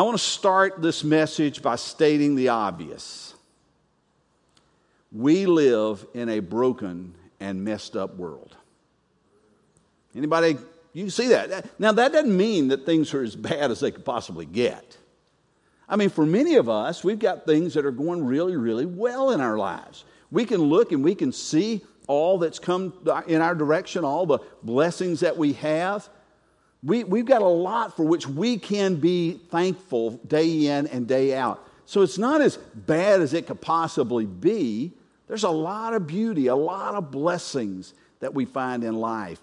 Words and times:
I 0.00 0.02
want 0.02 0.16
to 0.16 0.24
start 0.24 0.80
this 0.80 1.04
message 1.04 1.60
by 1.60 1.76
stating 1.76 2.34
the 2.34 2.48
obvious. 2.48 3.34
We 5.12 5.44
live 5.44 6.06
in 6.14 6.30
a 6.30 6.40
broken 6.40 7.14
and 7.38 7.62
messed 7.62 7.96
up 7.96 8.16
world. 8.16 8.56
Anybody, 10.16 10.56
you 10.94 11.10
see 11.10 11.28
that. 11.28 11.78
Now, 11.78 11.92
that 11.92 12.14
doesn't 12.14 12.34
mean 12.34 12.68
that 12.68 12.86
things 12.86 13.12
are 13.12 13.22
as 13.22 13.36
bad 13.36 13.70
as 13.70 13.80
they 13.80 13.90
could 13.90 14.06
possibly 14.06 14.46
get. 14.46 14.96
I 15.86 15.96
mean, 15.96 16.08
for 16.08 16.24
many 16.24 16.54
of 16.54 16.70
us, 16.70 17.04
we've 17.04 17.18
got 17.18 17.44
things 17.44 17.74
that 17.74 17.84
are 17.84 17.90
going 17.90 18.24
really, 18.24 18.56
really 18.56 18.86
well 18.86 19.32
in 19.32 19.42
our 19.42 19.58
lives. 19.58 20.06
We 20.30 20.46
can 20.46 20.62
look 20.62 20.92
and 20.92 21.04
we 21.04 21.14
can 21.14 21.30
see 21.30 21.82
all 22.06 22.38
that's 22.38 22.58
come 22.58 22.94
in 23.26 23.42
our 23.42 23.54
direction, 23.54 24.06
all 24.06 24.24
the 24.24 24.38
blessings 24.62 25.20
that 25.20 25.36
we 25.36 25.52
have. 25.52 26.08
We, 26.82 27.04
we've 27.04 27.26
got 27.26 27.42
a 27.42 27.48
lot 27.48 27.96
for 27.96 28.04
which 28.04 28.26
we 28.26 28.58
can 28.58 28.96
be 28.96 29.32
thankful 29.50 30.12
day 30.26 30.66
in 30.66 30.86
and 30.86 31.06
day 31.06 31.34
out. 31.34 31.66
So 31.84 32.02
it's 32.02 32.18
not 32.18 32.40
as 32.40 32.56
bad 32.56 33.20
as 33.20 33.34
it 33.34 33.46
could 33.46 33.60
possibly 33.60 34.24
be. 34.24 34.92
There's 35.28 35.44
a 35.44 35.50
lot 35.50 35.92
of 35.92 36.06
beauty, 36.06 36.46
a 36.46 36.56
lot 36.56 36.94
of 36.94 37.10
blessings 37.10 37.94
that 38.20 38.34
we 38.34 38.44
find 38.44 38.82
in 38.84 38.94
life. 38.94 39.40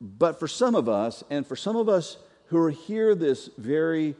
But 0.00 0.38
for 0.38 0.48
some 0.48 0.74
of 0.74 0.88
us, 0.88 1.24
and 1.30 1.46
for 1.46 1.56
some 1.56 1.76
of 1.76 1.88
us 1.88 2.16
who 2.46 2.58
are 2.58 2.70
here 2.70 3.14
this 3.14 3.50
very 3.58 4.14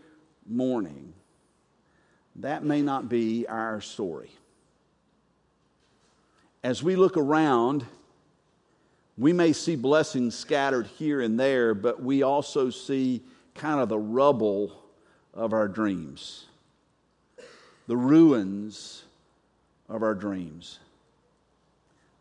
morning, 0.46 1.12
that 2.37 2.65
may 2.65 2.82
not 2.82 3.09
be 3.09 3.46
our 3.46 3.80
story. 3.80 4.30
As 6.62 6.82
we 6.82 6.96
look 6.96 7.16
around, 7.16 7.87
we 9.18 9.32
may 9.32 9.52
see 9.52 9.76
blessings 9.76 10.34
scattered 10.34 10.86
here 10.86 11.20
and 11.20 11.40
there, 11.40 11.74
but 11.74 12.02
we 12.02 12.22
also 12.22 12.70
see 12.70 13.22
kind 13.54 13.80
of 13.80 13.88
the 13.88 13.98
rubble 13.98 14.72
of 15.32 15.52
our 15.52 15.68
dreams, 15.68 16.46
the 17.86 17.96
ruins 17.96 19.04
of 19.88 20.02
our 20.02 20.14
dreams. 20.14 20.78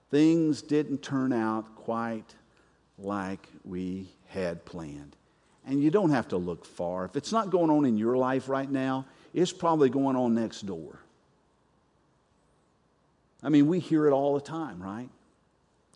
Things 0.10 0.62
didn't 0.62 1.02
turn 1.02 1.34
out 1.34 1.76
quite 1.76 2.36
like 2.98 3.50
we 3.66 4.08
had 4.28 4.64
planned. 4.64 5.16
And 5.68 5.82
you 5.82 5.90
don't 5.90 6.12
have 6.12 6.28
to 6.30 6.38
look 6.38 6.64
far. 6.64 7.06
If 7.06 7.16
it's 7.16 7.32
not 7.32 7.50
going 7.50 7.72
on 7.72 7.86
in 7.86 7.98
your 7.98 8.16
life 8.16 8.48
right 8.48 8.70
now, 8.70 9.06
it's 9.34 9.52
probably 9.52 9.90
going 9.90 10.16
on 10.16 10.36
next 10.36 10.66
door. 10.66 11.00
I 13.44 13.50
mean, 13.50 13.68
we 13.68 13.80
hear 13.80 14.08
it 14.08 14.12
all 14.12 14.36
the 14.36 14.42
time, 14.42 14.82
right? 14.82 15.10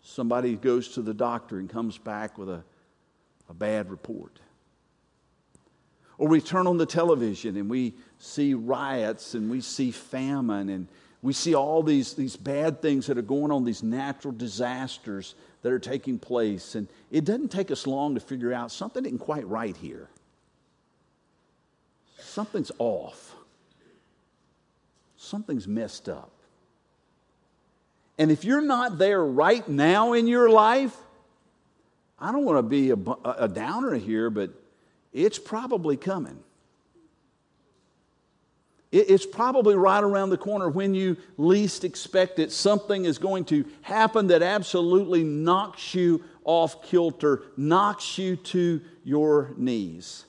Somebody 0.09 0.55
goes 0.55 0.87
to 0.89 1.03
the 1.03 1.13
doctor 1.13 1.59
and 1.59 1.69
comes 1.69 1.99
back 1.99 2.39
with 2.39 2.49
a, 2.49 2.63
a 3.47 3.53
bad 3.53 3.91
report. 3.91 4.39
Or 6.17 6.27
we 6.27 6.41
turn 6.41 6.65
on 6.65 6.77
the 6.77 6.85
television 6.87 7.55
and 7.55 7.69
we 7.69 7.93
see 8.17 8.55
riots 8.55 9.35
and 9.35 9.51
we 9.51 9.61
see 9.61 9.91
famine 9.91 10.69
and 10.69 10.87
we 11.21 11.31
see 11.31 11.53
all 11.53 11.83
these, 11.83 12.15
these 12.15 12.35
bad 12.35 12.81
things 12.81 13.05
that 13.05 13.19
are 13.19 13.21
going 13.21 13.51
on, 13.51 13.63
these 13.63 13.83
natural 13.83 14.33
disasters 14.33 15.35
that 15.61 15.71
are 15.71 15.79
taking 15.79 16.17
place. 16.17 16.73
And 16.73 16.87
it 17.11 17.23
doesn't 17.23 17.49
take 17.49 17.69
us 17.69 17.85
long 17.85 18.15
to 18.15 18.19
figure 18.19 18.51
out 18.51 18.71
something 18.71 19.05
isn't 19.05 19.19
quite 19.19 19.47
right 19.47 19.77
here. 19.77 20.09
Something's 22.17 22.71
off. 22.79 23.35
Something's 25.17 25.67
messed 25.67 26.09
up. 26.09 26.31
And 28.19 28.31
if 28.31 28.43
you're 28.43 28.61
not 28.61 28.97
there 28.97 29.23
right 29.23 29.67
now 29.67 30.11
in 30.11 30.27
your 30.27 30.49
life, 30.49 30.95
I 32.19 32.33
don't 32.33 32.43
want 32.43 32.57
to 32.57 32.63
be 32.63 32.91
a, 32.91 32.97
a 33.23 33.47
downer 33.47 33.95
here, 33.95 34.29
but 34.29 34.51
it's 35.13 35.39
probably 35.39 35.95
coming. 35.95 36.37
It's 38.91 39.25
probably 39.25 39.75
right 39.75 40.03
around 40.03 40.31
the 40.31 40.37
corner 40.37 40.67
when 40.67 40.95
you 40.95 41.15
least 41.37 41.83
expect 41.83 42.39
it. 42.39 42.51
Something 42.51 43.05
is 43.05 43.19
going 43.19 43.45
to 43.45 43.63
happen 43.83 44.27
that 44.27 44.41
absolutely 44.41 45.23
knocks 45.23 45.93
you 45.93 46.23
off 46.43 46.83
kilter, 46.83 47.43
knocks 47.55 48.17
you 48.17 48.35
to 48.35 48.81
your 49.03 49.53
knees. 49.57 50.25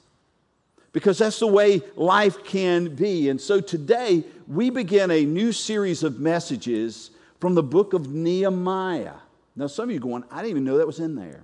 Because 0.93 1.19
that's 1.19 1.39
the 1.39 1.47
way 1.47 1.81
life 1.97 2.45
can 2.45 2.95
be. 2.95 3.31
And 3.31 3.41
so 3.41 3.61
today, 3.61 4.25
we 4.47 4.71
begin 4.71 5.11
a 5.11 5.25
new 5.25 5.53
series 5.53 6.03
of 6.03 6.21
messages 6.21 7.11
from 7.41 7.55
the 7.55 7.63
book 7.63 7.95
of 7.95 8.13
Nehemiah. 8.13 9.15
Now, 9.57 9.67
some 9.67 9.89
of 9.89 9.91
you 9.91 9.99
going, 9.99 10.25
I 10.31 10.37
didn't 10.37 10.51
even 10.51 10.65
know 10.65 10.79
that 10.79 10.87
was 10.87 11.01
in 11.01 11.17
there. 11.17 11.43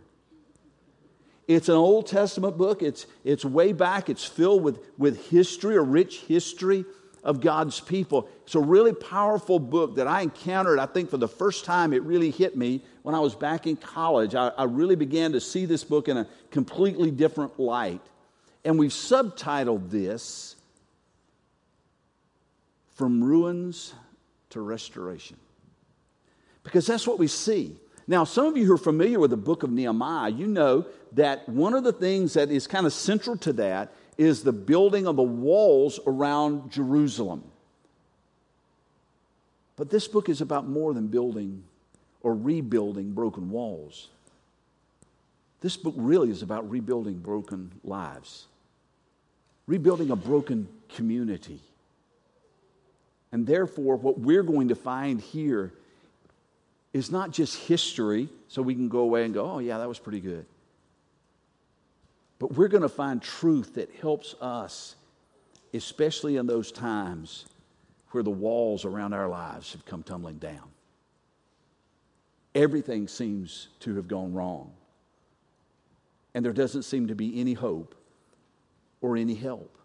It's 1.48 1.68
an 1.68 1.76
Old 1.76 2.06
Testament 2.06 2.56
book. 2.56 2.82
It's, 2.82 3.06
it's 3.24 3.44
way 3.44 3.72
back. 3.72 4.08
It's 4.08 4.24
filled 4.24 4.62
with, 4.62 4.80
with 4.98 5.30
history, 5.30 5.76
a 5.76 5.80
rich 5.80 6.18
history 6.20 6.84
of 7.22 7.40
God's 7.40 7.80
people. 7.80 8.28
It's 8.44 8.54
a 8.54 8.60
really 8.60 8.92
powerful 8.92 9.58
book 9.58 9.96
that 9.96 10.06
I 10.06 10.22
encountered, 10.22 10.78
I 10.78 10.86
think, 10.86 11.10
for 11.10 11.16
the 11.16 11.28
first 11.28 11.64
time. 11.64 11.92
It 11.92 12.02
really 12.02 12.30
hit 12.30 12.56
me 12.56 12.82
when 13.02 13.14
I 13.14 13.20
was 13.20 13.34
back 13.34 13.66
in 13.66 13.76
college. 13.76 14.34
I, 14.34 14.48
I 14.48 14.64
really 14.64 14.96
began 14.96 15.32
to 15.32 15.40
see 15.40 15.66
this 15.66 15.82
book 15.82 16.08
in 16.08 16.16
a 16.16 16.26
completely 16.50 17.10
different 17.10 17.58
light. 17.58 18.00
And 18.64 18.78
we've 18.78 18.90
subtitled 18.90 19.90
this 19.90 20.56
From 22.94 23.22
Ruins 23.22 23.94
to 24.50 24.60
Restoration. 24.60 25.36
Because 26.66 26.84
that's 26.84 27.06
what 27.06 27.20
we 27.20 27.28
see. 27.28 27.76
Now, 28.08 28.24
some 28.24 28.46
of 28.46 28.56
you 28.56 28.66
who 28.66 28.72
are 28.72 28.78
familiar 28.78 29.20
with 29.20 29.30
the 29.30 29.36
book 29.36 29.62
of 29.62 29.70
Nehemiah, 29.70 30.30
you 30.30 30.48
know 30.48 30.84
that 31.12 31.48
one 31.48 31.74
of 31.74 31.84
the 31.84 31.92
things 31.92 32.34
that 32.34 32.50
is 32.50 32.66
kind 32.66 32.86
of 32.86 32.92
central 32.92 33.36
to 33.38 33.52
that 33.52 33.92
is 34.18 34.42
the 34.42 34.52
building 34.52 35.06
of 35.06 35.14
the 35.14 35.22
walls 35.22 36.00
around 36.08 36.72
Jerusalem. 36.72 37.44
But 39.76 39.90
this 39.90 40.08
book 40.08 40.28
is 40.28 40.40
about 40.40 40.66
more 40.66 40.92
than 40.92 41.06
building 41.06 41.62
or 42.20 42.34
rebuilding 42.34 43.12
broken 43.12 43.48
walls. 43.48 44.08
This 45.60 45.76
book 45.76 45.94
really 45.96 46.30
is 46.30 46.42
about 46.42 46.68
rebuilding 46.68 47.18
broken 47.18 47.70
lives, 47.84 48.46
rebuilding 49.68 50.10
a 50.10 50.16
broken 50.16 50.66
community. 50.88 51.60
And 53.30 53.46
therefore, 53.46 53.94
what 53.94 54.18
we're 54.18 54.42
going 54.42 54.68
to 54.68 54.74
find 54.74 55.20
here 55.20 55.72
is 56.96 57.10
not 57.10 57.30
just 57.30 57.56
history, 57.56 58.26
so 58.48 58.62
we 58.62 58.74
can 58.74 58.88
go 58.88 59.00
away 59.00 59.26
and 59.26 59.34
go, 59.34 59.44
oh, 59.44 59.58
yeah, 59.58 59.76
that 59.76 59.86
was 59.86 59.98
pretty 59.98 60.20
good. 60.20 60.46
But 62.38 62.54
we're 62.54 62.68
going 62.68 62.84
to 62.84 62.88
find 62.88 63.20
truth 63.20 63.74
that 63.74 63.94
helps 64.00 64.34
us, 64.40 64.96
especially 65.74 66.36
in 66.36 66.46
those 66.46 66.72
times 66.72 67.44
where 68.12 68.22
the 68.22 68.30
walls 68.30 68.86
around 68.86 69.12
our 69.12 69.28
lives 69.28 69.72
have 69.72 69.84
come 69.84 70.02
tumbling 70.02 70.38
down. 70.38 70.70
Everything 72.54 73.08
seems 73.08 73.68
to 73.80 73.94
have 73.96 74.08
gone 74.08 74.32
wrong. 74.32 74.72
And 76.34 76.42
there 76.42 76.54
doesn't 76.54 76.84
seem 76.84 77.08
to 77.08 77.14
be 77.14 77.38
any 77.38 77.52
hope 77.52 77.94
or 79.02 79.18
any 79.18 79.34
help. 79.34 79.76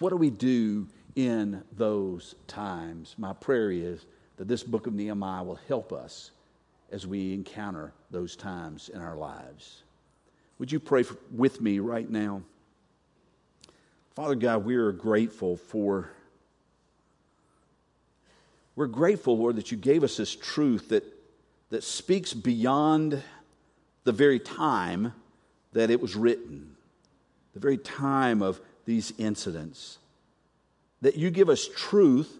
What 0.00 0.10
do 0.10 0.16
we 0.16 0.30
do 0.30 0.88
in 1.14 1.62
those 1.76 2.34
times? 2.48 3.14
My 3.18 3.32
prayer 3.32 3.70
is 3.70 4.04
that 4.36 4.48
this 4.48 4.62
book 4.62 4.86
of 4.86 4.94
Nehemiah 4.94 5.42
will 5.42 5.58
help 5.68 5.92
us 5.92 6.30
as 6.92 7.06
we 7.06 7.32
encounter 7.34 7.92
those 8.10 8.36
times 8.36 8.88
in 8.88 9.00
our 9.00 9.16
lives. 9.16 9.82
Would 10.58 10.70
you 10.72 10.80
pray 10.80 11.02
for, 11.02 11.16
with 11.32 11.60
me 11.60 11.78
right 11.78 12.08
now? 12.08 12.42
Father 14.14 14.34
God, 14.34 14.64
we 14.64 14.76
are 14.76 14.92
grateful 14.92 15.56
for. 15.56 16.10
We're 18.74 18.86
grateful, 18.86 19.38
Lord, 19.38 19.56
that 19.56 19.70
you 19.70 19.76
gave 19.76 20.04
us 20.04 20.16
this 20.16 20.34
truth 20.34 20.90
that, 20.90 21.04
that 21.70 21.82
speaks 21.82 22.32
beyond 22.32 23.22
the 24.04 24.12
very 24.12 24.38
time 24.38 25.12
that 25.72 25.90
it 25.90 26.00
was 26.00 26.14
written, 26.14 26.76
the 27.52 27.60
very 27.60 27.78
time 27.78 28.42
of 28.42 28.60
these 28.84 29.12
incidents. 29.18 29.98
That 31.02 31.16
you 31.16 31.30
give 31.30 31.48
us 31.48 31.68
truth 31.74 32.38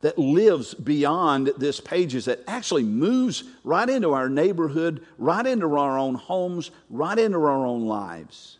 that 0.00 0.16
lives 0.16 0.74
beyond 0.74 1.50
this 1.58 1.80
pages 1.80 2.26
that 2.26 2.40
actually 2.46 2.84
moves 2.84 3.42
right 3.64 3.88
into 3.88 4.12
our 4.12 4.28
neighborhood, 4.28 5.04
right 5.18 5.44
into 5.44 5.76
our 5.76 5.98
own 5.98 6.14
homes, 6.14 6.70
right 6.88 7.18
into 7.18 7.38
our 7.38 7.66
own 7.66 7.86
lives. 7.86 8.58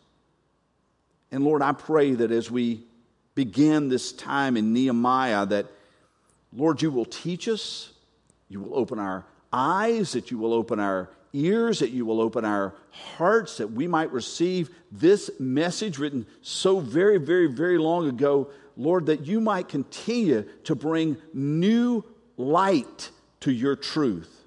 And 1.31 1.44
Lord, 1.44 1.62
I 1.62 1.73
pray 1.73 2.14
that 2.14 2.32
as 2.32 2.50
we 2.50 2.82
begin 3.35 3.88
this 3.88 4.12
time 4.12 4.56
in 4.56 4.73
Nehemiah, 4.73 5.46
that 5.46 5.67
Lord, 6.52 6.82
you 6.82 6.90
will 6.90 7.05
teach 7.05 7.46
us, 7.46 7.93
you 8.49 8.61
will 8.61 8.76
open 8.76 8.99
our 8.99 9.25
eyes, 9.52 10.12
that 10.12 10.31
you 10.31 10.38
will 10.38 10.52
open 10.52 10.81
our 10.81 11.08
ears, 11.32 11.79
that 11.81 11.90
you 11.90 12.05
will 12.05 12.20
open 12.20 12.44
our 12.44 12.75
hearts, 12.90 13.58
that 13.58 13.70
we 13.70 13.87
might 13.87 14.11
receive 14.12 14.70
this 14.90 15.31
message 15.38 15.99
written 15.99 16.26
so 16.43 16.81
very, 16.81 17.19
very, 17.19 17.46
very 17.46 17.79
long 17.79 18.08
ago 18.08 18.49
Lord, 18.79 19.07
that 19.07 19.27
you 19.27 19.41
might 19.41 19.69
continue 19.69 20.45
to 20.65 20.75
bring 20.77 21.19
new 21.35 22.05
light 22.37 23.11
to 23.41 23.53
your 23.53 23.75
truth. 23.75 24.45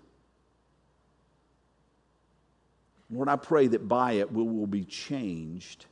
Lord, 3.12 3.28
I 3.28 3.36
pray 3.36 3.68
that 3.68 3.90
by 3.90 4.14
it 4.14 4.32
we 4.32 4.42
will 4.42 4.68
be 4.68 4.86
changed 4.86 5.86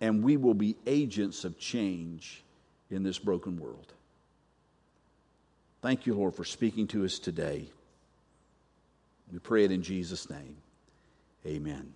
and 0.00 0.24
we 0.24 0.38
will 0.38 0.54
be 0.54 0.74
agents 0.86 1.44
of 1.44 1.58
change 1.58 2.42
in 2.90 3.02
this 3.02 3.18
broken 3.18 3.58
world. 3.58 3.92
Thank 5.82 6.06
you, 6.06 6.14
Lord, 6.14 6.34
for 6.34 6.44
speaking 6.44 6.86
to 6.88 7.04
us 7.04 7.18
today. 7.18 7.66
We 9.30 9.38
pray 9.38 9.64
it 9.64 9.70
in 9.70 9.82
Jesus' 9.82 10.30
name. 10.30 10.56
Amen. 11.46 11.92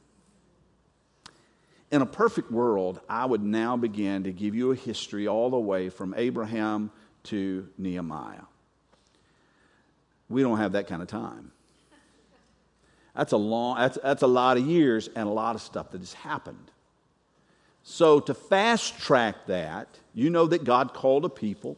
In 1.93 2.01
a 2.01 2.07
perfect 2.07 2.51
world, 2.51 3.01
I 3.07 3.27
would 3.27 3.43
now 3.43 3.77
begin 3.77 4.25
to 4.25 4.33
give 4.33 4.55
you 4.55 4.73
a 4.73 4.75
history 4.75 5.29
all 5.29 5.51
the 5.51 5.59
way 5.59 5.91
from 5.91 6.15
Abraham 6.17 6.91
to 7.25 7.69
Nehemiah. 7.77 8.47
We 10.31 10.41
don't 10.41 10.57
have 10.57 10.73
that 10.73 10.89
kind 10.89 11.03
of 11.03 11.09
time. 11.09 11.53
That's 13.15 13.33
a 13.33 13.37
long, 13.37 13.77
that's, 13.77 13.99
that's 14.03 14.23
a 14.23 14.27
lot 14.27 14.57
of 14.57 14.67
years 14.67 15.11
and 15.15 15.29
a 15.29 15.31
lot 15.31 15.55
of 15.55 15.61
stuff 15.61 15.91
that 15.91 16.01
has 16.01 16.15
happened. 16.15 16.71
So, 17.83 18.21
to 18.21 18.33
fast 18.33 18.99
track 18.99 19.47
that, 19.49 19.89
you 20.15 20.31
know 20.31 20.47
that 20.47 20.65
God 20.65 20.95
called 20.95 21.27
a 21.27 21.29
people. 21.29 21.77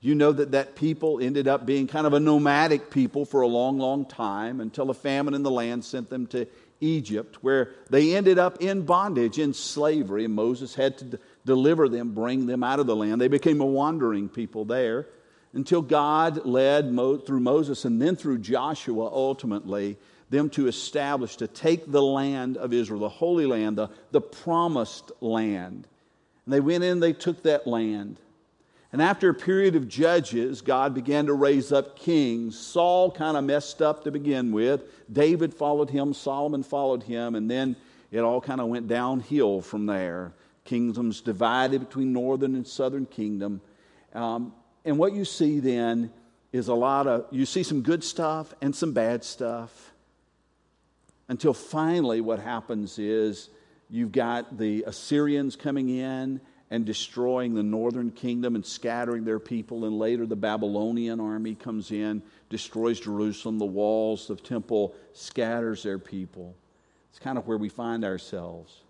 You 0.00 0.14
know 0.14 0.32
that 0.32 0.52
that 0.52 0.76
people 0.76 1.20
ended 1.20 1.46
up 1.46 1.66
being 1.66 1.86
kind 1.86 2.06
of 2.06 2.14
a 2.14 2.20
nomadic 2.20 2.90
people 2.90 3.26
for 3.26 3.42
a 3.42 3.46
long, 3.46 3.78
long 3.78 4.06
time 4.06 4.62
until 4.62 4.88
a 4.88 4.94
famine 4.94 5.34
in 5.34 5.42
the 5.42 5.50
land 5.50 5.84
sent 5.84 6.08
them 6.08 6.26
to 6.28 6.46
Egypt, 6.80 7.38
where 7.42 7.70
they 7.90 8.14
ended 8.14 8.38
up 8.38 8.60
in 8.60 8.82
bondage, 8.82 9.38
in 9.38 9.52
slavery, 9.54 10.24
and 10.24 10.34
Moses 10.34 10.74
had 10.74 10.98
to 10.98 11.04
d- 11.04 11.18
deliver 11.44 11.88
them, 11.88 12.14
bring 12.14 12.46
them 12.46 12.62
out 12.62 12.80
of 12.80 12.86
the 12.86 12.96
land. 12.96 13.20
They 13.20 13.28
became 13.28 13.60
a 13.60 13.66
wandering 13.66 14.28
people 14.28 14.64
there 14.64 15.06
until 15.52 15.82
God 15.82 16.46
led 16.46 16.92
Mo- 16.92 17.18
through 17.18 17.40
Moses 17.40 17.84
and 17.84 18.00
then 18.00 18.16
through 18.16 18.38
Joshua 18.38 19.06
ultimately 19.06 19.98
them 20.30 20.48
to 20.50 20.68
establish, 20.68 21.36
to 21.36 21.48
take 21.48 21.90
the 21.90 22.02
land 22.02 22.56
of 22.56 22.72
Israel, 22.72 23.00
the 23.00 23.08
Holy 23.08 23.46
Land, 23.46 23.76
the, 23.76 23.88
the 24.12 24.20
promised 24.20 25.10
land. 25.20 25.86
And 26.46 26.54
they 26.54 26.60
went 26.60 26.84
in, 26.84 27.00
they 27.00 27.12
took 27.12 27.42
that 27.42 27.66
land. 27.66 28.18
And 28.92 29.00
after 29.00 29.28
a 29.28 29.34
period 29.34 29.76
of 29.76 29.88
judges, 29.88 30.62
God 30.62 30.94
began 30.94 31.26
to 31.26 31.32
raise 31.32 31.70
up 31.70 31.96
kings. 31.96 32.58
Saul 32.58 33.10
kind 33.10 33.36
of 33.36 33.44
messed 33.44 33.80
up 33.80 34.02
to 34.04 34.10
begin 34.10 34.50
with. 34.50 34.82
David 35.12 35.54
followed 35.54 35.90
him, 35.90 36.12
Solomon 36.12 36.64
followed 36.64 37.04
him, 37.04 37.36
and 37.36 37.48
then 37.48 37.76
it 38.10 38.18
all 38.20 38.40
kind 38.40 38.60
of 38.60 38.66
went 38.66 38.88
downhill 38.88 39.60
from 39.60 39.86
there. 39.86 40.32
Kingdoms 40.64 41.20
divided 41.20 41.80
between 41.80 42.12
northern 42.12 42.56
and 42.56 42.66
southern 42.66 43.06
kingdom. 43.06 43.60
Um, 44.12 44.52
and 44.84 44.98
what 44.98 45.12
you 45.12 45.24
see 45.24 45.60
then 45.60 46.10
is 46.52 46.66
a 46.66 46.74
lot 46.74 47.06
of, 47.06 47.26
you 47.30 47.46
see 47.46 47.62
some 47.62 47.82
good 47.82 48.02
stuff 48.02 48.52
and 48.60 48.74
some 48.74 48.92
bad 48.92 49.22
stuff. 49.22 49.92
Until 51.28 51.54
finally, 51.54 52.20
what 52.20 52.40
happens 52.40 52.98
is 52.98 53.50
you've 53.88 54.10
got 54.10 54.58
the 54.58 54.82
Assyrians 54.84 55.54
coming 55.54 55.88
in 55.90 56.40
and 56.70 56.86
destroying 56.86 57.54
the 57.54 57.62
northern 57.62 58.10
kingdom 58.10 58.54
and 58.54 58.64
scattering 58.64 59.24
their 59.24 59.40
people. 59.40 59.84
And 59.84 59.98
later, 59.98 60.24
the 60.26 60.36
Babylonian 60.36 61.20
army 61.20 61.54
comes 61.54 61.90
in, 61.90 62.22
destroys 62.48 63.00
Jerusalem, 63.00 63.58
the 63.58 63.64
walls, 63.64 64.28
the 64.28 64.36
temple, 64.36 64.94
scatters 65.12 65.82
their 65.82 65.98
people. 65.98 66.54
It's 67.10 67.18
kind 67.18 67.36
of 67.36 67.46
where 67.48 67.58
we 67.58 67.68
find 67.68 68.04
ourselves. 68.04 68.82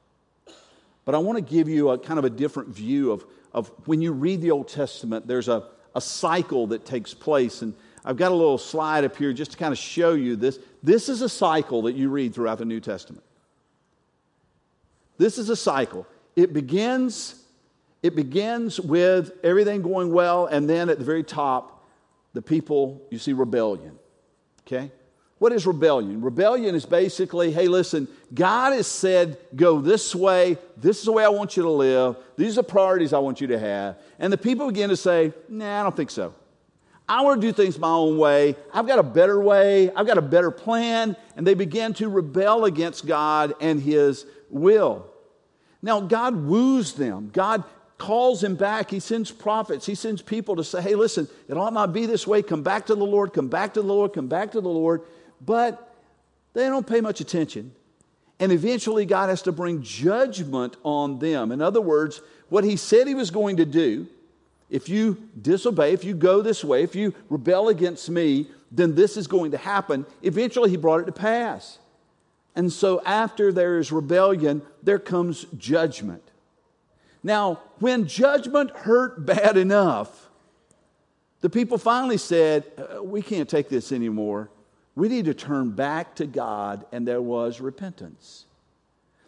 But 1.06 1.14
I 1.14 1.18
want 1.18 1.38
to 1.38 1.42
give 1.42 1.68
you 1.68 1.90
a 1.90 1.98
kind 1.98 2.18
of 2.18 2.26
a 2.26 2.30
different 2.30 2.68
view 2.68 3.12
of, 3.12 3.24
of 3.54 3.68
when 3.86 4.02
you 4.02 4.12
read 4.12 4.42
the 4.42 4.50
Old 4.50 4.68
Testament, 4.68 5.26
there's 5.26 5.48
a, 5.48 5.64
a 5.94 6.00
cycle 6.00 6.66
that 6.68 6.84
takes 6.84 7.14
place. 7.14 7.62
And 7.62 7.74
I've 8.04 8.18
got 8.18 8.30
a 8.30 8.34
little 8.34 8.58
slide 8.58 9.04
up 9.04 9.16
here 9.16 9.32
just 9.32 9.52
to 9.52 9.56
kind 9.56 9.72
of 9.72 9.78
show 9.78 10.12
you 10.12 10.36
this. 10.36 10.58
This 10.82 11.08
is 11.08 11.22
a 11.22 11.28
cycle 11.28 11.82
that 11.82 11.94
you 11.94 12.10
read 12.10 12.34
throughout 12.34 12.58
the 12.58 12.66
New 12.66 12.80
Testament. 12.80 13.24
This 15.16 15.38
is 15.38 15.48
a 15.48 15.56
cycle. 15.56 16.06
It 16.36 16.52
begins, 16.52 17.39
it 18.02 18.16
begins 18.16 18.80
with 18.80 19.32
everything 19.42 19.82
going 19.82 20.12
well, 20.12 20.46
and 20.46 20.68
then 20.68 20.88
at 20.88 20.98
the 20.98 21.04
very 21.04 21.24
top, 21.24 21.86
the 22.32 22.42
people, 22.42 23.02
you 23.10 23.18
see 23.18 23.32
rebellion. 23.32 23.98
Okay? 24.66 24.90
What 25.38 25.52
is 25.52 25.66
rebellion? 25.66 26.20
Rebellion 26.20 26.74
is 26.74 26.84
basically, 26.84 27.50
hey, 27.50 27.66
listen, 27.66 28.08
God 28.34 28.74
has 28.74 28.86
said, 28.86 29.38
go 29.56 29.80
this 29.80 30.14
way. 30.14 30.58
This 30.76 30.98
is 30.98 31.04
the 31.06 31.12
way 31.12 31.24
I 31.24 31.30
want 31.30 31.56
you 31.56 31.62
to 31.62 31.70
live. 31.70 32.16
These 32.36 32.58
are 32.58 32.62
the 32.62 32.68
priorities 32.68 33.14
I 33.14 33.18
want 33.20 33.40
you 33.40 33.46
to 33.46 33.58
have. 33.58 33.96
And 34.18 34.30
the 34.30 34.38
people 34.38 34.66
begin 34.68 34.90
to 34.90 34.98
say, 34.98 35.32
nah, 35.48 35.80
I 35.80 35.82
don't 35.82 35.96
think 35.96 36.10
so. 36.10 36.34
I 37.08 37.22
want 37.22 37.40
to 37.40 37.46
do 37.46 37.52
things 37.54 37.78
my 37.78 37.88
own 37.88 38.18
way. 38.18 38.54
I've 38.72 38.86
got 38.86 38.98
a 38.98 39.02
better 39.02 39.40
way. 39.40 39.90
I've 39.92 40.06
got 40.06 40.18
a 40.18 40.22
better 40.22 40.50
plan. 40.50 41.16
And 41.36 41.46
they 41.46 41.54
begin 41.54 41.94
to 41.94 42.08
rebel 42.10 42.66
against 42.66 43.06
God 43.06 43.54
and 43.60 43.80
His 43.80 44.26
will. 44.50 45.06
Now, 45.80 46.00
God 46.00 46.36
woos 46.36 46.92
them. 46.92 47.30
God 47.32 47.64
calls 48.00 48.42
him 48.42 48.56
back. 48.56 48.90
He 48.90 48.98
sends 48.98 49.30
prophets. 49.30 49.86
He 49.86 49.94
sends 49.94 50.22
people 50.22 50.56
to 50.56 50.64
say, 50.64 50.82
hey, 50.82 50.96
listen, 50.96 51.28
it 51.46 51.56
ought 51.56 51.72
not 51.72 51.92
be 51.92 52.06
this 52.06 52.26
way. 52.26 52.42
Come 52.42 52.64
back 52.64 52.86
to 52.86 52.96
the 52.96 53.04
Lord. 53.04 53.32
Come 53.32 53.48
back 53.48 53.74
to 53.74 53.82
the 53.82 53.86
Lord. 53.86 54.12
Come 54.12 54.26
back 54.26 54.52
to 54.52 54.60
the 54.60 54.68
Lord. 54.68 55.02
But 55.40 55.94
they 56.54 56.64
don't 56.64 56.86
pay 56.86 57.00
much 57.00 57.20
attention. 57.20 57.72
And 58.40 58.50
eventually, 58.50 59.04
God 59.04 59.28
has 59.28 59.42
to 59.42 59.52
bring 59.52 59.82
judgment 59.82 60.76
on 60.82 61.18
them. 61.18 61.52
In 61.52 61.60
other 61.60 61.80
words, 61.80 62.22
what 62.48 62.64
He 62.64 62.76
said 62.76 63.06
He 63.06 63.14
was 63.14 63.30
going 63.30 63.58
to 63.58 63.66
do, 63.66 64.08
if 64.70 64.88
you 64.88 65.28
disobey, 65.40 65.92
if 65.92 66.02
you 66.02 66.14
go 66.14 66.40
this 66.40 66.64
way, 66.64 66.82
if 66.82 66.94
you 66.94 67.14
rebel 67.28 67.68
against 67.68 68.08
me, 68.08 68.48
then 68.72 68.94
this 68.94 69.16
is 69.16 69.26
going 69.26 69.50
to 69.50 69.58
happen. 69.58 70.06
Eventually, 70.22 70.70
he 70.70 70.76
brought 70.76 71.00
it 71.00 71.06
to 71.06 71.12
pass. 71.12 71.78
And 72.56 72.72
so, 72.72 73.02
after 73.04 73.52
there 73.52 73.78
is 73.78 73.92
rebellion, 73.92 74.62
there 74.82 74.98
comes 74.98 75.44
judgment. 75.58 76.22
Now, 77.22 77.60
when 77.78 78.06
judgment 78.06 78.70
hurt 78.70 79.26
bad 79.26 79.56
enough, 79.56 80.30
the 81.40 81.50
people 81.50 81.78
finally 81.78 82.16
said, 82.16 82.64
uh, 82.78 83.02
We 83.02 83.22
can't 83.22 83.48
take 83.48 83.68
this 83.68 83.92
anymore. 83.92 84.50
We 84.94 85.08
need 85.08 85.26
to 85.26 85.34
turn 85.34 85.70
back 85.70 86.16
to 86.16 86.26
God, 86.26 86.84
and 86.92 87.06
there 87.06 87.22
was 87.22 87.60
repentance. 87.60 88.46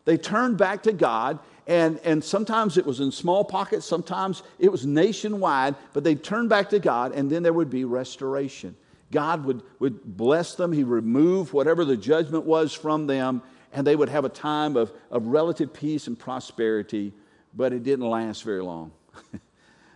They 0.04 0.16
turned 0.16 0.58
back 0.58 0.82
to 0.82 0.92
God, 0.92 1.38
and, 1.66 2.00
and 2.04 2.22
sometimes 2.24 2.76
it 2.76 2.84
was 2.84 3.00
in 3.00 3.12
small 3.12 3.44
pockets, 3.44 3.86
sometimes 3.86 4.42
it 4.58 4.70
was 4.70 4.84
nationwide, 4.84 5.76
but 5.92 6.02
they 6.02 6.16
turned 6.16 6.48
back 6.48 6.70
to 6.70 6.80
God, 6.80 7.12
and 7.12 7.30
then 7.30 7.42
there 7.42 7.52
would 7.52 7.70
be 7.70 7.84
restoration. 7.84 8.74
God 9.12 9.44
would, 9.44 9.62
would 9.78 10.16
bless 10.16 10.54
them, 10.56 10.72
He 10.72 10.82
remove 10.82 11.52
whatever 11.52 11.84
the 11.84 11.96
judgment 11.96 12.44
was 12.44 12.72
from 12.72 13.06
them, 13.06 13.42
and 13.72 13.86
they 13.86 13.96
would 13.96 14.08
have 14.08 14.24
a 14.24 14.28
time 14.28 14.76
of, 14.76 14.92
of 15.10 15.26
relative 15.26 15.72
peace 15.72 16.08
and 16.08 16.18
prosperity, 16.18 17.12
but 17.54 17.72
it 17.72 17.82
didn't 17.82 18.08
last 18.08 18.44
very 18.44 18.62
long. 18.62 18.92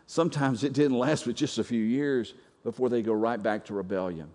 sometimes 0.06 0.64
it 0.64 0.72
didn't 0.72 0.98
last 0.98 1.26
but 1.26 1.34
just 1.34 1.58
a 1.58 1.64
few 1.64 1.82
years 1.82 2.34
before 2.64 2.88
they 2.88 3.02
go 3.02 3.12
right 3.12 3.42
back 3.42 3.66
to 3.66 3.74
rebellion. 3.74 4.28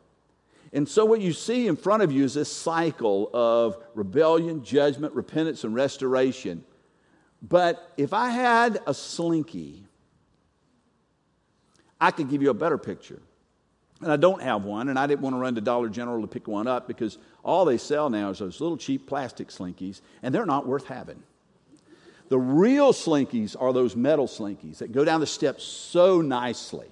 And 0.73 0.87
so, 0.87 1.03
what 1.03 1.19
you 1.19 1.33
see 1.33 1.67
in 1.67 1.75
front 1.75 2.01
of 2.01 2.11
you 2.11 2.23
is 2.23 2.33
this 2.33 2.51
cycle 2.51 3.29
of 3.33 3.77
rebellion, 3.93 4.63
judgment, 4.63 5.13
repentance, 5.13 5.65
and 5.65 5.75
restoration. 5.75 6.63
But 7.41 7.91
if 7.97 8.13
I 8.13 8.29
had 8.29 8.79
a 8.87 8.93
slinky, 8.93 9.83
I 11.99 12.11
could 12.11 12.29
give 12.29 12.41
you 12.41 12.51
a 12.51 12.53
better 12.53 12.77
picture. 12.77 13.19
And 14.01 14.11
I 14.11 14.15
don't 14.15 14.41
have 14.41 14.63
one, 14.63 14.89
and 14.89 14.97
I 14.97 15.07
didn't 15.07 15.21
want 15.21 15.35
to 15.35 15.39
run 15.39 15.55
to 15.55 15.61
Dollar 15.61 15.89
General 15.89 16.21
to 16.21 16.27
pick 16.27 16.47
one 16.47 16.67
up 16.67 16.87
because 16.87 17.17
all 17.43 17.65
they 17.65 17.77
sell 17.77 18.09
now 18.09 18.29
is 18.29 18.39
those 18.39 18.61
little 18.61 18.77
cheap 18.77 19.05
plastic 19.07 19.49
slinkies, 19.49 20.01
and 20.23 20.33
they're 20.33 20.45
not 20.45 20.65
worth 20.65 20.87
having. 20.87 21.21
The 22.31 22.39
real 22.39 22.93
slinkies 22.93 23.57
are 23.59 23.73
those 23.73 23.93
metal 23.93 24.25
slinkies 24.25 24.77
that 24.77 24.93
go 24.93 25.03
down 25.03 25.19
the 25.19 25.27
steps 25.27 25.65
so 25.65 26.21
nicely 26.21 26.87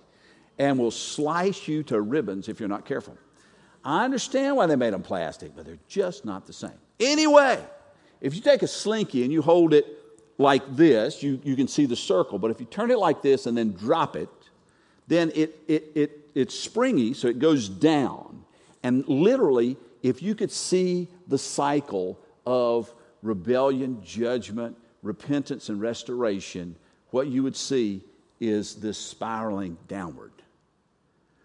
and 0.58 0.77
will 0.77 0.91
slice 0.91 1.65
you 1.65 1.81
to 1.84 2.01
ribbons 2.01 2.50
if 2.50 2.60
you're 2.60 2.67
not 2.67 2.84
careful. 2.84 3.17
I 3.81 4.03
understand 4.03 4.58
why 4.58 4.65
they 4.65 4.75
made 4.75 4.91
them 4.91 5.01
plastic, 5.01 5.55
but 5.55 5.65
they're 5.65 5.79
just 5.88 6.25
not 6.25 6.46
the 6.46 6.51
same. 6.51 6.77
Anyway, 7.00 7.58
if 8.19 8.36
you 8.36 8.41
take 8.41 8.63
a 8.63 8.67
slinky 8.67 9.24
and 9.24 9.31
you 9.31 9.41
hold 9.41 9.74
it 9.74 9.86
like 10.38 10.75
this, 10.75 11.24
you, 11.24 11.39
you 11.46 11.55
can 11.55 11.69
see 11.69 11.86
the 11.86 11.96
circle. 11.96 12.38
But 12.38 12.51
if 12.51 12.60
you 12.60 12.65
turn 12.65 12.91
it 12.91 13.00
like 13.00 13.22
this 13.22 13.46
and 13.46 13.58
then 13.58 13.72
drop 13.72 14.17
it, 14.17 14.27
then 15.08 15.31
it, 15.34 15.58
it, 15.69 15.91
it, 15.96 16.29
it's 16.36 16.53
springy, 16.53 17.13
so 17.13 17.29
it 17.29 17.39
goes 17.39 17.69
down. 17.69 18.43
And 18.84 19.08
literally, 19.08 19.77
if 20.03 20.22
you 20.22 20.36
could 20.36 20.51
see 20.51 21.08
the 21.29 21.38
cycle 21.38 22.19
of 22.46 22.93
rebellion, 23.22 24.03
judgment, 24.03 24.75
repentance, 25.01 25.70
and 25.70 25.82
restoration, 25.82 26.75
what 27.12 27.27
you 27.27 27.44
would 27.44 27.56
see 27.56 28.03
is 28.39 28.75
this 28.75 28.98
spiraling 28.98 29.77
downward. 29.88 30.32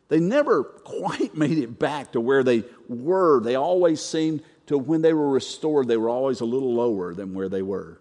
They 0.09 0.21
never 0.21 0.65
quite 0.65 1.35
made 1.37 1.59
it 1.59 1.79
back 1.79 2.13
to 2.13 2.21
where 2.21 2.43
they 2.43 2.65
were. 2.89 3.41
They 3.41 3.57
always 3.57 4.01
seemed 4.01 4.43
to, 4.67 4.79
when 4.79 5.03
they 5.03 5.13
were 5.13 5.29
restored, 5.29 5.89
they 5.89 5.97
were 5.97 6.09
always 6.09 6.41
a 6.41 6.45
little 6.45 6.75
lower 6.75 7.15
than 7.15 7.35
where 7.35 7.49
they 7.49 7.63
were. 7.63 8.01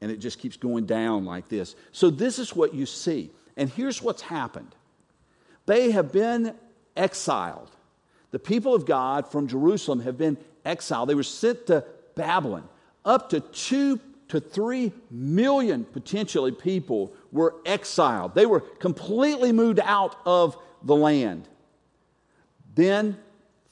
And 0.00 0.10
it 0.10 0.16
just 0.16 0.38
keeps 0.38 0.56
going 0.56 0.86
down 0.86 1.24
like 1.24 1.48
this. 1.48 1.76
So, 1.92 2.10
this 2.10 2.38
is 2.38 2.56
what 2.56 2.74
you 2.74 2.86
see. 2.86 3.30
And 3.56 3.70
here's 3.70 4.02
what's 4.02 4.22
happened 4.22 4.74
they 5.66 5.92
have 5.92 6.12
been 6.12 6.54
exiled. 6.96 7.70
The 8.32 8.38
people 8.38 8.74
of 8.74 8.86
God 8.86 9.30
from 9.30 9.46
Jerusalem 9.46 10.00
have 10.00 10.18
been 10.18 10.38
exiled. 10.64 11.08
They 11.08 11.14
were 11.14 11.22
sent 11.22 11.66
to 11.66 11.84
Babylon. 12.14 12.68
Up 13.04 13.30
to 13.30 13.40
two 13.40 14.00
to 14.32 14.40
3 14.40 14.94
million 15.10 15.84
potentially 15.84 16.52
people 16.52 17.12
were 17.32 17.54
exiled. 17.66 18.34
They 18.34 18.46
were 18.46 18.60
completely 18.60 19.52
moved 19.52 19.78
out 19.78 20.16
of 20.24 20.56
the 20.82 20.96
land. 20.96 21.46
Then, 22.74 23.18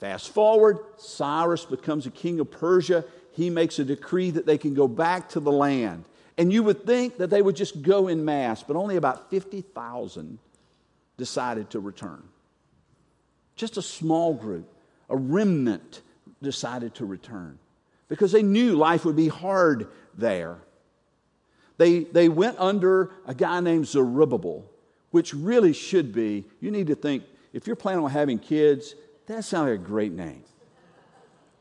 fast 0.01 0.35
forward, 0.35 0.81
Cyrus 0.99 1.65
becomes 1.65 2.05
a 2.05 2.11
king 2.11 2.41
of 2.41 2.51
Persia. 2.51 3.07
He 3.33 3.49
makes 3.49 3.79
a 3.79 3.87
decree 3.87 4.33
that 4.33 4.45
they 4.45 4.59
can 4.59 4.75
go 4.75 4.87
back 4.87 5.31
to 5.31 5.41
the 5.41 5.51
land. 5.51 6.05
And 6.37 6.53
you 6.53 6.63
would 6.63 6.85
think 6.85 7.17
that 7.17 7.31
they 7.31 7.41
would 7.41 7.57
just 7.57 7.81
go 7.81 8.09
in 8.09 8.23
mass, 8.27 8.63
but 8.63 8.77
only 8.77 8.97
about 8.97 9.31
50,000 9.31 10.39
decided 11.17 11.71
to 11.71 11.81
return. 11.81 12.23
Just 13.57 13.79
a 13.79 13.83
small 13.83 14.35
group, 14.35 14.71
a 15.09 15.17
remnant 15.17 16.03
decided 16.43 16.95
to 16.97 17.07
return 17.07 17.59
because 18.11 18.33
they 18.33 18.43
knew 18.43 18.75
life 18.75 19.07
would 19.07 19.17
be 19.17 19.29
hard 19.29 19.87
there. 20.17 20.59
They, 21.79 22.01
they 22.05 22.29
went 22.29 22.59
under 22.59 23.11
a 23.27 23.35
guy 23.35 23.61
named 23.61 23.87
Zerubbabel, 23.87 24.71
which 25.11 25.33
really 25.33 25.73
should 25.73 26.13
be, 26.13 26.45
you 26.61 26.71
need 26.71 26.89
to 26.89 26.95
think, 26.95 27.25
if 27.53 27.67
you're 27.67 27.77
planning 27.77 28.05
on 28.05 28.11
having 28.11 28.39
kids, 28.39 28.95
that 29.27 29.45
sounds 29.45 29.71
like 29.71 29.81
a 29.81 29.83
great 29.83 30.13
name. 30.13 30.45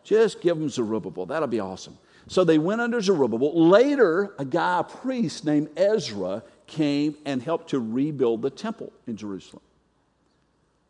Just 0.03 0.41
give 0.41 0.57
them 0.57 0.69
Zerubbabel. 0.69 1.25
That'll 1.25 1.47
be 1.47 1.59
awesome. 1.59 1.97
So 2.27 2.43
they 2.43 2.57
went 2.57 2.81
under 2.81 3.01
Zerubbabel. 3.01 3.69
Later, 3.69 4.33
a 4.37 4.45
guy, 4.45 4.79
a 4.79 4.83
priest 4.83 5.45
named 5.45 5.69
Ezra, 5.77 6.43
came 6.67 7.15
and 7.25 7.41
helped 7.41 7.69
to 7.71 7.79
rebuild 7.79 8.41
the 8.41 8.49
temple 8.49 8.91
in 9.07 9.17
Jerusalem. 9.17 9.63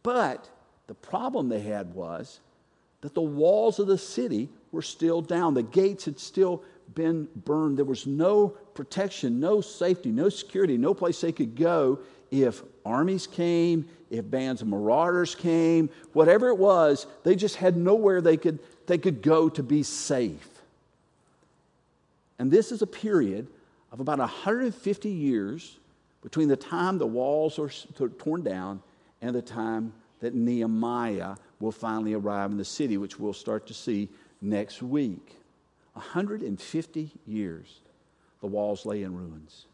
But 0.04 0.50
the 0.88 0.96
problem 0.96 1.50
they 1.50 1.62
had 1.62 1.94
was 1.94 2.40
that 3.02 3.14
the 3.14 3.22
walls 3.22 3.80
of 3.80 3.88
the 3.88 3.98
city 3.98 4.50
were 4.72 4.82
still 4.82 5.22
down. 5.22 5.54
The 5.54 5.64
gates 5.64 6.06
had 6.06 6.20
still 6.20 6.64
been 6.96 7.28
burned. 7.46 7.78
There 7.78 7.86
was 7.86 8.08
no 8.08 8.50
protection, 8.50 9.40
no 9.40 9.62
safety, 9.62 10.10
no 10.10 10.30
security, 10.30 10.78
no 10.78 10.94
place 10.94 11.22
they 11.22 11.32
could 11.32 11.56
go 11.56 12.00
if 12.32 12.62
armies 12.86 13.28
came, 13.28 13.88
if 14.10 14.30
bands 14.30 14.62
of 14.62 14.68
marauders 14.68 15.36
came, 15.36 15.90
whatever 16.14 16.50
it 16.50 16.58
was, 16.58 17.08
they 17.24 17.36
just 17.36 17.56
had 17.56 17.78
nowhere 17.78 18.22
they 18.22 18.38
could, 18.38 18.60
they 18.88 18.98
could 18.98 19.22
go 19.22 19.50
to 19.50 19.64
be 19.64 19.84
safe. 19.84 20.48
And 22.38 22.50
this 22.50 22.72
is 22.72 22.82
a 22.82 22.88
period 22.88 23.48
of 23.92 24.00
about 24.00 24.20
150 24.20 25.10
years 25.10 25.78
between 26.22 26.48
the 26.48 26.56
time 26.56 26.98
the 26.98 27.08
walls 27.08 27.60
are 27.60 27.70
torn 28.10 28.44
down 28.44 28.82
and 29.22 29.36
the 29.36 29.42
time 29.42 29.94
that 30.20 30.34
Nehemiah 30.34 31.36
will 31.60 31.72
finally 31.72 32.14
arrive 32.14 32.52
in 32.52 32.58
the 32.58 32.66
city, 32.66 32.98
which 32.98 33.20
we'll 33.20 33.34
start 33.34 33.68
to 33.68 33.74
see 33.74 34.10
next 34.42 34.82
week. 34.82 35.39
150 35.94 37.12
years, 37.26 37.80
the 38.42 38.48
walls 38.48 38.86
lay 38.86 39.04
in 39.04 39.16
ruins. 39.16 39.66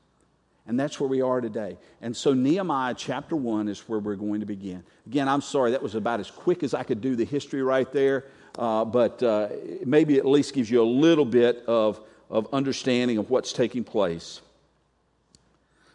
And 0.67 0.79
that's 0.79 0.99
where 0.99 1.07
we 1.07 1.21
are 1.21 1.41
today. 1.41 1.77
And 2.01 2.15
so, 2.17 2.33
Nehemiah 2.33 2.95
chapter 2.95 3.35
1 3.35 3.67
is 3.67 3.81
where 3.81 3.99
we're 3.99 4.15
going 4.15 4.39
to 4.39 4.47
begin. 4.47 4.83
Again, 5.05 5.29
I'm 5.29 5.41
sorry, 5.41 5.71
that 5.71 5.83
was 5.83 5.93
about 5.93 6.19
as 6.19 6.31
quick 6.31 6.63
as 6.63 6.73
I 6.73 6.81
could 6.81 7.01
do 7.01 7.15
the 7.15 7.25
history 7.25 7.61
right 7.61 7.91
there, 7.93 8.25
uh, 8.57 8.83
but 8.83 9.21
uh, 9.21 9.49
maybe 9.85 10.17
at 10.17 10.25
least 10.25 10.55
gives 10.55 10.71
you 10.71 10.81
a 10.81 10.83
little 10.83 11.25
bit 11.25 11.63
of, 11.67 11.99
of 12.31 12.51
understanding 12.51 13.19
of 13.19 13.29
what's 13.29 13.53
taking 13.53 13.83
place. 13.83 14.41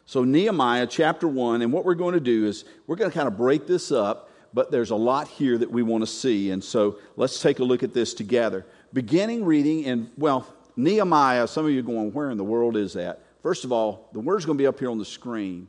So, 0.07 0.23
Nehemiah 0.23 0.87
chapter 0.87 1.27
1, 1.27 1.63
and 1.63 1.73
what 1.73 1.85
we're 1.85 1.95
going 1.95 2.15
to 2.15 2.21
do 2.21 2.47
is 2.47 2.65
we're 2.87 2.97
going 2.97 3.11
to 3.11 3.17
kind 3.17 3.27
of 3.27 3.37
break 3.37 3.67
this 3.67 3.91
up 3.91 4.31
but 4.53 4.71
there's 4.71 4.91
a 4.91 4.97
lot 4.97 5.29
here 5.29 5.57
that 5.59 5.71
we 5.71 5.83
want 5.83 6.03
to 6.03 6.07
see. 6.07 6.51
And 6.51 6.63
so 6.63 6.99
let's 7.17 7.41
take 7.41 7.61
a 7.61 7.65
look 7.65 7.83
at 7.83 7.95
this 7.95 8.15
together. 8.15 8.67
Beginning 8.93 9.45
reading 9.45 9.85
in, 9.85 10.11
well, 10.17 10.47
Nehemiah, 10.77 11.47
some 11.47 11.65
of 11.65 11.73
you 11.73 11.81
are 11.81 11.83
going, 11.83 12.13
where 12.13 12.31
in 12.31 12.39
the 12.39 12.45
world 12.45 12.77
is 12.77 12.95
that? 12.95 13.21
First 13.43 13.65
of 13.65 13.73
all, 13.73 14.09
the 14.13 14.21
word's 14.21 14.45
going 14.45 14.59
to 14.59 14.63
be 14.63 14.67
up 14.67 14.79
here 14.79 14.91
on 14.91 14.99
the 14.99 15.05
screen. 15.05 15.69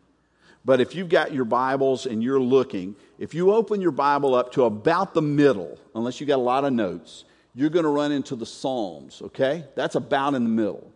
But 0.63 0.79
if 0.81 0.95
you've 0.95 1.09
got 1.09 1.33
your 1.33 1.45
Bibles 1.45 2.05
and 2.05 2.21
you're 2.23 2.39
looking, 2.39 2.95
if 3.17 3.33
you 3.33 3.53
open 3.53 3.81
your 3.81 3.91
Bible 3.91 4.35
up 4.35 4.51
to 4.53 4.63
about 4.65 5.13
the 5.13 5.21
middle, 5.21 5.79
unless 5.95 6.19
you've 6.19 6.27
got 6.27 6.37
a 6.37 6.41
lot 6.41 6.65
of 6.65 6.73
notes, 6.73 7.23
you're 7.55 7.69
going 7.69 7.85
to 7.85 7.89
run 7.89 8.11
into 8.11 8.35
the 8.35 8.45
Psalms, 8.45 9.21
okay? 9.21 9.65
That's 9.75 9.95
about 9.95 10.35
in 10.35 10.43
the 10.43 10.49
middle. 10.49 10.91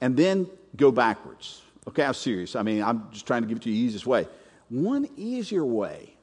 And 0.00 0.16
then 0.16 0.48
go 0.76 0.92
backwards. 0.92 1.62
Okay, 1.88 2.04
I'm 2.04 2.14
serious. 2.14 2.54
I 2.54 2.62
mean, 2.62 2.82
I'm 2.82 3.08
just 3.10 3.26
trying 3.26 3.42
to 3.42 3.48
give 3.48 3.58
it 3.58 3.62
to 3.62 3.70
you 3.70 3.74
the 3.74 3.80
easiest 3.80 4.06
way. 4.06 4.28
One 4.68 5.08
easier 5.16 5.64
way 5.64 6.14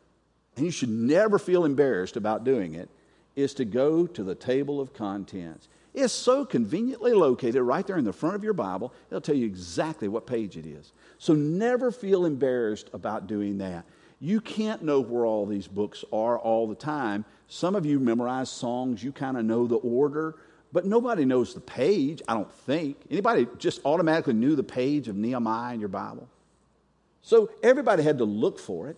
and 0.56 0.66
you 0.66 0.72
should 0.72 0.90
never 0.90 1.38
feel 1.38 1.66
embarrassed 1.66 2.18
about 2.18 2.44
doing 2.44 2.76
it, 2.76 2.90
is 3.36 3.54
to 3.56 3.66
go 3.66 4.08
to 4.08 4.24
the 4.24 4.36
table 4.36 4.80
of 4.80 4.94
contents. 4.94 5.68
It's 5.94 6.14
so 6.14 6.46
conveniently 6.46 7.14
located 7.14 7.62
right 7.62 7.86
there 7.86 7.98
in 7.98 8.04
the 8.04 8.14
front 8.14 8.36
of 8.36 8.44
your 8.44 8.54
Bible, 8.54 8.94
it'll 9.10 9.22
tell 9.22 9.36
you 9.36 9.46
exactly 9.46 10.08
what 10.08 10.28
page 10.28 10.58
it 10.58 10.66
is. 10.66 10.92
So 11.18 11.34
never 11.34 11.92
feel 11.92 12.26
embarrassed 12.26 12.90
about 12.94 13.28
doing 13.28 13.58
that. 13.60 13.86
You 14.20 14.42
can't 14.42 14.84
know 14.84 15.00
where 15.00 15.26
all 15.26 15.46
these 15.46 15.68
books 15.68 16.04
are 16.12 16.38
all 16.38 16.68
the 16.68 16.76
time. 16.76 17.26
Some 17.48 17.76
of 17.76 17.86
you 17.86 18.00
memorize 18.00 18.50
songs, 18.50 19.04
you 19.04 19.12
kind 19.12 19.38
of 19.38 19.46
know 19.46 19.68
the 19.68 19.76
order, 19.76 20.36
but 20.74 20.86
nobody 20.86 21.24
knows 21.24 21.54
the 21.54 21.62
page, 21.62 22.22
I 22.28 22.34
don't 22.34 22.52
think. 22.52 22.98
Anybody 23.10 23.48
just 23.58 23.80
automatically 23.86 24.34
knew 24.34 24.56
the 24.56 24.64
page 24.64 25.08
of 25.08 25.16
Nehemiah 25.16 25.74
in 25.74 25.80
your 25.80 25.90
Bible? 25.90 26.28
So 27.22 27.50
everybody 27.64 28.04
had 28.04 28.18
to 28.18 28.26
look 28.26 28.60
for 28.60 28.90
it. 28.90 28.98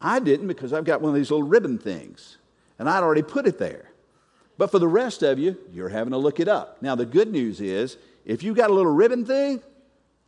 I 0.00 0.20
didn't 0.20 0.46
because 0.46 0.72
I've 0.72 0.84
got 0.84 1.00
one 1.02 1.10
of 1.10 1.16
these 1.16 1.30
little 1.30 1.46
ribbon 1.46 1.78
things, 1.78 2.38
and 2.78 2.88
I'd 2.88 3.02
already 3.02 3.22
put 3.22 3.46
it 3.46 3.58
there. 3.58 3.90
But 4.56 4.70
for 4.70 4.78
the 4.78 4.88
rest 4.88 5.22
of 5.22 5.38
you, 5.38 5.56
you're 5.72 5.88
having 5.88 6.10
to 6.10 6.18
look 6.18 6.40
it 6.40 6.48
up. 6.48 6.82
Now, 6.82 6.94
the 6.94 7.06
good 7.06 7.30
news 7.30 7.60
is 7.60 7.96
if 8.24 8.42
you've 8.42 8.56
got 8.56 8.70
a 8.70 8.72
little 8.72 8.92
ribbon 8.92 9.24
thing, 9.24 9.62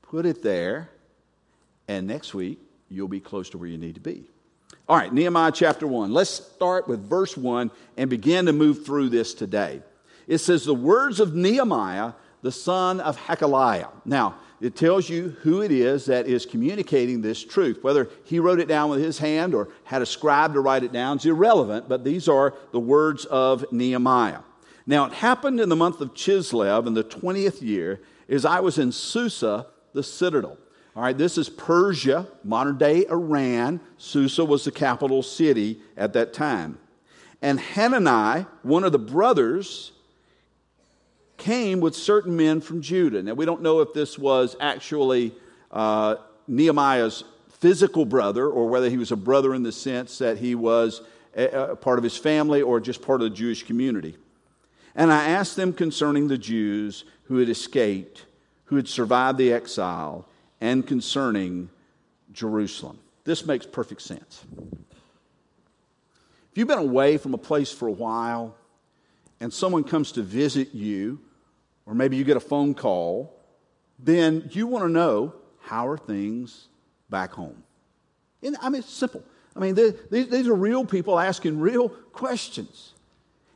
put 0.02 0.24
it 0.24 0.42
there, 0.42 0.88
and 1.88 2.06
next 2.06 2.32
week 2.32 2.60
you'll 2.88 3.08
be 3.08 3.20
close 3.20 3.50
to 3.50 3.58
where 3.58 3.68
you 3.68 3.78
need 3.78 3.96
to 3.96 4.00
be. 4.00 4.24
All 4.88 4.96
right, 4.96 5.12
Nehemiah 5.12 5.52
chapter 5.52 5.86
1. 5.86 6.12
Let's 6.12 6.30
start 6.30 6.88
with 6.88 7.08
verse 7.08 7.36
1 7.36 7.70
and 7.96 8.10
begin 8.10 8.46
to 8.46 8.52
move 8.52 8.84
through 8.84 9.08
this 9.08 9.34
today. 9.34 9.82
It 10.26 10.38
says, 10.38 10.64
The 10.64 10.74
words 10.74 11.20
of 11.20 11.34
Nehemiah, 11.34 12.12
the 12.42 12.52
son 12.52 13.00
of 13.00 13.16
Hachaliah. 13.18 13.90
Now, 14.04 14.36
it 14.60 14.76
tells 14.76 15.08
you 15.08 15.36
who 15.42 15.62
it 15.62 15.70
is 15.70 16.06
that 16.06 16.26
is 16.26 16.44
communicating 16.44 17.22
this 17.22 17.42
truth. 17.42 17.82
Whether 17.82 18.08
he 18.24 18.38
wrote 18.38 18.60
it 18.60 18.68
down 18.68 18.90
with 18.90 19.00
his 19.00 19.18
hand 19.18 19.54
or 19.54 19.68
had 19.84 20.02
a 20.02 20.06
scribe 20.06 20.52
to 20.54 20.60
write 20.60 20.84
it 20.84 20.92
down 20.92 21.16
is 21.16 21.26
irrelevant, 21.26 21.88
but 21.88 22.04
these 22.04 22.28
are 22.28 22.54
the 22.72 22.80
words 22.80 23.24
of 23.24 23.64
Nehemiah. 23.72 24.40
Now, 24.86 25.06
it 25.06 25.12
happened 25.12 25.60
in 25.60 25.68
the 25.68 25.76
month 25.76 26.00
of 26.00 26.14
Chislev 26.14 26.86
in 26.86 26.94
the 26.94 27.04
20th 27.04 27.62
year 27.62 28.02
as 28.28 28.44
I 28.44 28.60
was 28.60 28.78
in 28.78 28.92
Susa, 28.92 29.66
the 29.92 30.02
citadel. 30.02 30.58
All 30.94 31.02
right, 31.02 31.16
this 31.16 31.38
is 31.38 31.48
Persia, 31.48 32.26
modern 32.44 32.76
day 32.76 33.06
Iran. 33.06 33.80
Susa 33.96 34.44
was 34.44 34.64
the 34.64 34.72
capital 34.72 35.22
city 35.22 35.80
at 35.96 36.12
that 36.14 36.32
time. 36.32 36.78
And 37.40 37.58
Hanani, 37.58 38.46
one 38.62 38.84
of 38.84 38.92
the 38.92 38.98
brothers 38.98 39.92
came 41.40 41.80
with 41.80 41.96
certain 41.96 42.36
men 42.36 42.60
from 42.60 42.80
Judah. 42.80 43.22
Now, 43.22 43.34
we 43.34 43.44
don't 43.44 43.62
know 43.62 43.80
if 43.80 43.92
this 43.92 44.18
was 44.18 44.54
actually 44.60 45.32
uh, 45.72 46.16
Nehemiah's 46.46 47.24
physical 47.48 48.04
brother 48.04 48.46
or 48.46 48.68
whether 48.68 48.88
he 48.88 48.96
was 48.96 49.10
a 49.10 49.16
brother 49.16 49.54
in 49.54 49.62
the 49.62 49.72
sense 49.72 50.18
that 50.18 50.38
he 50.38 50.54
was 50.54 51.02
a, 51.36 51.46
a 51.72 51.76
part 51.76 51.98
of 51.98 52.04
his 52.04 52.16
family 52.16 52.62
or 52.62 52.80
just 52.80 53.02
part 53.02 53.20
of 53.20 53.30
the 53.30 53.36
Jewish 53.36 53.64
community. 53.64 54.16
And 54.94 55.12
I 55.12 55.28
asked 55.30 55.56
them 55.56 55.72
concerning 55.72 56.28
the 56.28 56.38
Jews 56.38 57.04
who 57.24 57.38
had 57.38 57.48
escaped, 57.48 58.26
who 58.66 58.76
had 58.76 58.88
survived 58.88 59.38
the 59.38 59.52
exile, 59.52 60.26
and 60.60 60.86
concerning 60.86 61.70
Jerusalem. 62.32 62.98
This 63.24 63.46
makes 63.46 63.66
perfect 63.66 64.02
sense. 64.02 64.44
If 66.50 66.58
you've 66.58 66.68
been 66.68 66.78
away 66.78 67.16
from 67.16 67.34
a 67.34 67.38
place 67.38 67.72
for 67.72 67.88
a 67.88 67.92
while 67.92 68.56
and 69.38 69.52
someone 69.52 69.84
comes 69.84 70.12
to 70.12 70.22
visit 70.22 70.74
you, 70.74 71.20
or 71.90 71.94
maybe 71.94 72.16
you 72.16 72.22
get 72.22 72.36
a 72.36 72.40
phone 72.40 72.72
call, 72.72 73.36
then 73.98 74.48
you 74.52 74.68
want 74.68 74.84
to 74.84 74.88
know 74.88 75.34
how 75.58 75.88
are 75.88 75.98
things 75.98 76.68
back 77.10 77.32
home? 77.32 77.64
And, 78.44 78.56
I 78.62 78.68
mean, 78.68 78.78
it's 78.78 78.92
simple. 78.92 79.24
I 79.56 79.58
mean, 79.58 79.74
these, 79.74 79.94
these 80.08 80.46
are 80.46 80.54
real 80.54 80.84
people 80.84 81.18
asking 81.18 81.58
real 81.58 81.88
questions. 81.88 82.94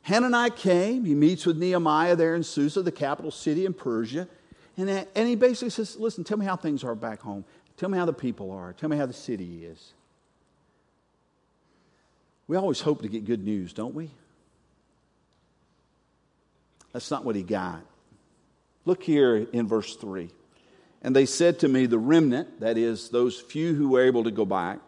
Hanani 0.02 0.50
came, 0.50 1.04
he 1.04 1.14
meets 1.14 1.46
with 1.46 1.56
Nehemiah 1.58 2.16
there 2.16 2.34
in 2.34 2.42
Susa, 2.42 2.82
the 2.82 2.90
capital 2.90 3.30
city 3.30 3.66
in 3.66 3.72
Persia, 3.72 4.26
and, 4.76 4.90
and 4.90 5.28
he 5.28 5.36
basically 5.36 5.70
says, 5.70 5.96
Listen, 5.96 6.24
tell 6.24 6.36
me 6.36 6.44
how 6.44 6.56
things 6.56 6.82
are 6.82 6.96
back 6.96 7.20
home. 7.20 7.44
Tell 7.76 7.88
me 7.88 7.96
how 7.96 8.04
the 8.04 8.12
people 8.12 8.50
are. 8.50 8.72
Tell 8.72 8.88
me 8.88 8.96
how 8.96 9.06
the 9.06 9.12
city 9.12 9.64
is. 9.64 9.92
We 12.48 12.56
always 12.56 12.80
hope 12.80 13.02
to 13.02 13.08
get 13.08 13.24
good 13.24 13.44
news, 13.44 13.72
don't 13.72 13.94
we? 13.94 14.10
That's 16.92 17.10
not 17.12 17.24
what 17.24 17.36
he 17.36 17.44
got. 17.44 17.84
Look 18.84 19.02
here 19.02 19.46
in 19.52 19.66
verse 19.66 19.96
3. 19.96 20.30
And 21.02 21.14
they 21.14 21.26
said 21.26 21.58
to 21.60 21.68
me, 21.68 21.86
The 21.86 21.98
remnant, 21.98 22.60
that 22.60 22.78
is, 22.78 23.08
those 23.08 23.40
few 23.40 23.74
who 23.74 23.90
were 23.90 24.04
able 24.04 24.24
to 24.24 24.30
go 24.30 24.44
back, 24.44 24.80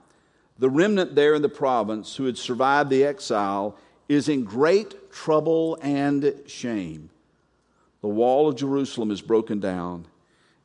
the 0.58 0.70
remnant 0.70 1.14
there 1.14 1.34
in 1.34 1.42
the 1.42 1.48
province 1.48 2.16
who 2.16 2.24
had 2.24 2.38
survived 2.38 2.90
the 2.90 3.04
exile 3.04 3.76
is 4.08 4.28
in 4.28 4.44
great 4.44 5.12
trouble 5.12 5.78
and 5.82 6.34
shame. 6.46 7.10
The 8.00 8.08
wall 8.08 8.48
of 8.48 8.56
Jerusalem 8.56 9.10
is 9.10 9.20
broken 9.20 9.60
down, 9.60 10.06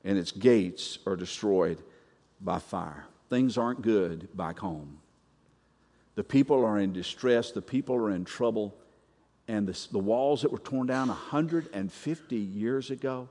and 0.04 0.18
its 0.18 0.32
gates 0.32 1.00
are 1.06 1.16
destroyed 1.16 1.82
by 2.40 2.60
fire. 2.60 3.06
Things 3.30 3.58
aren't 3.58 3.82
good 3.82 4.30
back 4.36 4.60
home. 4.60 5.00
The 6.16 6.24
people 6.24 6.64
are 6.66 6.78
in 6.78 6.94
distress, 6.94 7.52
the 7.52 7.62
people 7.62 7.96
are 7.96 8.12
in 8.12 8.26
trouble, 8.26 8.76
and 9.52 9.68
the, 9.68 9.88
the 9.92 10.00
walls 10.00 10.44
that 10.44 10.52
were 10.52 10.60
torn 10.60 10.88
down 10.88 11.10
150 11.10 12.36
years 12.38 12.90
ago, 12.90 13.28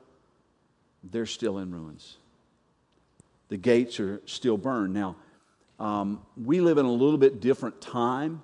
they're 1.02 1.24
still 1.24 1.56
in 1.56 1.72
ruins. 1.72 2.18
The 3.48 3.56
gates 3.56 3.98
are 4.00 4.20
still 4.26 4.58
burned. 4.58 4.92
Now, 4.92 5.16
um, 5.78 6.20
we 6.36 6.60
live 6.60 6.76
in 6.76 6.84
a 6.84 6.92
little 6.92 7.16
bit 7.16 7.40
different 7.40 7.80
time, 7.80 8.42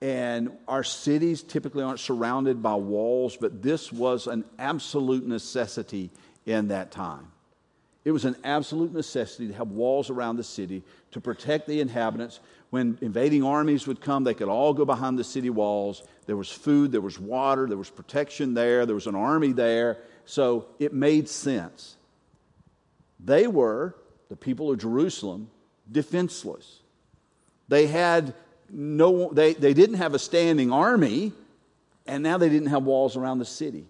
and 0.00 0.50
our 0.66 0.82
cities 0.82 1.44
typically 1.44 1.84
aren't 1.84 2.00
surrounded 2.00 2.64
by 2.64 2.74
walls, 2.74 3.36
but 3.36 3.62
this 3.62 3.92
was 3.92 4.26
an 4.26 4.44
absolute 4.58 5.24
necessity 5.24 6.10
in 6.46 6.66
that 6.68 6.90
time. 6.90 7.28
It 8.04 8.10
was 8.10 8.24
an 8.24 8.34
absolute 8.42 8.92
necessity 8.92 9.46
to 9.46 9.54
have 9.54 9.68
walls 9.68 10.10
around 10.10 10.34
the 10.34 10.42
city 10.42 10.82
to 11.12 11.20
protect 11.20 11.68
the 11.68 11.80
inhabitants. 11.80 12.40
When 12.72 12.96
invading 13.02 13.44
armies 13.44 13.86
would 13.86 14.00
come, 14.00 14.24
they 14.24 14.32
could 14.32 14.48
all 14.48 14.72
go 14.72 14.86
behind 14.86 15.18
the 15.18 15.24
city 15.24 15.50
walls. 15.50 16.02
There 16.24 16.38
was 16.38 16.50
food, 16.50 16.90
there 16.90 17.02
was 17.02 17.18
water, 17.18 17.66
there 17.66 17.76
was 17.76 17.90
protection 17.90 18.54
there, 18.54 18.86
there 18.86 18.94
was 18.94 19.06
an 19.06 19.14
army 19.14 19.52
there. 19.52 19.98
So 20.24 20.68
it 20.78 20.94
made 20.94 21.28
sense. 21.28 21.98
They 23.20 23.46
were, 23.46 23.94
the 24.30 24.36
people 24.36 24.70
of 24.70 24.78
Jerusalem, 24.78 25.50
defenseless. 25.90 26.80
They 27.68 27.88
had 27.88 28.32
no, 28.70 29.30
they, 29.30 29.52
they 29.52 29.74
didn't 29.74 29.96
have 29.96 30.14
a 30.14 30.18
standing 30.18 30.72
army, 30.72 31.34
and 32.06 32.22
now 32.22 32.38
they 32.38 32.48
didn't 32.48 32.68
have 32.68 32.84
walls 32.84 33.18
around 33.18 33.38
the 33.38 33.44
city. 33.44 33.84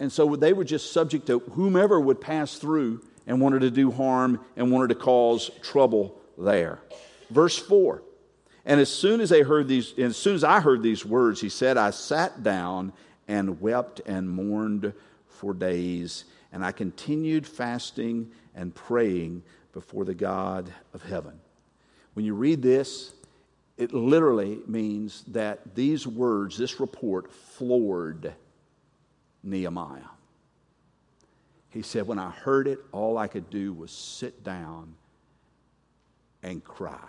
And 0.00 0.10
so 0.10 0.34
they 0.34 0.54
were 0.54 0.64
just 0.64 0.94
subject 0.94 1.26
to 1.26 1.40
whomever 1.40 2.00
would 2.00 2.22
pass 2.22 2.56
through 2.56 3.04
and 3.26 3.38
wanted 3.38 3.60
to 3.60 3.70
do 3.70 3.90
harm 3.90 4.40
and 4.56 4.72
wanted 4.72 4.88
to 4.88 4.94
cause 4.94 5.50
trouble 5.60 6.18
there. 6.38 6.80
Verse 7.30 7.58
4. 7.58 8.02
And 8.64 8.80
as 8.80 8.92
soon 8.92 9.20
as 9.20 9.30
they 9.30 9.42
heard 9.42 9.66
these, 9.66 9.94
as 9.98 10.16
soon 10.16 10.34
as 10.34 10.44
I 10.44 10.60
heard 10.60 10.82
these 10.82 11.04
words, 11.04 11.40
he 11.40 11.48
said, 11.48 11.76
I 11.76 11.90
sat 11.90 12.42
down 12.42 12.92
and 13.26 13.60
wept 13.60 14.00
and 14.06 14.28
mourned 14.28 14.92
for 15.26 15.54
days, 15.54 16.24
and 16.52 16.64
I 16.64 16.72
continued 16.72 17.46
fasting 17.46 18.30
and 18.54 18.74
praying 18.74 19.42
before 19.72 20.04
the 20.04 20.14
God 20.14 20.72
of 20.92 21.02
heaven. 21.02 21.40
When 22.14 22.24
you 22.24 22.34
read 22.34 22.60
this, 22.60 23.12
it 23.76 23.94
literally 23.94 24.58
means 24.66 25.24
that 25.28 25.74
these 25.74 26.06
words, 26.06 26.58
this 26.58 26.80
report, 26.80 27.32
floored 27.32 28.34
Nehemiah. 29.42 30.02
He 31.70 31.82
said, 31.82 32.06
When 32.06 32.18
I 32.18 32.30
heard 32.30 32.66
it, 32.66 32.80
all 32.92 33.16
I 33.16 33.28
could 33.28 33.50
do 33.50 33.72
was 33.72 33.92
sit 33.92 34.42
down 34.42 34.94
and 36.42 36.62
cry. 36.64 37.08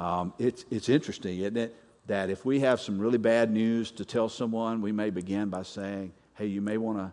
Um, 0.00 0.32
it's, 0.38 0.64
it's 0.70 0.88
interesting, 0.88 1.40
isn't 1.40 1.58
it? 1.58 1.76
That 2.06 2.30
if 2.30 2.44
we 2.44 2.60
have 2.60 2.80
some 2.80 2.98
really 2.98 3.18
bad 3.18 3.52
news 3.52 3.90
to 3.92 4.04
tell 4.06 4.30
someone, 4.30 4.80
we 4.80 4.92
may 4.92 5.10
begin 5.10 5.50
by 5.50 5.62
saying, 5.62 6.12
Hey, 6.34 6.46
you 6.46 6.62
may 6.62 6.78
want 6.78 6.98
to 6.98 7.12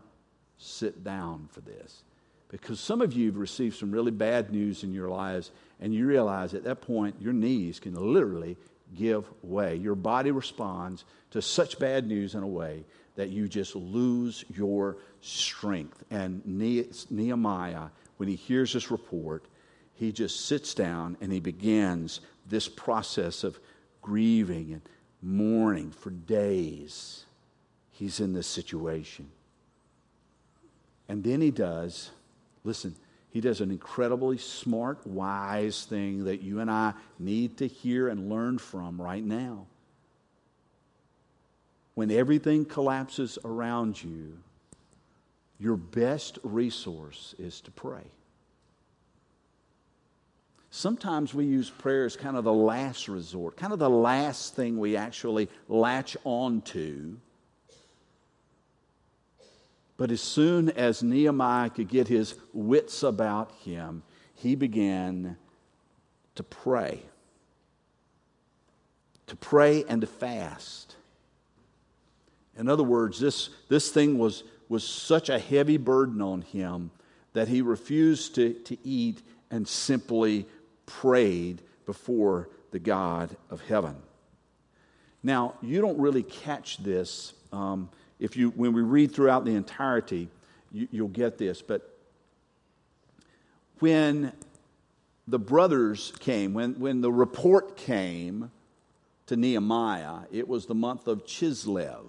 sit 0.57 1.03
down 1.03 1.49
for 1.51 1.59
this. 1.59 2.03
Because 2.49 2.79
some 2.79 3.01
of 3.01 3.11
you 3.11 3.25
have 3.27 3.35
received 3.35 3.75
some 3.75 3.91
really 3.91 4.11
bad 4.11 4.53
news 4.53 4.83
in 4.83 4.93
your 4.93 5.09
lives, 5.09 5.51
and 5.81 5.93
you 5.93 6.07
realize 6.07 6.53
at 6.53 6.63
that 6.63 6.79
point 6.79 7.17
your 7.19 7.33
knees 7.33 7.81
can 7.81 7.93
literally 7.93 8.55
give 8.95 9.25
way. 9.43 9.75
Your 9.75 9.95
body 9.95 10.31
responds 10.31 11.03
to 11.31 11.41
such 11.41 11.77
bad 11.77 12.07
news 12.07 12.35
in 12.35 12.43
a 12.43 12.47
way 12.47 12.85
that 13.15 13.29
you 13.29 13.49
just 13.49 13.75
lose 13.75 14.45
your 14.55 14.95
strength. 15.19 16.05
And 16.09 16.41
Nehemiah, 17.09 17.89
when 18.15 18.29
he 18.29 18.35
hears 18.35 18.71
this 18.71 18.91
report, 18.91 19.43
he 19.97 20.11
just 20.11 20.45
sits 20.45 20.73
down 20.73 21.17
and 21.21 21.31
he 21.31 21.39
begins 21.39 22.21
this 22.47 22.69
process 22.69 23.43
of 23.43 23.59
grieving 24.01 24.73
and 24.73 24.81
mourning 25.21 25.91
for 25.91 26.11
days. 26.11 27.25
He's 27.91 28.19
in 28.19 28.31
this 28.31 28.47
situation. 28.47 29.29
And 31.09 31.23
then 31.23 31.41
he 31.41 31.49
does, 31.49 32.11
listen, 32.63 32.95
he 33.31 33.41
does 33.41 33.59
an 33.59 33.71
incredibly 33.71 34.37
smart, 34.37 35.05
wise 35.07 35.85
thing 35.85 36.25
that 36.25 36.41
you 36.41 36.59
and 36.59 36.69
I 36.69 36.93
need 37.17 37.57
to 37.57 37.67
hear 37.67 38.07
and 38.07 38.29
learn 38.29 38.59
from 38.59 39.01
right 39.01 39.23
now. 39.23 39.65
When 41.95 42.11
everything 42.11 42.65
collapses 42.65 43.39
around 43.43 44.03
you, 44.03 44.37
your 45.59 45.75
best 45.75 46.37
resource 46.43 47.33
is 47.39 47.61
to 47.61 47.71
pray. 47.71 48.03
Sometimes 50.69 51.33
we 51.33 51.45
use 51.45 51.69
prayer 51.69 52.05
as 52.05 52.15
kind 52.15 52.37
of 52.37 52.43
the 52.43 52.53
last 52.53 53.07
resort, 53.07 53.57
kind 53.57 53.73
of 53.73 53.79
the 53.79 53.89
last 53.89 54.55
thing 54.55 54.79
we 54.79 54.95
actually 54.95 55.49
latch 55.67 56.17
on 56.23 56.61
to. 56.61 57.17
But 59.95 60.11
as 60.11 60.21
soon 60.21 60.69
as 60.69 61.01
Nehemiah 61.01 61.69
could 61.69 61.87
get 61.87 62.07
his 62.07 62.35
wits 62.53 63.01
about 63.01 63.51
him, 63.63 64.03
he 64.35 64.55
began 64.55 65.37
to 66.35 66.43
pray. 66.43 67.01
To 69.27 69.35
pray 69.35 69.83
and 69.89 70.01
to 70.01 70.07
fast. 70.07 70.95
In 72.57 72.69
other 72.69 72.83
words, 72.83 73.19
this, 73.19 73.49
this 73.69 73.89
thing 73.89 74.17
was 74.17 74.43
was 74.69 74.83
such 74.83 75.29
a 75.29 75.39
heavy 75.39 75.77
burden 75.77 76.21
on 76.21 76.41
him 76.41 76.91
that 77.33 77.47
he 77.47 77.61
refused 77.61 78.35
to, 78.35 78.53
to 78.53 78.77
eat 78.83 79.21
and 79.49 79.67
simply 79.67 80.45
prayed 80.87 81.61
before 81.85 82.49
the 82.71 82.79
God 82.79 83.37
of 83.51 83.61
heaven. 83.61 83.95
Now, 85.21 85.53
you 85.61 85.81
don't 85.81 85.99
really 85.99 86.23
catch 86.23 86.77
this. 86.77 87.33
Um, 87.51 87.89
if 88.19 88.35
you, 88.35 88.49
when 88.49 88.73
we 88.73 88.81
read 88.81 89.11
throughout 89.11 89.45
the 89.45 89.55
entirety, 89.55 90.29
you, 90.71 90.87
you'll 90.91 91.07
get 91.07 91.37
this. 91.37 91.61
But 91.61 91.97
when 93.79 94.33
the 95.27 95.39
brothers 95.39 96.13
came, 96.19 96.53
when, 96.53 96.79
when 96.79 97.01
the 97.01 97.11
report 97.11 97.77
came 97.77 98.51
to 99.27 99.35
Nehemiah, 99.35 100.19
it 100.31 100.47
was 100.47 100.65
the 100.65 100.75
month 100.75 101.07
of 101.07 101.25
Chislev. 101.25 102.05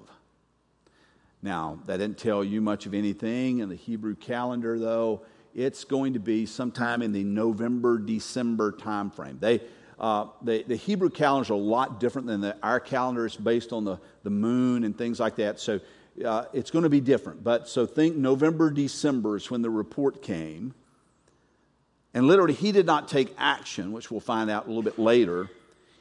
Now, 1.42 1.78
that 1.86 1.98
didn't 1.98 2.18
tell 2.18 2.42
you 2.42 2.60
much 2.60 2.86
of 2.86 2.94
anything 2.94 3.58
in 3.58 3.68
the 3.68 3.76
Hebrew 3.76 4.14
calendar, 4.14 4.78
though. 4.78 5.22
It's 5.54 5.84
going 5.84 6.14
to 6.14 6.20
be 6.20 6.46
sometime 6.46 7.02
in 7.02 7.12
the 7.12 7.24
November, 7.24 7.98
December 7.98 8.72
timeframe. 8.72 9.40
They, 9.40 9.60
uh, 9.98 10.26
the, 10.42 10.62
the 10.62 10.76
Hebrew 10.76 11.10
calendar 11.10 11.44
is 11.44 11.50
a 11.50 11.54
lot 11.54 12.00
different 12.00 12.26
than 12.26 12.40
the, 12.40 12.56
our 12.62 12.80
calendar. 12.80 13.26
It's 13.26 13.36
based 13.36 13.72
on 13.72 13.84
the, 13.84 13.98
the 14.22 14.30
moon 14.30 14.84
and 14.84 14.96
things 14.96 15.18
like 15.18 15.36
that. 15.36 15.58
So 15.58 15.80
uh, 16.24 16.44
it's 16.52 16.70
going 16.70 16.84
to 16.84 16.90
be 16.90 17.00
different. 17.00 17.42
But 17.42 17.68
so 17.68 17.86
think 17.86 18.16
November, 18.16 18.70
December 18.70 19.36
is 19.36 19.50
when 19.50 19.62
the 19.62 19.70
report 19.70 20.22
came. 20.22 20.74
And 22.14 22.26
literally, 22.26 22.54
he 22.54 22.72
did 22.72 22.86
not 22.86 23.08
take 23.08 23.34
action, 23.36 23.92
which 23.92 24.10
we'll 24.10 24.20
find 24.20 24.50
out 24.50 24.64
a 24.64 24.68
little 24.68 24.82
bit 24.82 24.98
later. 24.98 25.50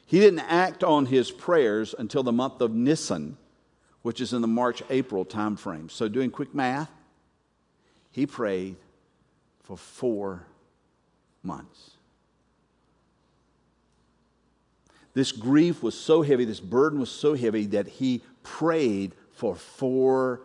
He 0.06 0.20
didn't 0.20 0.40
act 0.40 0.82
on 0.82 1.06
his 1.06 1.30
prayers 1.30 1.94
until 1.98 2.22
the 2.22 2.32
month 2.32 2.60
of 2.60 2.74
Nisan 2.74 3.36
which 4.02 4.20
is 4.20 4.32
in 4.32 4.40
the 4.40 4.48
March 4.48 4.82
April 4.90 5.24
timeframe. 5.24 5.90
So, 5.90 6.08
doing 6.08 6.30
quick 6.30 6.54
math, 6.54 6.90
he 8.10 8.26
prayed 8.26 8.76
for 9.68 9.76
four 9.76 10.46
months. 11.42 11.90
This 15.12 15.30
grief 15.30 15.82
was 15.82 15.94
so 15.94 16.22
heavy, 16.22 16.46
this 16.46 16.58
burden 16.58 16.98
was 16.98 17.10
so 17.10 17.34
heavy 17.34 17.66
that 17.66 17.86
he 17.86 18.22
prayed 18.42 19.12
for 19.30 19.54
four 19.54 20.40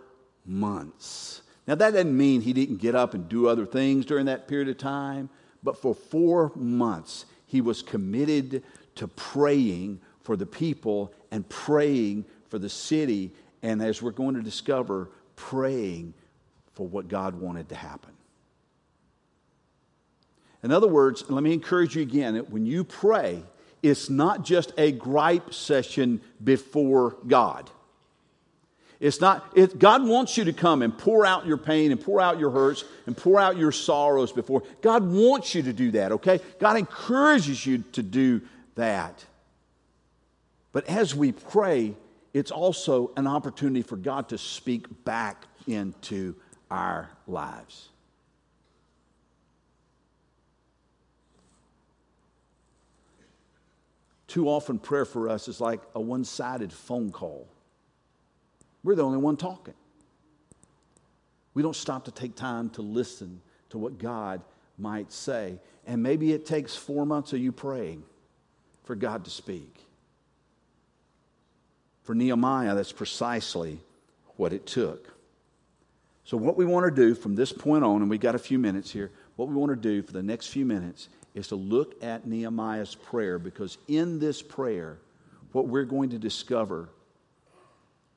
months. 0.45 1.41
Now, 1.65 1.75
that 1.75 1.91
doesn't 1.91 2.17
mean 2.17 2.41
he 2.41 2.51
didn't 2.51 2.81
get 2.81 2.95
up 2.95 3.13
and 3.13 3.29
do 3.29 3.47
other 3.47 3.65
things 3.65 4.05
during 4.05 4.25
that 4.25 4.49
period 4.49 4.67
of 4.67 4.77
time, 4.77 5.29
but 5.63 5.77
for 5.77 5.95
four 5.95 6.51
months, 6.55 7.25
he 7.45 7.61
was 7.61 7.81
committed 7.81 8.61
to 8.95 9.07
praying 9.07 10.01
for 10.21 10.35
the 10.35 10.45
people 10.45 11.13
and 11.31 11.47
praying 11.47 12.25
for 12.49 12.59
the 12.59 12.67
city 12.67 13.31
and 13.61 13.81
as 13.81 14.01
we're 14.01 14.11
going 14.11 14.35
to 14.35 14.41
discover, 14.41 15.11
praying 15.37 16.13
for 16.73 16.85
what 16.85 17.07
God 17.07 17.35
wanted 17.39 17.69
to 17.69 17.75
happen. 17.75 18.12
In 20.63 20.71
other 20.71 20.87
words, 20.87 21.29
let 21.29 21.43
me 21.43 21.53
encourage 21.53 21.95
you 21.95 22.01
again 22.01 22.35
when 22.49 22.65
you 22.65 22.83
pray, 22.83 23.43
it's 23.81 24.09
not 24.09 24.45
just 24.45 24.71
a 24.77 24.93
gripe 24.93 25.53
session 25.53 26.21
before 26.41 27.17
God. 27.27 27.69
It's 29.01 29.19
not, 29.19 29.51
it, 29.53 29.77
God 29.77 30.07
wants 30.07 30.37
you 30.37 30.45
to 30.45 30.53
come 30.53 30.81
and 30.81 30.97
pour 30.97 31.25
out 31.25 31.45
your 31.45 31.57
pain 31.57 31.91
and 31.91 31.99
pour 31.99 32.21
out 32.21 32.39
your 32.39 32.51
hurts 32.51 32.85
and 33.05 33.17
pour 33.17 33.37
out 33.37 33.57
your 33.57 33.73
sorrows 33.73 34.31
before. 34.31 34.63
God 34.81 35.03
wants 35.03 35.53
you 35.53 35.63
to 35.63 35.73
do 35.73 35.91
that, 35.91 36.13
okay? 36.13 36.39
God 36.59 36.77
encourages 36.77 37.65
you 37.65 37.83
to 37.91 38.01
do 38.01 38.41
that. 38.75 39.25
But 40.71 40.87
as 40.87 41.13
we 41.13 41.33
pray, 41.33 41.95
it's 42.33 42.51
also 42.51 43.11
an 43.17 43.27
opportunity 43.27 43.81
for 43.81 43.97
God 43.97 44.29
to 44.29 44.37
speak 44.37 45.03
back 45.03 45.45
into 45.67 46.35
our 46.71 47.09
lives. 47.27 47.89
Too 54.33 54.49
often, 54.49 54.79
prayer 54.79 55.05
for 55.05 55.29
us 55.29 55.47
is 55.47 55.61
like 55.61 55.79
a 55.93 56.01
one 56.01 56.25
sided 56.25 56.73
phone 56.73 57.11
call. 57.11 57.47
We're 58.83 58.95
the 58.95 59.03
only 59.03 59.19
one 59.19 59.37
talking. 59.37 59.75
We 61.53 61.61
don't 61.61 61.75
stop 61.75 62.05
to 62.05 62.11
take 62.11 62.35
time 62.35 62.71
to 62.71 62.81
listen 62.81 63.41
to 63.69 63.77
what 63.77 63.99
God 63.99 64.41
might 64.79 65.11
say. 65.11 65.59
And 65.85 66.01
maybe 66.01 66.33
it 66.33 66.47
takes 66.47 66.75
four 66.75 67.05
months 67.05 67.31
of 67.33 67.41
you 67.41 67.51
praying 67.51 68.01
for 68.85 68.95
God 68.95 69.23
to 69.25 69.29
speak. 69.29 69.85
For 72.01 72.15
Nehemiah, 72.15 72.73
that's 72.73 72.91
precisely 72.91 73.81
what 74.37 74.51
it 74.51 74.65
took. 74.65 75.13
So, 76.23 76.37
what 76.37 76.57
we 76.57 76.65
want 76.65 76.87
to 76.87 76.91
do 76.91 77.13
from 77.13 77.35
this 77.35 77.51
point 77.51 77.83
on, 77.83 78.01
and 78.01 78.09
we've 78.09 78.19
got 78.19 78.33
a 78.33 78.39
few 78.39 78.57
minutes 78.57 78.89
here, 78.89 79.11
what 79.35 79.47
we 79.47 79.53
want 79.53 79.69
to 79.69 79.75
do 79.75 80.01
for 80.01 80.11
the 80.11 80.23
next 80.23 80.47
few 80.47 80.65
minutes 80.65 81.07
is 81.33 81.47
to 81.47 81.55
look 81.55 82.01
at 82.03 82.27
Nehemiah's 82.27 82.95
prayer 82.95 83.39
because 83.39 83.77
in 83.87 84.19
this 84.19 84.41
prayer, 84.41 84.97
what 85.51 85.67
we're 85.67 85.85
going 85.85 86.11
to 86.11 86.19
discover 86.19 86.89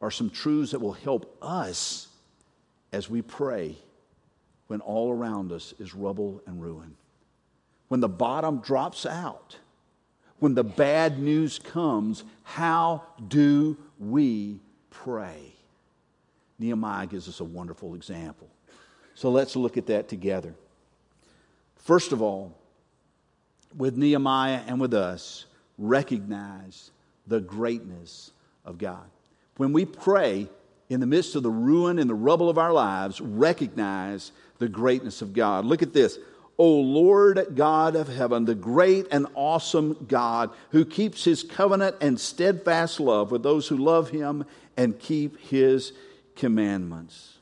are 0.01 0.11
some 0.11 0.31
truths 0.31 0.73
that 0.73 0.81
will 0.81 0.93
help 0.93 1.37
us 1.41 2.09
as 2.93 3.09
we 3.09 3.23
pray 3.23 3.77
when 4.67 4.81
all 4.81 5.11
around 5.11 5.53
us 5.53 5.73
is 5.79 5.95
rubble 5.95 6.43
and 6.47 6.61
ruin. 6.61 6.97
When 7.89 8.01
the 8.01 8.09
bottom 8.09 8.61
drops 8.61 9.07
out, 9.07 9.57
when 10.39 10.55
the 10.55 10.65
bad 10.65 11.19
news 11.19 11.59
comes, 11.59 12.25
how 12.43 13.03
do 13.29 13.77
we 13.99 14.61
pray? 14.91 15.55
Nehemiah 16.59 17.07
gives 17.07 17.29
us 17.29 17.41
a 17.41 17.45
wonderful 17.45 17.95
example. 17.95 18.49
So 19.15 19.31
let's 19.31 19.57
look 19.57 19.77
at 19.77 19.87
that 19.87 20.09
together. 20.09 20.55
First 21.77 22.13
of 22.13 22.21
all, 22.21 22.59
with 23.75 23.97
Nehemiah 23.97 24.61
and 24.67 24.81
with 24.81 24.95
us, 24.95 25.47
recognize 25.79 26.91
the 27.27 27.41
greatness 27.41 28.31
of 28.65 28.79
God. 28.79 29.05
When 29.57 29.73
we 29.73 29.85
pray 29.85 30.49
in 30.89 31.01
the 31.01 31.07
midst 31.07 31.35
of 31.35 31.43
the 31.43 31.51
ruin 31.51 31.99
and 31.99 32.09
the 32.09 32.15
rubble 32.15 32.49
of 32.49 32.59
our 32.59 32.73
lives, 32.73 33.21
recognize 33.21 34.33
the 34.59 34.69
greatness 34.69 35.23
of 35.23 35.33
God. 35.33 35.65
Look 35.65 35.83
at 35.83 35.93
this. 35.93 36.19
O 36.59 36.71
Lord 36.71 37.55
God 37.55 37.97
of 37.97 38.09
heaven, 38.09 38.47
the 38.47 38.55
great 38.55 39.07
and 39.11 39.27
awesome 39.35 40.07
God 40.09 40.51
who 40.71 40.85
keeps 40.85 41.25
his 41.25 41.43
covenant 41.43 41.97
and 42.01 42.19
steadfast 42.19 42.99
love 42.99 43.31
with 43.31 43.43
those 43.43 43.69
who 43.69 43.77
love 43.77 44.11
him 44.11 44.45
and 44.77 44.99
keep 44.99 45.39
his 45.39 45.93
commandments. 46.35 47.36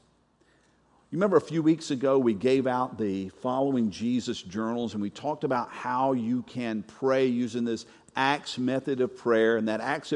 You 1.15 1.19
remember 1.19 1.37
a 1.37 1.41
few 1.41 1.63
weeks 1.63 1.93
ago, 1.93 2.19
we 2.19 2.35
gave 2.35 2.67
out 2.67 2.99
the 2.99 3.29
following 3.41 3.89
Jesus 3.89 4.43
journals 4.43 4.95
and 4.95 5.01
we 5.01 5.11
talked 5.11 5.45
about 5.45 5.71
how 5.71 6.13
you 6.13 6.43
can 6.43 6.83
pray 6.83 7.27
using 7.27 7.65
this 7.65 7.87
Acts 8.17 8.59
method 8.59 9.01
of 9.01 9.17
prayer. 9.17 9.57
And 9.57 9.69
that 9.69 9.81
Acts, 9.81 10.11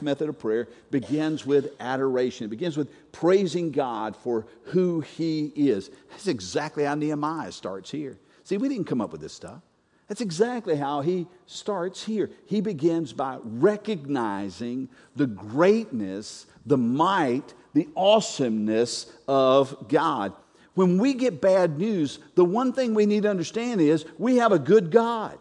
method 0.00 0.30
of 0.30 0.38
prayer 0.38 0.68
begins 0.90 1.44
with 1.44 1.78
adoration, 1.80 2.46
it 2.46 2.48
begins 2.48 2.78
with 2.78 3.12
praising 3.12 3.72
God 3.72 4.16
for 4.16 4.46
who 4.62 5.02
He 5.02 5.52
is. 5.54 5.90
That's 6.12 6.28
exactly 6.28 6.84
how 6.84 6.94
Nehemiah 6.94 7.52
starts 7.52 7.90
here. 7.90 8.18
See, 8.44 8.56
we 8.56 8.70
didn't 8.70 8.86
come 8.86 9.02
up 9.02 9.12
with 9.12 9.20
this 9.20 9.34
stuff. 9.34 9.60
That's 10.08 10.22
exactly 10.22 10.76
how 10.76 11.00
he 11.00 11.26
starts 11.46 12.04
here. 12.04 12.30
He 12.46 12.60
begins 12.60 13.12
by 13.12 13.38
recognizing 13.42 14.88
the 15.16 15.26
greatness, 15.26 16.46
the 16.66 16.76
might, 16.76 17.54
the 17.74 17.88
awesomeness 17.96 19.12
of 19.26 19.88
God. 19.88 20.32
When 20.74 20.98
we 20.98 21.14
get 21.14 21.40
bad 21.40 21.78
news, 21.78 22.18
the 22.34 22.44
one 22.44 22.72
thing 22.72 22.94
we 22.94 23.06
need 23.06 23.24
to 23.24 23.30
understand 23.30 23.80
is 23.80 24.06
we 24.18 24.36
have 24.36 24.52
a 24.52 24.58
good 24.58 24.90
God, 24.90 25.38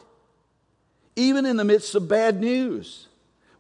even 1.15 1.45
in 1.45 1.57
the 1.57 1.63
midst 1.63 1.95
of 1.95 2.07
bad 2.07 2.41
news. 2.41 3.07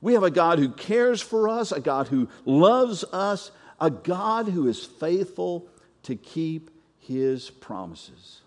We 0.01 0.13
have 0.13 0.23
a 0.23 0.31
God 0.31 0.59
who 0.59 0.69
cares 0.69 1.21
for 1.21 1.47
us, 1.47 1.71
a 1.71 1.79
God 1.79 2.07
who 2.07 2.27
loves 2.43 3.03
us, 3.05 3.51
a 3.79 3.89
God 3.89 4.47
who 4.47 4.67
is 4.67 4.83
faithful 4.83 5.67
to 6.03 6.15
keep 6.15 6.71
his 6.99 7.49
promises. 7.49 8.40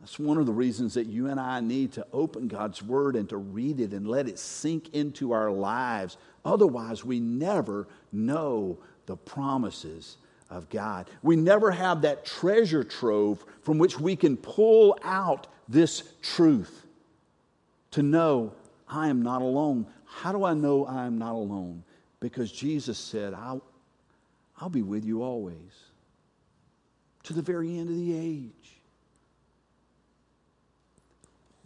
That's 0.00 0.18
one 0.18 0.38
of 0.38 0.46
the 0.46 0.52
reasons 0.52 0.94
that 0.94 1.06
you 1.06 1.26
and 1.26 1.40
I 1.40 1.60
need 1.60 1.92
to 1.92 2.06
open 2.12 2.46
God's 2.46 2.82
Word 2.82 3.16
and 3.16 3.28
to 3.30 3.36
read 3.36 3.80
it 3.80 3.92
and 3.92 4.06
let 4.06 4.28
it 4.28 4.38
sink 4.38 4.94
into 4.94 5.32
our 5.32 5.50
lives 5.50 6.16
Otherwise, 6.48 7.04
we 7.04 7.20
never 7.20 7.86
know 8.10 8.78
the 9.04 9.16
promises 9.16 10.16
of 10.48 10.68
God. 10.70 11.10
We 11.22 11.36
never 11.36 11.70
have 11.70 12.02
that 12.02 12.24
treasure 12.24 12.82
trove 12.82 13.44
from 13.60 13.76
which 13.76 14.00
we 14.00 14.16
can 14.16 14.36
pull 14.36 14.98
out 15.02 15.46
this 15.68 16.02
truth 16.22 16.86
to 17.90 18.02
know 18.02 18.54
I 18.88 19.08
am 19.08 19.20
not 19.20 19.42
alone. 19.42 19.86
How 20.06 20.32
do 20.32 20.44
I 20.44 20.54
know 20.54 20.86
I 20.86 21.04
am 21.04 21.18
not 21.18 21.34
alone? 21.34 21.84
Because 22.20 22.50
Jesus 22.50 22.96
said, 22.96 23.34
I'll, 23.34 23.62
I'll 24.58 24.70
be 24.70 24.82
with 24.82 25.04
you 25.04 25.22
always 25.22 25.90
to 27.24 27.34
the 27.34 27.42
very 27.42 27.78
end 27.78 27.90
of 27.90 27.96
the 27.96 28.16
age. 28.16 28.77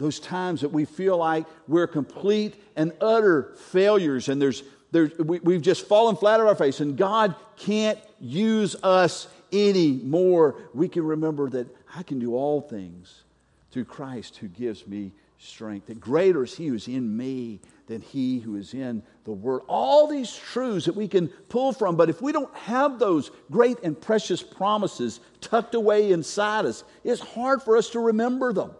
Those 0.02 0.18
times 0.18 0.62
that 0.62 0.70
we 0.70 0.84
feel 0.84 1.16
like 1.16 1.46
we're 1.68 1.86
complete 1.86 2.60
and 2.74 2.92
utter 3.00 3.54
failures 3.70 4.28
and 4.28 4.42
there's 4.42 4.64
we, 4.92 5.38
we've 5.38 5.62
just 5.62 5.86
fallen 5.86 6.16
flat 6.16 6.40
on 6.40 6.48
our 6.48 6.56
face 6.56 6.80
and 6.80 6.96
God 6.96 7.36
can't 7.56 8.00
use 8.18 8.74
us 8.82 9.28
anymore. 9.52 10.56
We 10.74 10.88
can 10.88 11.04
remember 11.04 11.48
that 11.50 11.68
I 11.94 12.02
can 12.02 12.18
do 12.18 12.34
all 12.34 12.60
things 12.60 13.22
through 13.70 13.84
Christ 13.84 14.38
who 14.38 14.48
gives 14.48 14.88
me 14.88 15.12
strength. 15.38 15.86
That 15.86 16.00
greater 16.00 16.42
is 16.42 16.56
He 16.56 16.66
who 16.66 16.74
is 16.74 16.88
in 16.88 17.16
me 17.16 17.60
than 17.86 18.00
He 18.00 18.40
who 18.40 18.56
is 18.56 18.74
in 18.74 19.04
the 19.22 19.30
world. 19.30 19.62
All 19.68 20.08
these 20.08 20.34
truths 20.34 20.86
that 20.86 20.96
we 20.96 21.06
can 21.06 21.28
pull 21.48 21.72
from, 21.72 21.94
but 21.94 22.10
if 22.10 22.20
we 22.20 22.32
don't 22.32 22.52
have 22.56 22.98
those 22.98 23.30
great 23.52 23.78
and 23.84 23.98
precious 23.98 24.42
promises 24.42 25.20
tucked 25.40 25.76
away 25.76 26.10
inside 26.10 26.66
us, 26.66 26.82
it's 27.04 27.20
hard 27.20 27.62
for 27.62 27.76
us 27.76 27.90
to 27.90 28.00
remember 28.00 28.52
them. 28.52 28.72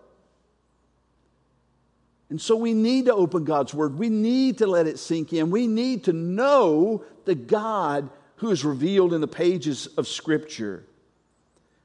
And 2.33 2.41
so 2.41 2.57
we 2.57 2.73
need 2.73 3.05
to 3.05 3.15
open 3.15 3.45
God's 3.45 3.75
Word. 3.75 3.99
We 3.99 4.09
need 4.09 4.57
to 4.59 4.67
let 4.67 4.87
it 4.87 4.99
sink 4.99 5.35
in. 5.35 5.51
We 5.51 5.67
need 5.67 6.05
to 6.05 6.15
know 6.15 7.05
the 7.27 7.35
God 7.35 8.09
who 8.37 8.51
is 8.51 8.65
revealed 8.65 9.13
in 9.13 9.21
the 9.21 9.29
pages 9.29 9.87
of 9.99 10.09
Scripture. 10.09 10.83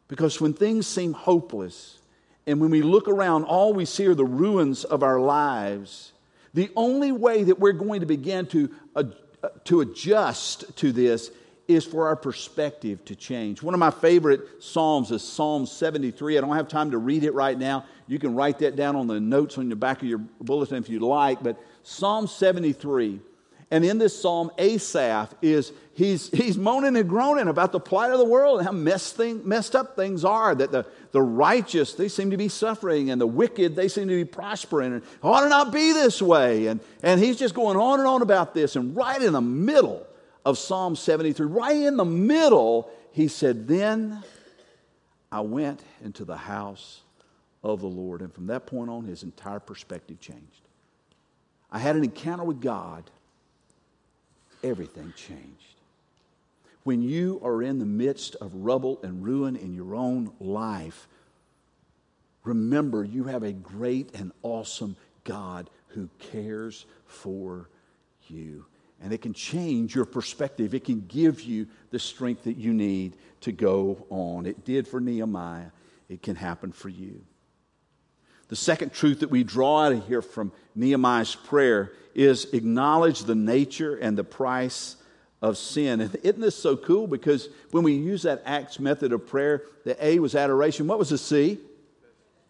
Because 0.08 0.40
when 0.40 0.54
things 0.54 0.88
seem 0.88 1.12
hopeless, 1.12 2.00
and 2.46 2.62
when 2.62 2.70
we 2.70 2.82
look 2.82 3.10
around, 3.10 3.44
all 3.44 3.74
we 3.74 3.84
see 3.84 4.08
are 4.08 4.16
the 4.16 4.24
ruins 4.24 4.86
of 4.86 5.04
our 5.04 5.20
lives. 5.20 6.14
The 6.54 6.72
only 6.78 7.12
way 7.12 7.44
that 7.44 7.60
we're 7.60 7.74
going 7.74 8.00
to 8.00 8.06
begin 8.06 8.46
to, 8.46 8.74
uh, 8.96 9.04
to 9.66 9.82
adjust 9.82 10.78
to 10.78 10.94
this 10.94 11.30
is 11.68 11.84
for 11.84 12.08
our 12.08 12.16
perspective 12.16 13.04
to 13.04 13.18
change. 13.18 13.62
One 13.62 13.74
of 13.74 13.82
my 13.82 13.92
favorite 13.92 14.64
Psalms 14.64 15.12
is 15.12 15.24
Psalm 15.24 15.66
73. 15.66 16.38
I 16.38 16.42
don't 16.42 16.56
have 16.56 16.70
time 16.70 16.92
to 16.92 16.98
read 16.98 17.26
it 17.26 17.34
right 17.34 17.60
now. 17.60 17.84
You 18.08 18.20
can 18.20 18.36
write 18.36 18.60
that 18.60 18.76
down 18.76 18.96
on 18.96 19.08
the 19.08 19.20
notes 19.20 19.58
on 19.58 19.70
the 19.70 19.76
back 19.76 20.02
of 20.02 20.08
your 20.08 20.20
bulletin 20.40 20.78
if 20.78 20.90
you'd 20.90 21.02
like. 21.02 21.44
But 21.44 21.62
Psalm 21.84 22.28
73. 22.28 23.20
And 23.70 23.84
in 23.84 23.98
this 23.98 24.20
psalm, 24.20 24.50
Asaph 24.58 25.34
is 25.42 25.74
he's, 25.94 26.30
he's 26.30 26.58
moaning 26.58 26.96
and 26.96 27.10
groaning 27.10 27.50
about 27.50 27.74
the 27.74 27.82
plight 27.82 28.12
of 28.12 28.18
the 28.18 28.26
world 28.26 28.60
and 28.60 28.66
how 28.66 28.72
messed, 28.72 29.18
thing, 29.18 29.42
messed 29.46 29.76
up 29.76 29.98
things 29.98 30.24
are. 30.24 30.56
That 30.56 30.72
the, 30.72 30.86
the 31.12 31.22
righteous, 31.22 31.94
they 31.94 32.08
seem 32.08 32.32
to 32.32 32.38
be 32.38 32.48
suffering, 32.48 33.10
and 33.10 33.20
the 33.20 33.28
wicked, 33.28 33.76
they 33.76 33.90
seem 33.90 34.08
to 34.08 34.16
be 34.16 34.24
prospering. 34.24 34.94
And 34.94 35.02
ought 35.22 35.42
to 35.42 35.50
not 35.50 35.74
be 35.74 35.92
this 35.92 36.22
way. 36.22 36.68
And, 36.68 36.80
and 37.04 37.20
he's 37.20 37.38
just 37.38 37.54
going 37.54 37.76
on 37.76 38.00
and 38.00 38.08
on 38.08 38.22
about 38.22 38.54
this. 38.54 38.78
And 38.78 38.96
right 38.96 39.22
in 39.22 39.34
the 39.34 39.42
middle 39.42 40.08
of 40.46 40.58
Psalm 40.58 40.96
73, 40.96 41.46
right 41.46 41.76
in 41.76 41.98
the 41.98 42.06
middle, 42.06 42.90
he 43.12 43.28
said, 43.28 43.68
Then 43.68 44.24
I 45.30 45.42
went 45.42 45.82
into 46.02 46.24
the 46.24 46.38
house 46.38 47.02
of 47.64 47.82
the 47.82 47.88
Lord. 47.88 48.22
And 48.22 48.34
from 48.34 48.48
that 48.48 48.66
point 48.66 48.90
on, 48.90 49.06
his 49.06 49.24
entire 49.24 49.60
perspective 49.60 50.20
changed. 50.20 50.62
I 51.72 51.80
had 51.80 51.96
an 51.96 52.04
encounter 52.04 52.44
with 52.44 52.62
God, 52.62 53.10
everything 54.64 55.14
changed. 55.16 55.76
When 56.84 57.02
you 57.02 57.42
are 57.44 57.62
in 57.62 57.80
the 57.80 57.86
midst 57.86 58.36
of 58.36 58.54
rubble 58.54 59.00
and 59.04 59.24
ruin 59.24 59.58
in 59.58 59.74
your 59.74 59.94
own 59.96 60.32
life, 60.40 61.08
remember 62.46 63.04
you 63.04 63.26
have 63.26 63.44
a 63.44 63.52
great 63.52 64.16
and 64.16 64.32
awesome 64.42 64.96
God 65.26 65.70
who 65.90 66.10
cares 66.20 66.86
for 67.06 67.68
you 68.30 68.66
and 69.02 69.14
it 69.14 69.22
can 69.22 69.34
change 69.34 69.94
your 69.96 70.06
perspective. 70.06 70.74
It 70.74 70.84
can 70.84 71.06
give 71.08 71.42
you 71.42 71.68
the 71.92 72.00
strength 72.00 72.44
that 72.46 72.58
you 72.58 72.74
need 72.74 73.16
to 73.42 73.52
go 73.52 74.06
on. 74.10 74.46
It 74.46 74.66
did 74.66 74.88
for 74.88 75.00
Nehemiah, 75.00 75.70
it 76.10 76.22
can 76.22 76.36
happen 76.36 76.72
for 76.72 76.90
you. 76.90 77.22
The 78.50 78.56
second 78.56 78.94
truth 78.94 79.20
that 79.20 79.30
we 79.30 79.44
draw 79.44 79.86
out 79.86 79.92
of 79.92 80.08
here 80.08 80.22
from 80.22 80.52
Nehemiah's 80.76 81.36
prayer 81.36 81.92
is 82.16 82.46
acknowledge 82.54 83.24
the 83.24 83.36
nature 83.36 83.96
and 83.96 84.18
the 84.18 84.24
price 84.24 84.96
of 85.42 85.58
sin. 85.58 86.02
And 86.02 86.16
isn't 86.24 86.42
this 86.42 86.56
so 86.56 86.78
cool? 86.78 87.08
Because 87.08 87.50
when 87.72 87.84
we 87.84 87.94
use 87.94 88.24
that 88.24 88.42
Acts 88.46 88.80
method 88.80 89.12
of 89.12 89.28
prayer, 89.28 89.64
the 89.86 90.04
A 90.04 90.20
was 90.20 90.34
adoration. 90.34 90.88
What 90.88 90.98
was 90.98 91.10
the 91.10 91.18
C? 91.18 91.60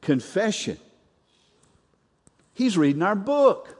Confession. 0.01 0.77
He's 2.53 2.77
reading 2.77 3.03
our 3.03 3.15
book. 3.15 3.73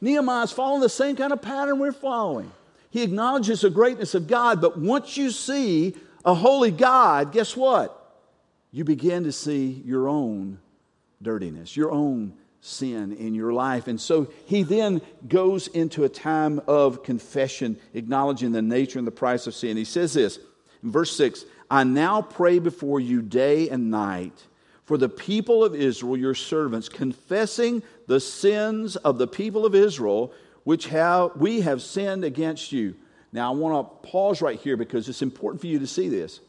Nehemiah's 0.00 0.52
following 0.52 0.80
the 0.80 0.88
same 0.88 1.16
kind 1.16 1.32
of 1.32 1.40
pattern 1.40 1.78
we're 1.78 1.92
following. 1.92 2.50
He 2.90 3.02
acknowledges 3.02 3.62
the 3.62 3.70
greatness 3.70 4.14
of 4.14 4.26
God, 4.26 4.60
but 4.60 4.78
once 4.78 5.16
you 5.16 5.30
see 5.30 5.94
a 6.24 6.34
holy 6.34 6.70
God, 6.70 7.32
guess 7.32 7.56
what? 7.56 7.98
You 8.70 8.84
begin 8.84 9.24
to 9.24 9.32
see 9.32 9.82
your 9.84 10.08
own 10.08 10.58
dirtiness, 11.22 11.76
your 11.76 11.90
own 11.90 12.34
sin 12.60 13.12
in 13.12 13.34
your 13.34 13.52
life. 13.52 13.88
And 13.88 14.00
so 14.00 14.28
he 14.46 14.62
then 14.62 15.02
goes 15.26 15.66
into 15.68 16.04
a 16.04 16.08
time 16.08 16.60
of 16.66 17.02
confession, 17.02 17.78
acknowledging 17.94 18.52
the 18.52 18.62
nature 18.62 18.98
and 18.98 19.06
the 19.06 19.12
price 19.12 19.46
of 19.46 19.54
sin. 19.54 19.76
He 19.76 19.84
says 19.84 20.14
this 20.14 20.38
in 20.82 20.90
verse 20.90 21.14
6 21.16 21.44
I 21.70 21.84
now 21.84 22.22
pray 22.22 22.58
before 22.58 23.00
you 23.00 23.22
day 23.22 23.68
and 23.68 23.90
night 23.90 24.46
for 24.84 24.98
the 24.98 25.08
people 25.08 25.64
of 25.64 25.74
Israel, 25.74 26.16
your 26.16 26.34
servants, 26.34 26.88
confessing 26.88 27.82
the 28.06 28.20
sins 28.20 28.96
of 28.96 29.18
the 29.18 29.26
people 29.26 29.64
of 29.64 29.74
Israel, 29.74 30.32
which 30.64 30.88
have, 30.88 31.36
we 31.36 31.62
have 31.62 31.80
sinned 31.80 32.24
against 32.24 32.72
you. 32.72 32.94
Now, 33.32 33.52
I 33.52 33.56
want 33.56 33.88
to 34.02 34.08
pause 34.08 34.42
right 34.42 34.60
here 34.60 34.76
because 34.76 35.08
it's 35.08 35.22
important 35.22 35.60
for 35.60 35.66
you 35.66 35.78
to 35.78 35.86
see 35.86 36.08
this. 36.08 36.40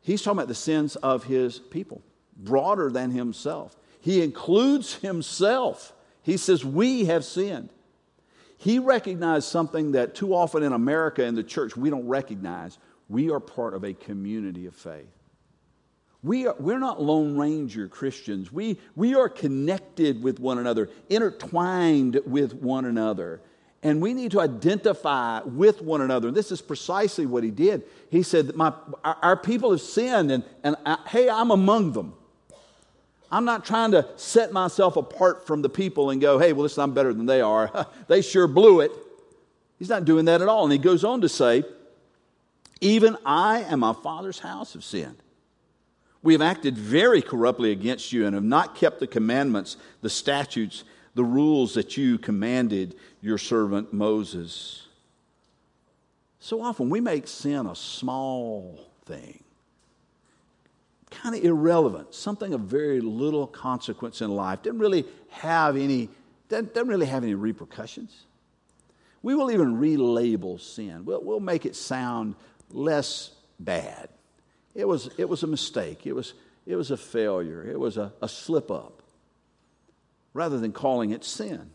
He's 0.00 0.22
talking 0.22 0.38
about 0.38 0.48
the 0.48 0.54
sins 0.54 0.96
of 0.96 1.24
his 1.24 1.58
people, 1.58 2.02
broader 2.36 2.90
than 2.90 3.10
himself. 3.10 3.76
He 4.00 4.22
includes 4.22 4.94
himself. 4.96 5.92
He 6.22 6.36
says, 6.36 6.64
We 6.64 7.06
have 7.06 7.24
sinned. 7.24 7.70
He 8.56 8.78
recognized 8.78 9.48
something 9.48 9.92
that 9.92 10.14
too 10.14 10.34
often 10.34 10.62
in 10.62 10.72
America 10.72 11.24
in 11.24 11.34
the 11.34 11.42
church 11.42 11.76
we 11.76 11.90
don't 11.90 12.06
recognize. 12.06 12.78
We 13.08 13.30
are 13.30 13.40
part 13.40 13.74
of 13.74 13.84
a 13.84 13.92
community 13.92 14.66
of 14.66 14.74
faith. 14.74 15.08
We 16.22 16.46
are, 16.46 16.56
we're 16.58 16.78
not 16.78 17.02
Lone 17.02 17.36
Ranger 17.36 17.86
Christians. 17.86 18.50
We, 18.50 18.78
we 18.96 19.14
are 19.14 19.28
connected 19.28 20.22
with 20.22 20.40
one 20.40 20.56
another, 20.56 20.88
intertwined 21.10 22.20
with 22.24 22.54
one 22.54 22.86
another. 22.86 23.42
And 23.82 24.00
we 24.00 24.14
need 24.14 24.30
to 24.30 24.40
identify 24.40 25.42
with 25.42 25.82
one 25.82 26.00
another. 26.00 26.30
This 26.30 26.50
is 26.50 26.62
precisely 26.62 27.26
what 27.26 27.44
he 27.44 27.50
did. 27.50 27.82
He 28.08 28.22
said, 28.22 28.56
My, 28.56 28.72
our, 29.04 29.18
our 29.20 29.36
people 29.36 29.72
have 29.72 29.82
sinned, 29.82 30.30
and, 30.30 30.42
and 30.62 30.76
I, 30.86 30.96
hey, 31.06 31.28
I'm 31.28 31.50
among 31.50 31.92
them. 31.92 32.14
I'm 33.30 33.44
not 33.44 33.64
trying 33.64 33.90
to 33.92 34.06
set 34.16 34.52
myself 34.52 34.96
apart 34.96 35.46
from 35.46 35.62
the 35.62 35.68
people 35.68 36.10
and 36.10 36.20
go, 36.20 36.38
hey, 36.38 36.52
well, 36.52 36.62
listen, 36.62 36.82
I'm 36.82 36.94
better 36.94 37.12
than 37.12 37.26
they 37.26 37.40
are. 37.40 37.86
they 38.08 38.22
sure 38.22 38.46
blew 38.46 38.80
it. 38.80 38.92
He's 39.78 39.88
not 39.88 40.04
doing 40.04 40.26
that 40.26 40.40
at 40.40 40.48
all. 40.48 40.64
And 40.64 40.72
he 40.72 40.78
goes 40.78 41.04
on 41.04 41.20
to 41.22 41.28
say, 41.28 41.64
even 42.80 43.16
I 43.24 43.60
and 43.60 43.80
my 43.80 43.92
father's 43.92 44.38
house 44.38 44.74
have 44.74 44.84
sinned. 44.84 45.16
We 46.22 46.32
have 46.32 46.42
acted 46.42 46.78
very 46.78 47.20
corruptly 47.20 47.70
against 47.70 48.12
you 48.12 48.24
and 48.26 48.34
have 48.34 48.44
not 48.44 48.74
kept 48.74 49.00
the 49.00 49.06
commandments, 49.06 49.76
the 50.00 50.08
statutes, 50.08 50.84
the 51.14 51.24
rules 51.24 51.74
that 51.74 51.96
you 51.96 52.18
commanded 52.18 52.96
your 53.20 53.38
servant 53.38 53.92
Moses. 53.92 54.86
So 56.40 56.62
often 56.62 56.90
we 56.90 57.00
make 57.00 57.28
sin 57.28 57.66
a 57.66 57.76
small 57.76 58.90
thing 59.04 59.43
kind 61.10 61.34
of 61.34 61.44
irrelevant, 61.44 62.14
something 62.14 62.54
of 62.54 62.62
very 62.62 63.00
little 63.00 63.46
consequence 63.46 64.20
in 64.20 64.30
life, 64.30 64.62
didn't 64.62 64.80
really 64.80 65.04
have 65.30 65.76
any, 65.76 66.08
doesn't, 66.48 66.74
doesn't 66.74 66.88
really 66.88 67.06
have 67.06 67.22
any 67.22 67.34
repercussions. 67.34 68.24
We 69.22 69.34
will 69.34 69.50
even 69.50 69.76
relabel 69.76 70.60
sin. 70.60 71.04
We'll, 71.04 71.22
we'll 71.22 71.40
make 71.40 71.64
it 71.64 71.76
sound 71.76 72.34
less 72.70 73.30
bad. 73.58 74.08
It 74.74 74.86
was, 74.86 75.08
it 75.16 75.28
was 75.28 75.42
a 75.42 75.46
mistake. 75.46 76.06
It 76.06 76.12
was, 76.12 76.34
it 76.66 76.76
was 76.76 76.90
a 76.90 76.96
failure. 76.96 77.62
It 77.62 77.78
was 77.78 77.96
a, 77.96 78.12
a 78.20 78.28
slip 78.28 78.70
up 78.70 79.02
rather 80.34 80.58
than 80.58 80.72
calling 80.72 81.12
it 81.12 81.24
sin. 81.24 81.70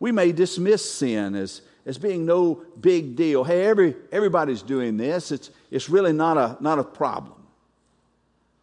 We 0.00 0.10
may 0.10 0.32
dismiss 0.32 0.90
sin 0.90 1.36
as, 1.36 1.62
as 1.86 1.96
being 1.96 2.26
no 2.26 2.64
big 2.80 3.14
deal. 3.14 3.44
Hey, 3.44 3.64
every, 3.64 3.94
everybody's 4.10 4.62
doing 4.62 4.96
this. 4.96 5.30
It's, 5.30 5.50
it's 5.70 5.88
really 5.88 6.12
not 6.12 6.36
a, 6.36 6.56
not 6.60 6.80
a 6.80 6.84
problem. 6.84 7.41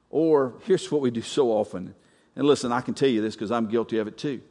Or 0.10 0.56
here's 0.64 0.92
what 0.92 1.02
we 1.02 1.12
do 1.12 1.22
so 1.22 1.52
often. 1.52 1.94
And 2.36 2.48
listen, 2.48 2.72
I 2.72 2.82
can 2.82 2.94
tell 2.94 3.10
you 3.10 3.22
this 3.22 3.36
because 3.36 3.52
I'm 3.52 3.68
guilty 3.68 4.00
of 4.00 4.08
it 4.08 4.18
too. 4.18 4.42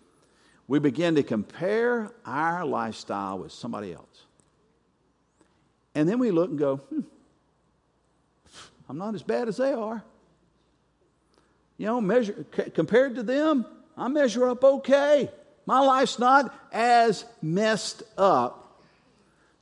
We 0.66 0.78
begin 0.78 1.14
to 1.14 1.22
compare 1.22 2.12
our 2.26 2.64
lifestyle 2.64 3.38
with 3.38 3.52
somebody 3.52 3.92
else. 3.92 4.04
And 5.94 6.08
then 6.08 6.18
we 6.18 6.30
look 6.30 6.50
and 6.50 6.58
go, 6.58 6.76
hmm, 6.76 7.00
I'm 8.88 8.98
not 8.98 9.14
as 9.14 9.22
bad 9.22 9.48
as 9.48 9.56
they 9.56 9.72
are. 9.72 10.02
You 11.76 11.86
know, 11.86 12.00
measure, 12.00 12.44
c- 12.54 12.70
compared 12.70 13.14
to 13.16 13.22
them, 13.22 13.64
I 13.96 14.08
measure 14.08 14.48
up 14.48 14.62
okay. 14.62 15.30
My 15.66 15.80
life's 15.80 16.18
not 16.18 16.54
as 16.72 17.24
messed 17.42 18.02
up. 18.16 18.82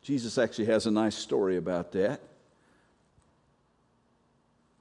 Jesus 0.02 0.38
actually 0.38 0.66
has 0.66 0.86
a 0.86 0.90
nice 0.90 1.16
story 1.16 1.56
about 1.56 1.92
that. 1.92 2.20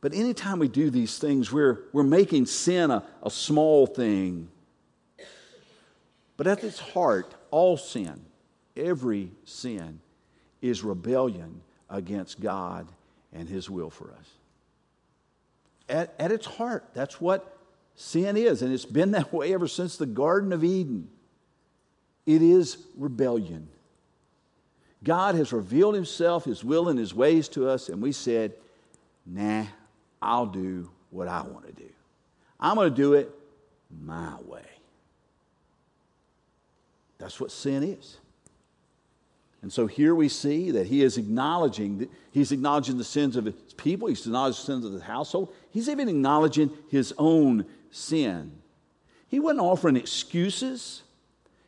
But 0.02 0.14
anytime 0.14 0.60
we 0.60 0.68
do 0.68 0.90
these 0.90 1.18
things, 1.18 1.52
we're, 1.52 1.80
we're 1.92 2.04
making 2.04 2.46
sin 2.46 2.92
a, 2.92 3.04
a 3.24 3.32
small 3.32 3.88
thing. 3.88 4.50
But 6.38 6.48
at 6.48 6.64
its 6.64 6.80
heart, 6.80 7.34
all 7.50 7.78
sin, 7.78 8.22
every 8.76 9.32
sin, 9.46 10.00
is 10.62 10.84
rebellion 10.84 11.62
against 11.90 12.40
God 12.40 12.88
and 13.34 13.48
His 13.48 13.70
will 13.70 13.90
for 13.90 14.12
us. 14.12 14.30
At, 15.88 16.14
at 16.20 16.32
its 16.32 16.46
heart, 16.46 16.86
that's 16.94 17.22
what 17.22 17.58
sin 17.96 18.38
is, 18.38 18.62
and 18.62 18.74
it's 18.74 18.86
been 18.86 19.12
that 19.12 19.32
way 19.32 19.54
ever 19.54 19.68
since 19.68 19.98
the 19.98 20.06
Garden 20.06 20.52
of 20.52 20.64
Eden. 20.64 21.10
It 22.26 22.42
is 22.42 22.78
rebellion. 22.98 23.68
God 25.04 25.36
has 25.36 25.54
revealed 25.54 25.96
Himself, 25.96 26.46
His 26.46 26.64
will, 26.64 26.90
and 26.90 26.98
His 26.98 27.14
ways 27.14 27.48
to 27.50 27.70
us, 27.70 27.90
and 27.90 28.02
we 28.02 28.12
said, 28.12 28.54
nah, 29.26 29.66
I'll 30.26 30.48
do 30.48 30.90
what 31.12 31.28
I 31.28 31.42
want 31.42 31.68
to 31.68 31.72
do. 31.72 31.90
I'm 32.60 32.76
going 32.76 32.90
to 32.90 32.96
do 32.96 33.14
it 33.14 33.30
my 34.04 34.36
way. 34.46 34.66
That's 37.18 37.40
what 37.40 37.52
sin 37.52 37.84
is. 37.84 38.18
And 39.62 39.72
so 39.72 39.88
here 39.88 40.14
we 40.14 40.30
see 40.30 40.72
that 40.72 40.88
he 40.88 41.02
is 41.02 41.18
acknowledging 41.18 42.08
he's 42.32 42.52
acknowledging 42.52 42.98
the 42.98 43.04
sins 43.04 43.36
of 43.36 43.46
his 43.46 43.56
people, 43.78 44.08
he's 44.08 44.26
acknowledging 44.26 44.62
the 44.62 44.66
sins 44.66 44.86
of 44.86 44.94
his 44.94 45.02
household, 45.02 45.54
he's 45.72 45.90
even 45.90 46.08
acknowledging 46.08 46.70
his 46.90 47.14
own 47.18 47.66
sin. 47.90 48.52
He 49.28 49.40
wasn't 49.40 49.62
offering 49.62 49.96
excuses. 49.96 51.02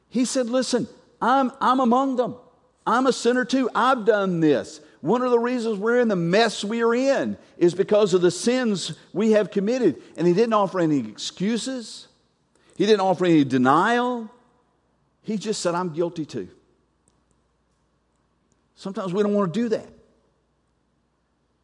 He 0.09 0.25
said, 0.25 0.47
Listen, 0.47 0.87
I'm, 1.21 1.51
I'm 1.59 1.79
among 1.79 2.17
them. 2.17 2.35
I'm 2.85 3.07
a 3.07 3.13
sinner 3.13 3.45
too. 3.45 3.69
I've 3.73 4.05
done 4.05 4.39
this. 4.39 4.79
One 5.07 5.21
of 5.21 5.31
the 5.31 5.39
reasons 5.39 5.79
we're 5.79 6.01
in 6.01 6.09
the 6.09 6.17
mess 6.17 6.65
we 6.65 6.83
are 6.83 6.93
in 6.93 7.37
is 7.57 7.73
because 7.73 8.13
of 8.13 8.19
the 8.19 8.29
sins 8.29 8.91
we 9.13 9.31
have 9.31 9.51
committed. 9.51 10.01
And 10.17 10.27
he 10.27 10.33
didn't 10.33 10.51
offer 10.51 10.81
any 10.81 10.99
excuses, 10.99 12.09
he 12.75 12.85
didn't 12.85 12.99
offer 12.99 13.23
any 13.23 13.45
denial. 13.45 14.29
He 15.21 15.37
just 15.37 15.61
said, 15.61 15.75
I'm 15.75 15.93
guilty 15.93 16.25
too. 16.25 16.49
Sometimes 18.75 19.13
we 19.13 19.23
don't 19.23 19.33
want 19.33 19.53
to 19.53 19.59
do 19.59 19.69
that. 19.69 19.87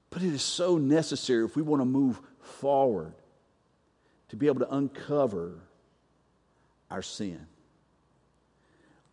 But 0.09 0.21
it 0.21 0.33
is 0.33 0.41
so 0.41 0.77
necessary 0.77 1.43
if 1.43 1.55
we 1.57 1.63
want 1.63 1.81
to 1.81 1.85
move 1.85 2.21
forward 2.39 3.13
to 4.29 4.37
be 4.37 4.47
able 4.47 4.59
to 4.59 4.73
uncover 4.73 5.59
our 6.89 7.01
sin. 7.01 7.45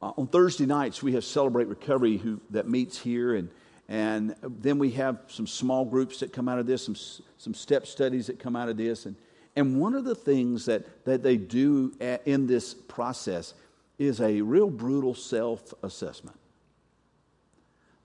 Uh, 0.01 0.13
on 0.17 0.29
Thursday 0.29 0.67
nights, 0.67 1.03
we 1.03 1.15
have 1.15 1.25
Celebrate 1.25 1.67
Recovery 1.67 2.17
who, 2.17 2.41
that 2.51 2.69
meets 2.69 2.97
here, 2.97 3.35
and 3.35 3.51
and 3.91 4.37
then 4.41 4.79
we 4.79 4.93
have 4.93 5.19
some 5.27 5.49
small 5.49 5.85
groups 5.85 6.21
that 6.21 6.33
come 6.33 6.49
out 6.49 6.61
of 6.61 6.67
this, 6.67 6.85
some, 6.85 6.95
some 7.39 7.55
step 7.55 7.89
studies 7.89 8.29
that 8.29 8.39
come 8.39 8.55
out 8.55 8.69
of 8.69 8.77
this. 8.77 9.05
And, 9.05 9.17
and 9.57 9.81
one 9.81 9.97
of 9.97 10.05
the 10.05 10.15
things 10.15 10.67
that, 10.67 11.05
that 11.05 11.25
they 11.25 11.37
do 11.37 11.93
in 12.25 12.47
this 12.47 12.73
process 12.73 13.53
is 13.99 14.21
a 14.21 14.41
real 14.43 14.71
brutal 14.71 15.13
self 15.13 15.75
assessment. 15.83 16.39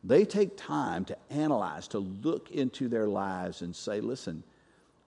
They 0.04 0.26
take 0.26 0.58
time 0.58 1.06
to 1.06 1.18
analyze, 1.30 1.88
to 1.90 2.00
look 2.00 2.50
into 2.50 2.88
their 2.88 3.08
lives 3.08 3.62
and 3.62 3.76
say, 3.76 4.02
listen, 4.02 4.44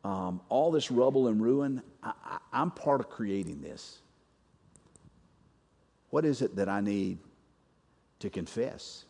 um, 0.05 0.41
all 0.49 0.71
this 0.71 0.93
rubble 0.93 1.27
and 1.27 1.43
ruin, 1.43 1.83
I, 2.05 2.13
I, 2.25 2.39
I'm 2.53 2.71
part 2.71 3.01
of 3.01 3.11
creating 3.11 3.63
this. 3.63 3.99
What 6.11 6.25
is 6.25 6.41
it 6.41 6.55
that 6.55 6.69
I 6.69 6.81
need 6.81 7.19
to 8.21 8.31
confess? 8.31 9.05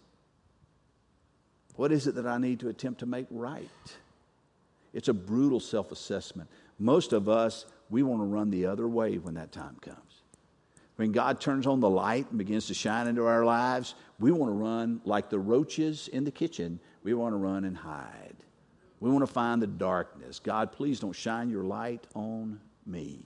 What 1.78 1.92
is 1.92 2.08
it 2.08 2.16
that 2.16 2.26
I 2.26 2.38
need 2.38 2.58
to 2.60 2.68
attempt 2.70 2.98
to 3.00 3.06
make 3.06 3.28
right? 3.30 3.70
It's 4.92 5.06
a 5.06 5.14
brutal 5.14 5.60
self 5.60 5.92
assessment. 5.92 6.50
Most 6.76 7.12
of 7.12 7.28
us, 7.28 7.66
we 7.88 8.02
want 8.02 8.20
to 8.20 8.24
run 8.24 8.50
the 8.50 8.66
other 8.66 8.88
way 8.88 9.18
when 9.18 9.34
that 9.34 9.52
time 9.52 9.76
comes. 9.80 10.22
when 10.96 11.12
God 11.12 11.40
turns 11.40 11.68
on 11.68 11.78
the 11.78 11.88
light 11.88 12.26
and 12.30 12.36
begins 12.36 12.66
to 12.66 12.74
shine 12.74 13.06
into 13.06 13.24
our 13.24 13.44
lives, 13.44 13.94
we 14.18 14.32
want 14.32 14.50
to 14.50 14.56
run 14.56 15.00
like 15.04 15.30
the 15.30 15.38
roaches 15.38 16.08
in 16.08 16.24
the 16.24 16.32
kitchen. 16.32 16.80
We 17.04 17.14
want 17.14 17.32
to 17.32 17.36
run 17.36 17.64
and 17.64 17.76
hide. 17.76 18.34
We 18.98 19.08
want 19.08 19.24
to 19.24 19.32
find 19.32 19.62
the 19.62 19.68
darkness. 19.68 20.40
God, 20.40 20.72
please 20.72 20.98
don't 20.98 21.12
shine 21.12 21.48
your 21.48 21.62
light 21.62 22.08
on 22.12 22.58
me. 22.86 23.20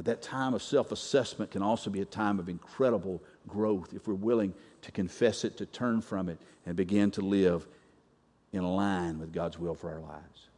But 0.00 0.06
that 0.06 0.22
time 0.22 0.54
of 0.54 0.62
self 0.62 0.92
assessment 0.92 1.50
can 1.50 1.60
also 1.60 1.90
be 1.90 2.00
a 2.00 2.06
time 2.06 2.38
of 2.38 2.48
incredible 2.48 3.22
growth 3.46 3.92
if 3.92 4.08
we're 4.08 4.14
willing 4.14 4.54
to 4.80 4.90
confess 4.90 5.44
it, 5.44 5.58
to 5.58 5.66
turn 5.66 6.00
from 6.00 6.30
it, 6.30 6.38
and 6.64 6.74
begin 6.74 7.10
to 7.10 7.20
live 7.20 7.66
in 8.50 8.64
line 8.64 9.18
with 9.18 9.30
God's 9.30 9.58
will 9.58 9.74
for 9.74 9.90
our 9.92 10.00
lives. 10.00 10.48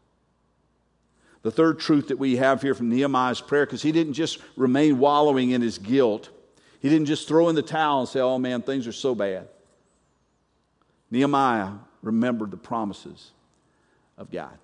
The 1.42 1.50
third 1.50 1.80
truth 1.80 2.06
that 2.06 2.20
we 2.20 2.36
have 2.36 2.62
here 2.62 2.72
from 2.72 2.88
Nehemiah's 2.88 3.40
prayer, 3.40 3.66
because 3.66 3.82
he 3.82 3.90
didn't 3.90 4.12
just 4.12 4.38
remain 4.54 5.00
wallowing 5.00 5.50
in 5.50 5.60
his 5.60 5.76
guilt, 5.76 6.30
he 6.78 6.88
didn't 6.88 7.06
just 7.06 7.26
throw 7.26 7.48
in 7.48 7.56
the 7.56 7.62
towel 7.62 7.98
and 7.98 8.08
say, 8.08 8.20
Oh 8.20 8.38
man, 8.38 8.62
things 8.62 8.86
are 8.86 8.92
so 8.92 9.12
bad. 9.12 9.48
Nehemiah 11.10 11.72
remembered 12.00 12.52
the 12.52 12.56
promises 12.56 13.32
of 14.16 14.30
God. 14.30 14.56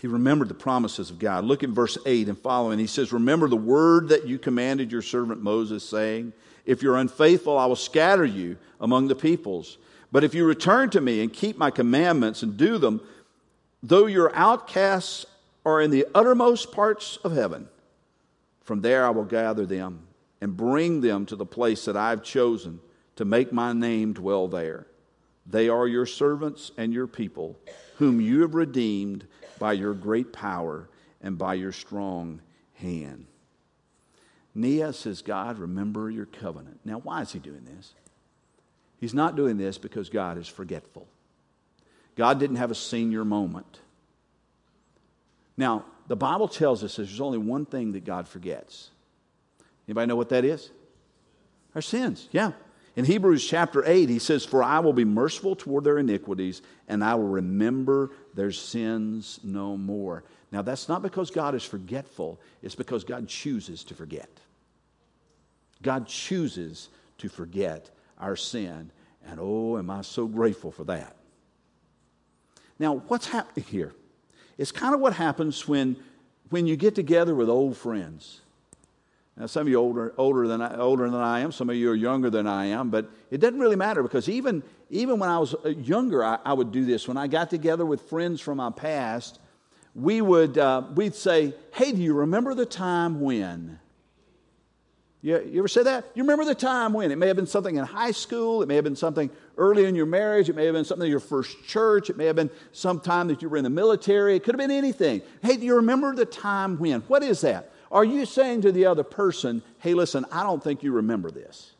He 0.00 0.06
remembered 0.08 0.48
the 0.48 0.54
promises 0.54 1.10
of 1.10 1.18
God. 1.18 1.44
Look 1.44 1.62
at 1.62 1.70
verse 1.70 1.96
8 2.04 2.28
and 2.28 2.38
following. 2.38 2.78
He 2.78 2.86
says, 2.86 3.12
Remember 3.12 3.48
the 3.48 3.56
word 3.56 4.08
that 4.08 4.26
you 4.26 4.38
commanded 4.38 4.90
your 4.90 5.02
servant 5.02 5.42
Moses, 5.42 5.88
saying, 5.88 6.32
If 6.66 6.82
you're 6.82 6.96
unfaithful, 6.96 7.56
I 7.56 7.66
will 7.66 7.76
scatter 7.76 8.24
you 8.24 8.56
among 8.80 9.08
the 9.08 9.14
peoples. 9.14 9.78
But 10.10 10.24
if 10.24 10.34
you 10.34 10.44
return 10.44 10.90
to 10.90 11.00
me 11.00 11.20
and 11.20 11.32
keep 11.32 11.56
my 11.56 11.70
commandments 11.70 12.42
and 12.42 12.56
do 12.56 12.78
them, 12.78 13.00
though 13.82 14.06
your 14.06 14.34
outcasts 14.34 15.26
are 15.64 15.80
in 15.80 15.90
the 15.90 16.06
uttermost 16.14 16.72
parts 16.72 17.18
of 17.18 17.32
heaven. 17.32 17.68
From 18.62 18.80
there 18.80 19.06
I 19.06 19.10
will 19.10 19.24
gather 19.24 19.66
them 19.66 20.06
and 20.40 20.56
bring 20.56 21.00
them 21.00 21.26
to 21.26 21.36
the 21.36 21.46
place 21.46 21.84
that 21.84 21.96
I've 21.96 22.22
chosen 22.22 22.80
to 23.16 23.24
make 23.24 23.52
my 23.52 23.72
name 23.72 24.12
dwell 24.12 24.48
there. 24.48 24.86
They 25.46 25.68
are 25.68 25.86
your 25.86 26.06
servants 26.06 26.72
and 26.76 26.92
your 26.92 27.06
people, 27.06 27.58
whom 27.96 28.20
you 28.20 28.42
have 28.42 28.54
redeemed 28.54 29.26
by 29.58 29.72
your 29.72 29.94
great 29.94 30.32
power 30.32 30.88
and 31.22 31.38
by 31.38 31.54
your 31.54 31.72
strong 31.72 32.40
hand. 32.74 33.26
Nia 34.54 34.92
says, 34.92 35.22
God, 35.22 35.58
remember 35.58 36.10
your 36.10 36.26
covenant. 36.26 36.80
Now, 36.84 36.98
why 36.98 37.22
is 37.22 37.32
he 37.32 37.38
doing 37.38 37.64
this? 37.64 37.94
He's 39.00 39.14
not 39.14 39.34
doing 39.34 39.56
this 39.56 39.78
because 39.78 40.10
God 40.10 40.38
is 40.38 40.46
forgetful. 40.46 41.06
God 42.16 42.38
didn't 42.38 42.56
have 42.56 42.70
a 42.70 42.74
senior 42.74 43.24
moment. 43.24 43.80
Now, 45.56 45.84
the 46.06 46.16
Bible 46.16 46.48
tells 46.48 46.84
us 46.84 46.96
there's 46.96 47.20
only 47.20 47.38
one 47.38 47.64
thing 47.64 47.92
that 47.92 48.04
God 48.04 48.28
forgets. 48.28 48.90
Anybody 49.88 50.06
know 50.06 50.16
what 50.16 50.28
that 50.28 50.44
is? 50.44 50.70
Our 51.74 51.82
sins, 51.82 52.28
yeah. 52.32 52.52
In 52.94 53.06
Hebrews 53.06 53.46
chapter 53.46 53.82
8, 53.86 54.08
he 54.10 54.18
says, 54.18 54.44
For 54.44 54.62
I 54.62 54.80
will 54.80 54.92
be 54.92 55.04
merciful 55.04 55.56
toward 55.56 55.84
their 55.84 55.98
iniquities, 55.98 56.60
and 56.88 57.02
I 57.02 57.14
will 57.14 57.28
remember 57.28 58.10
their 58.34 58.52
sins 58.52 59.40
no 59.42 59.78
more. 59.78 60.24
Now, 60.50 60.60
that's 60.60 60.88
not 60.88 61.00
because 61.00 61.30
God 61.30 61.54
is 61.54 61.64
forgetful, 61.64 62.38
it's 62.62 62.74
because 62.74 63.04
God 63.04 63.28
chooses 63.28 63.82
to 63.84 63.94
forget. 63.94 64.28
God 65.80 66.06
chooses 66.06 66.90
to 67.18 67.30
forget 67.30 67.90
our 68.18 68.36
sin, 68.36 68.90
and 69.26 69.40
oh, 69.40 69.78
am 69.78 69.88
I 69.88 70.02
so 70.02 70.26
grateful 70.26 70.70
for 70.70 70.84
that. 70.84 71.16
Now, 72.78 72.96
what's 73.08 73.26
happening 73.26 73.64
here? 73.64 73.94
It's 74.58 74.72
kind 74.72 74.94
of 74.94 75.00
what 75.00 75.14
happens 75.14 75.66
when, 75.66 75.96
when 76.50 76.66
you 76.66 76.76
get 76.76 76.94
together 76.94 77.34
with 77.34 77.48
old 77.48 77.76
friends. 77.78 78.41
Now, 79.36 79.46
some 79.46 79.62
of 79.62 79.68
you 79.68 79.76
older, 79.76 80.12
older, 80.18 80.46
than 80.46 80.60
I, 80.60 80.76
older 80.76 81.08
than 81.08 81.20
I 81.20 81.40
am, 81.40 81.52
some 81.52 81.70
of 81.70 81.76
you 81.76 81.90
are 81.90 81.94
younger 81.94 82.28
than 82.28 82.46
I 82.46 82.66
am, 82.66 82.90
but 82.90 83.10
it 83.30 83.38
doesn't 83.38 83.58
really 83.58 83.76
matter 83.76 84.02
because 84.02 84.28
even, 84.28 84.62
even 84.90 85.18
when 85.18 85.30
I 85.30 85.38
was 85.38 85.54
uh, 85.64 85.70
younger, 85.70 86.22
I, 86.22 86.38
I 86.44 86.52
would 86.52 86.70
do 86.70 86.84
this. 86.84 87.08
When 87.08 87.16
I 87.16 87.28
got 87.28 87.48
together 87.48 87.86
with 87.86 88.02
friends 88.02 88.40
from 88.40 88.58
my 88.58 88.70
past, 88.70 89.38
we 89.94 90.20
would 90.20 90.58
uh, 90.58 90.82
we'd 90.94 91.14
say, 91.14 91.54
Hey, 91.72 91.92
do 91.92 92.02
you 92.02 92.14
remember 92.14 92.54
the 92.54 92.66
time 92.66 93.20
when? 93.20 93.78
You, 95.22 95.40
you 95.40 95.60
ever 95.60 95.68
say 95.68 95.84
that? 95.84 96.04
You 96.14 96.24
remember 96.24 96.44
the 96.44 96.54
time 96.54 96.92
when? 96.92 97.10
It 97.12 97.16
may 97.16 97.28
have 97.28 97.36
been 97.36 97.46
something 97.46 97.76
in 97.76 97.84
high 97.84 98.10
school, 98.10 98.60
it 98.60 98.68
may 98.68 98.74
have 98.74 98.84
been 98.84 98.96
something 98.96 99.30
early 99.56 99.84
in 99.86 99.94
your 99.94 100.06
marriage, 100.06 100.48
it 100.48 100.56
may 100.56 100.66
have 100.66 100.74
been 100.74 100.84
something 100.84 101.06
in 101.06 101.10
your 101.10 101.20
first 101.20 101.64
church, 101.64 102.10
it 102.10 102.16
may 102.16 102.26
have 102.26 102.36
been 102.36 102.50
some 102.72 103.00
time 103.00 103.28
that 103.28 103.40
you 103.40 103.48
were 103.48 103.56
in 103.56 103.64
the 103.64 103.70
military, 103.70 104.36
it 104.36 104.42
could 104.42 104.54
have 104.54 104.58
been 104.58 104.76
anything. 104.76 105.22
Hey, 105.40 105.56
do 105.56 105.64
you 105.64 105.76
remember 105.76 106.14
the 106.14 106.26
time 106.26 106.78
when? 106.78 107.00
What 107.02 107.22
is 107.22 107.40
that? 107.42 107.71
Are 107.92 108.04
you 108.04 108.24
saying 108.24 108.62
to 108.62 108.72
the 108.72 108.86
other 108.86 109.04
person, 109.04 109.62
hey, 109.78 109.92
listen, 109.92 110.24
I 110.32 110.42
don't 110.42 110.64
think 110.64 110.82
you 110.82 110.92
remember 110.92 111.30
this? 111.30 111.72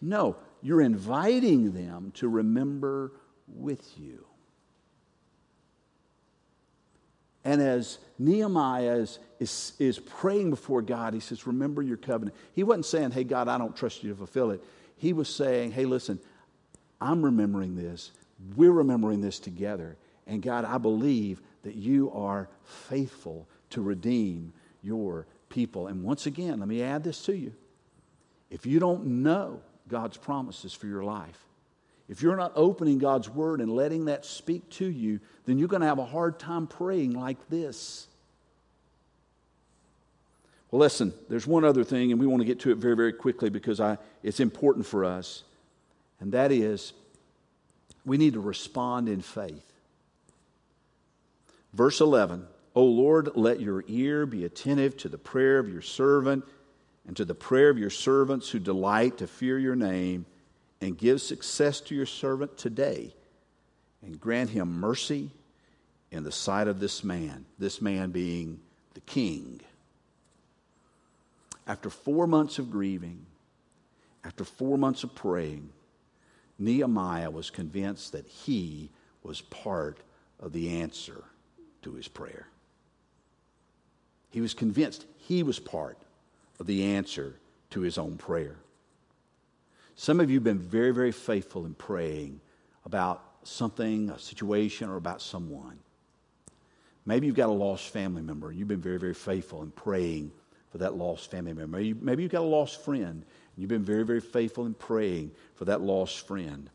No, 0.00 0.36
you're 0.60 0.80
inviting 0.80 1.72
them 1.72 2.12
to 2.16 2.28
remember 2.28 3.12
with 3.46 3.88
you. 3.96 4.24
And 7.44 7.62
as 7.62 7.98
Nehemiah 8.18 8.96
is, 8.96 9.18
is, 9.38 9.72
is, 9.78 9.98
praying 10.00 10.50
before 10.50 10.82
God, 10.82 11.14
he 11.14 11.20
says, 11.20 11.46
Remember 11.46 11.80
your 11.82 11.96
covenant. 11.96 12.36
He 12.54 12.64
wasn't 12.64 12.84
saying, 12.84 13.12
Hey, 13.12 13.24
God, 13.24 13.48
I 13.48 13.56
don't 13.56 13.76
trust 13.76 14.02
you 14.02 14.10
to 14.10 14.16
fulfill 14.16 14.50
it. 14.50 14.62
He 14.96 15.12
was 15.12 15.34
saying, 15.34 15.70
Hey, 15.70 15.86
listen, 15.86 16.18
I'm 17.00 17.24
remembering 17.24 17.76
this. 17.76 18.10
We're 18.56 18.72
remembering 18.72 19.20
this 19.20 19.38
together. 19.38 19.96
And 20.26 20.42
God, 20.42 20.64
I 20.64 20.78
believe 20.78 21.40
that 21.62 21.76
you 21.76 22.10
are 22.10 22.48
faithful 22.64 23.48
to 23.70 23.80
redeem 23.80 24.52
your 24.88 25.26
people. 25.50 25.86
And 25.86 26.02
once 26.02 26.26
again, 26.26 26.58
let 26.60 26.68
me 26.68 26.82
add 26.82 27.04
this 27.04 27.22
to 27.26 27.36
you. 27.36 27.52
If 28.50 28.64
you 28.64 28.80
don't 28.80 29.22
know 29.22 29.60
God's 29.86 30.16
promises 30.16 30.72
for 30.72 30.86
your 30.86 31.04
life, 31.04 31.38
if 32.08 32.22
you're 32.22 32.36
not 32.36 32.52
opening 32.56 32.98
God's 32.98 33.28
word 33.28 33.60
and 33.60 33.70
letting 33.70 34.06
that 34.06 34.24
speak 34.24 34.68
to 34.70 34.86
you, 34.86 35.20
then 35.44 35.58
you're 35.58 35.68
going 35.68 35.82
to 35.82 35.86
have 35.86 35.98
a 35.98 36.06
hard 36.06 36.38
time 36.38 36.66
praying 36.66 37.12
like 37.12 37.36
this. 37.50 38.06
Well, 40.70 40.80
listen, 40.80 41.12
there's 41.28 41.46
one 41.46 41.64
other 41.64 41.84
thing, 41.84 42.10
and 42.10 42.20
we 42.20 42.26
want 42.26 42.40
to 42.40 42.46
get 42.46 42.60
to 42.60 42.70
it 42.70 42.78
very, 42.78 42.96
very 42.96 43.12
quickly 43.12 43.50
because 43.50 43.78
I, 43.78 43.98
it's 44.22 44.40
important 44.40 44.86
for 44.86 45.04
us, 45.04 45.44
and 46.20 46.32
that 46.32 46.50
is 46.50 46.94
we 48.06 48.16
need 48.16 48.32
to 48.34 48.40
respond 48.40 49.08
in 49.08 49.20
faith. 49.20 49.64
Verse 51.74 52.00
11 52.00 52.46
O 52.78 52.84
Lord, 52.84 53.30
let 53.34 53.58
your 53.58 53.82
ear 53.88 54.24
be 54.24 54.44
attentive 54.44 54.96
to 54.98 55.08
the 55.08 55.18
prayer 55.18 55.58
of 55.58 55.68
your 55.68 55.82
servant 55.82 56.44
and 57.08 57.16
to 57.16 57.24
the 57.24 57.34
prayer 57.34 57.70
of 57.70 57.78
your 57.78 57.90
servants 57.90 58.50
who 58.50 58.60
delight 58.60 59.18
to 59.18 59.26
fear 59.26 59.58
your 59.58 59.74
name 59.74 60.26
and 60.80 60.96
give 60.96 61.20
success 61.20 61.80
to 61.80 61.96
your 61.96 62.06
servant 62.06 62.56
today 62.56 63.12
and 64.00 64.20
grant 64.20 64.50
him 64.50 64.78
mercy 64.78 65.32
in 66.12 66.22
the 66.22 66.30
sight 66.30 66.68
of 66.68 66.78
this 66.78 67.02
man, 67.02 67.46
this 67.58 67.82
man 67.82 68.12
being 68.12 68.60
the 68.94 69.00
king. 69.00 69.60
After 71.66 71.90
four 71.90 72.28
months 72.28 72.60
of 72.60 72.70
grieving, 72.70 73.26
after 74.22 74.44
four 74.44 74.78
months 74.78 75.02
of 75.02 75.16
praying, 75.16 75.70
Nehemiah 76.60 77.32
was 77.32 77.50
convinced 77.50 78.12
that 78.12 78.28
he 78.28 78.92
was 79.24 79.40
part 79.40 79.98
of 80.38 80.52
the 80.52 80.80
answer 80.80 81.24
to 81.82 81.94
his 81.94 82.06
prayer. 82.06 82.46
He 84.30 84.40
was 84.40 84.54
convinced 84.54 85.06
he 85.18 85.42
was 85.42 85.58
part 85.58 85.98
of 86.60 86.66
the 86.66 86.84
answer 86.84 87.36
to 87.70 87.80
his 87.80 87.98
own 87.98 88.16
prayer. 88.16 88.56
Some 89.96 90.20
of 90.20 90.30
you 90.30 90.36
have 90.36 90.44
been 90.44 90.58
very, 90.58 90.90
very 90.92 91.12
faithful 91.12 91.66
in 91.66 91.74
praying 91.74 92.40
about 92.84 93.22
something, 93.42 94.10
a 94.10 94.18
situation, 94.18 94.88
or 94.88 94.96
about 94.96 95.20
someone. 95.20 95.78
Maybe 97.04 97.26
you've 97.26 97.36
got 97.36 97.48
a 97.48 97.52
lost 97.52 97.88
family 97.88 98.22
member. 98.22 98.52
You've 98.52 98.68
been 98.68 98.80
very, 98.80 98.98
very 98.98 99.14
faithful 99.14 99.62
in 99.62 99.70
praying 99.70 100.30
for 100.70 100.78
that 100.78 100.94
lost 100.94 101.30
family 101.30 101.54
member. 101.54 101.78
Maybe 101.78 102.22
you've 102.22 102.32
got 102.32 102.42
a 102.42 102.44
lost 102.44 102.84
friend. 102.84 103.24
And 103.58 103.62
you've 103.62 103.70
been 103.70 103.84
very, 103.84 104.04
very 104.04 104.20
faithful 104.20 104.66
in 104.66 104.74
praying 104.74 105.32
for 105.54 105.64
that 105.64 105.80
lost 105.80 106.26
friend. 106.26 106.70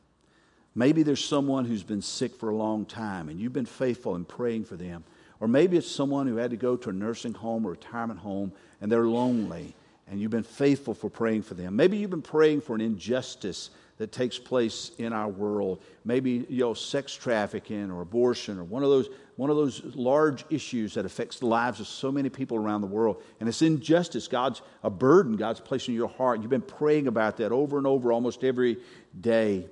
Maybe 0.76 1.04
there's 1.04 1.24
someone 1.24 1.66
who's 1.66 1.84
been 1.84 2.02
sick 2.02 2.36
for 2.36 2.50
a 2.50 2.56
long 2.56 2.86
time 2.86 3.30
and 3.30 3.40
you've 3.40 3.54
been 3.54 3.66
faithful 3.66 4.16
in 4.16 4.26
praying 4.26 4.66
for 4.66 4.76
them. 4.76 5.04
Or 5.40 5.48
maybe 5.48 5.78
it's 5.78 5.90
someone 5.90 6.28
who 6.28 6.38
had 6.38 6.52
to 6.52 6.58
go 6.58 6.76
to 6.78 6.90
a 6.90 6.94
nursing 6.94 7.34
home 7.34 7.66
or 7.66 7.72
retirement 7.72 8.20
home 8.20 8.54
and 8.82 8.92
they're 8.92 9.08
lonely 9.08 9.76
and 10.08 10.20
you've 10.20 10.32
been 10.32 10.44
faithful 10.44 10.94
for 10.94 11.10
praying 11.10 11.44
for 11.44 11.54
them. 11.54 11.76
Maybe 11.76 11.98
you've 11.98 12.10
been 12.10 12.22
praying 12.22 12.62
for 12.62 12.76
an 12.76 12.82
injustice 12.82 13.70
that 13.98 14.12
takes 14.12 14.38
place 14.38 14.92
in 14.98 15.14
our 15.14 15.30
world. 15.30 15.82
Maybe 16.04 16.46
you 16.50 16.62
know 16.62 16.74
sex 16.74 17.14
trafficking 17.16 17.90
or 17.90 18.02
abortion 18.02 18.60
or 18.60 18.64
one 18.64 18.84
of 18.84 18.90
those 18.90 19.10
one 19.36 19.50
of 19.50 19.56
those 19.56 19.82
large 19.96 20.46
issues 20.52 20.94
that 20.94 21.06
affects 21.06 21.40
the 21.40 21.48
lives 21.48 21.80
of 21.80 21.88
so 21.88 22.12
many 22.12 22.30
people 22.30 22.58
around 22.58 22.82
the 22.82 22.88
world. 22.88 23.24
And 23.40 23.50
it's 23.50 23.64
injustice. 23.64 24.28
God's 24.28 24.62
a 24.84 24.90
burden 24.90 25.36
God's 25.36 25.60
placed 25.60 25.88
in 25.88 25.96
your 25.96 26.10
heart. 26.10 26.42
You've 26.42 26.52
been 26.52 26.62
praying 26.62 27.08
about 27.08 27.38
that 27.38 27.52
over 27.52 27.78
and 27.78 27.88
over 27.88 28.12
almost 28.12 28.44
every 28.44 28.78
day. 29.20 29.68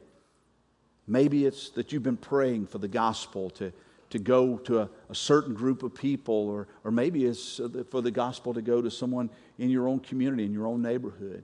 Maybe 1.07 1.45
it's 1.45 1.69
that 1.71 1.91
you've 1.91 2.01
been 2.01 2.17
praying 2.17 2.67
for 2.67 2.77
the 2.77 2.87
gospel 2.87 3.49
to 3.51 3.71
to 4.11 4.19
go 4.19 4.57
to 4.57 4.81
a, 4.81 4.89
a, 5.09 5.15
certain 5.15 5.53
group 5.53 5.83
of 5.83 5.95
people, 5.95 6.49
or, 6.49 6.67
or 6.83 6.91
maybe 6.91 7.25
it's 7.25 7.59
uh, 7.59 7.83
for 7.89 8.01
the 8.01 8.11
gospel 8.11 8.53
to 8.53 8.61
go 8.61 8.81
to 8.81 8.91
someone 8.91 9.29
in 9.57 9.69
your 9.69 9.87
own 9.87 9.99
community, 9.99 10.45
in 10.45 10.53
your 10.53 10.67
own 10.67 10.81
neighborhood. 10.81 11.43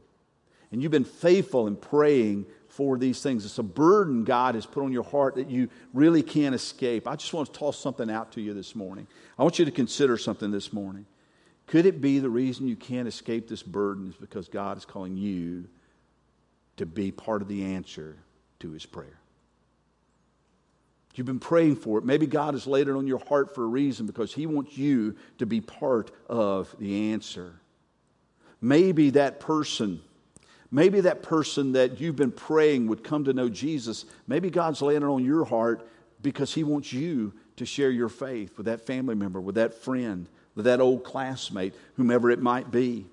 And 0.72 0.82
you've 0.82 0.91
been 0.91 1.05
faithful 1.05 1.68
in 1.68 1.78
praying 1.78 2.45
for 2.68 2.97
these 2.97 3.22
things. 3.22 3.45
It's 3.45 3.57
a 3.57 3.63
burden 3.63 4.26
God 4.26 4.55
has 4.55 4.65
put 4.65 4.84
on 4.84 4.91
your 4.91 5.03
heart 5.03 5.36
that 5.36 5.49
you 5.49 5.70
really 5.93 6.22
can't 6.22 6.53
escape. 6.53 7.07
I 7.07 7.15
just 7.15 7.34
want 7.34 7.51
to 7.51 7.57
toss 7.57 7.80
something 7.80 8.09
out 8.11 8.34
to 8.34 8.41
you 8.41 8.53
this 8.53 8.76
morning. 8.76 9.07
I 9.39 9.43
want 9.43 9.59
you 9.59 9.65
to 9.65 9.72
consider 9.72 10.18
something 10.18 10.51
this 10.51 10.74
morning. 10.74 11.05
Could 11.68 11.86
it 11.86 12.01
be 12.01 12.20
the 12.20 12.30
reason 12.30 12.68
you 12.68 12.76
can't 12.76 13.07
escape 13.07 13.47
this 13.47 13.63
burden 13.63 14.09
is 14.09 14.15
because 14.15 14.49
God 14.49 14.78
is 14.78 14.86
calling 14.86 15.15
you 15.15 15.65
to 16.78 16.86
be 16.86 17.11
part 17.11 17.41
of 17.41 17.47
the 17.47 17.63
answer 17.63 18.18
to 18.59 18.72
his 18.72 18.86
prayer? 18.86 19.20
You've 21.18 21.26
been 21.26 21.39
praying 21.39 21.78
for 21.78 21.97
it. 21.97 22.05
Maybe 22.05 22.28
God 22.28 22.53
has 22.53 22.68
laid 22.68 22.88
it 22.88 22.95
on 22.95 23.07
your 23.07 23.18
heart 23.18 23.55
for 23.55 23.63
a 23.63 23.68
reason 23.68 24.05
because 24.05 24.34
He 24.34 24.45
wants 24.45 24.78
you 24.78 25.15
to 25.39 25.47
be 25.47 25.61
part 25.61 26.11
of 26.30 26.76
the 26.78 27.11
answer. 27.11 27.53
Maybe 28.61 29.09
that 29.11 29.39
person, 29.39 30.01
maybe 30.70 31.01
that 31.01 31.24
person 31.24 31.72
that 31.72 31.99
you've 31.99 32.15
been 32.15 32.32
praying 32.32 32.88
would 32.88 33.03
come 33.03 33.24
to 33.24 33.34
know 33.34 33.49
Jesus. 33.49 34.05
Maybe 34.28 34.51
God's 34.51 34.82
laying 34.82 35.01
it 35.01 35.07
on 35.07 35.26
your 35.26 35.43
heart 35.43 35.89
because 36.22 36.53
He 36.53 36.63
wants 36.63 36.93
you 36.93 37.34
to 37.55 37.65
share 37.65 37.89
your 37.89 38.09
faith 38.09 38.55
with 38.55 38.68
that 38.68 38.86
family 38.86 39.15
member, 39.15 39.41
with 39.41 39.55
that 39.55 39.74
friend, 39.74 40.28
with 40.53 40.65
that 40.65 40.80
old 40.80 41.03
classmate, 41.03 41.74
whomever 41.95 42.30
it 42.30 42.41
might 42.41 42.70
be. 42.70 43.07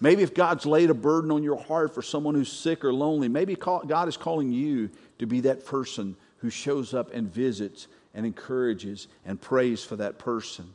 Maybe 0.00 0.22
if 0.22 0.34
God's 0.34 0.66
laid 0.66 0.90
a 0.90 0.94
burden 0.94 1.30
on 1.30 1.42
your 1.42 1.56
heart 1.56 1.94
for 1.94 2.02
someone 2.02 2.34
who's 2.34 2.52
sick 2.52 2.84
or 2.84 2.92
lonely, 2.92 3.28
maybe 3.28 3.54
God 3.54 4.08
is 4.08 4.18
calling 4.18 4.52
you 4.52 4.90
to 5.18 5.26
be 5.26 5.40
that 5.40 5.64
person 5.64 6.16
who 6.44 6.50
shows 6.50 6.92
up 6.92 7.10
and 7.14 7.32
visits 7.32 7.86
and 8.12 8.26
encourages 8.26 9.08
and 9.24 9.40
prays 9.40 9.82
for 9.82 9.96
that 9.96 10.18
person. 10.18 10.66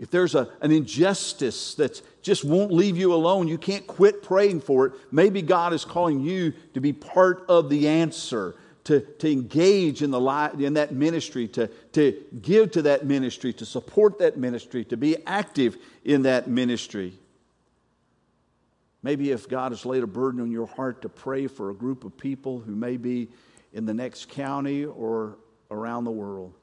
If 0.00 0.10
there's 0.10 0.34
a, 0.34 0.48
an 0.60 0.72
injustice 0.72 1.76
that 1.76 2.02
just 2.20 2.44
won't 2.44 2.72
leave 2.72 2.96
you 2.96 3.14
alone, 3.14 3.46
you 3.46 3.56
can't 3.56 3.86
quit 3.86 4.20
praying 4.20 4.62
for 4.62 4.86
it, 4.86 4.94
maybe 5.12 5.42
God 5.42 5.72
is 5.72 5.84
calling 5.84 6.22
you 6.22 6.54
to 6.74 6.80
be 6.80 6.92
part 6.92 7.44
of 7.48 7.70
the 7.70 7.86
answer, 7.86 8.56
to, 8.82 8.98
to 8.98 9.30
engage 9.30 10.02
in, 10.02 10.10
the 10.10 10.56
in 10.58 10.74
that 10.74 10.92
ministry, 10.92 11.46
to, 11.46 11.68
to 11.92 12.20
give 12.42 12.72
to 12.72 12.82
that 12.82 13.06
ministry, 13.06 13.52
to 13.52 13.64
support 13.64 14.18
that 14.18 14.36
ministry, 14.36 14.84
to 14.86 14.96
be 14.96 15.18
active 15.24 15.76
in 16.04 16.22
that 16.22 16.48
ministry. 16.48 17.12
Maybe 19.04 19.30
if 19.30 19.48
God 19.48 19.70
has 19.70 19.86
laid 19.86 20.02
a 20.02 20.08
burden 20.08 20.40
on 20.40 20.50
your 20.50 20.66
heart 20.66 21.02
to 21.02 21.08
pray 21.08 21.46
for 21.46 21.70
a 21.70 21.74
group 21.74 22.02
of 22.02 22.18
people 22.18 22.58
who 22.58 22.74
may 22.74 22.96
be 22.96 23.28
in 23.74 23.84
the 23.84 23.92
next 23.92 24.30
county 24.30 24.84
or 24.84 25.36
around 25.70 26.04
the 26.04 26.10
world. 26.10 26.54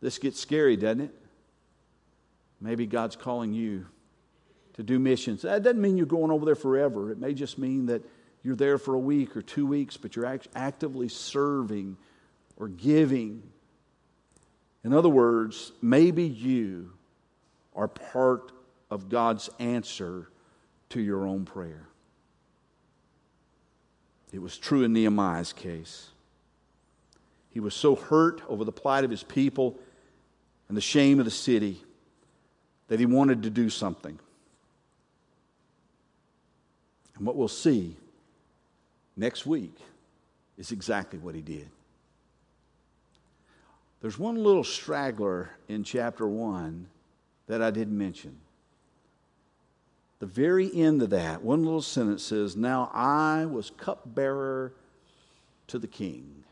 This 0.00 0.18
gets 0.18 0.38
scary, 0.38 0.76
doesn't 0.76 1.00
it? 1.00 1.14
Maybe 2.60 2.86
God's 2.86 3.16
calling 3.16 3.54
you 3.54 3.86
to 4.74 4.82
do 4.82 4.98
missions. 4.98 5.42
That 5.42 5.62
doesn't 5.62 5.80
mean 5.80 5.96
you're 5.96 6.06
going 6.06 6.30
over 6.30 6.44
there 6.44 6.56
forever. 6.56 7.10
It 7.12 7.18
may 7.18 7.34
just 7.34 7.56
mean 7.56 7.86
that 7.86 8.02
you're 8.42 8.56
there 8.56 8.78
for 8.78 8.94
a 8.94 8.98
week 8.98 9.36
or 9.36 9.42
two 9.42 9.66
weeks, 9.66 9.96
but 9.96 10.16
you're 10.16 10.26
act- 10.26 10.48
actively 10.54 11.08
serving 11.08 11.96
or 12.56 12.68
giving. 12.68 13.42
In 14.84 14.92
other 14.92 15.08
words, 15.08 15.72
maybe 15.80 16.24
you 16.24 16.92
are 17.74 17.88
part 17.88 18.52
of 18.90 19.08
God's 19.08 19.48
answer 19.60 20.30
to 20.90 21.00
your 21.00 21.26
own 21.26 21.44
prayer. 21.44 21.88
It 24.32 24.42
was 24.42 24.58
true 24.58 24.82
in 24.82 24.92
Nehemiah's 24.92 25.52
case. 25.52 26.10
He 27.50 27.60
was 27.60 27.74
so 27.74 27.94
hurt 27.94 28.42
over 28.48 28.64
the 28.64 28.72
plight 28.72 29.04
of 29.04 29.10
his 29.10 29.22
people 29.22 29.78
and 30.68 30.76
the 30.76 30.82
shame 30.82 31.18
of 31.18 31.24
the 31.24 31.30
city 31.30 31.82
that 32.88 33.00
he 33.00 33.06
wanted 33.06 33.42
to 33.44 33.50
do 33.50 33.70
something. 33.70 34.18
And 37.16 37.26
what 37.26 37.36
we'll 37.36 37.48
see 37.48 37.96
next 39.16 39.46
week 39.46 39.74
is 40.56 40.72
exactly 40.72 41.18
what 41.18 41.34
he 41.34 41.40
did. 41.40 41.68
There's 44.00 44.18
one 44.18 44.42
little 44.42 44.64
straggler 44.64 45.50
in 45.68 45.82
chapter 45.84 46.26
1 46.26 46.86
that 47.46 47.62
I 47.62 47.70
didn't 47.70 47.98
mention. 47.98 48.36
The 50.18 50.26
very 50.26 50.74
end 50.74 51.02
of 51.02 51.10
that, 51.10 51.42
one 51.42 51.64
little 51.64 51.82
sentence 51.82 52.24
says, 52.24 52.56
Now 52.56 52.90
I 52.92 53.46
was 53.46 53.70
cupbearer 53.70 54.72
to 55.68 55.78
the 55.78 55.86
king. 55.86 56.44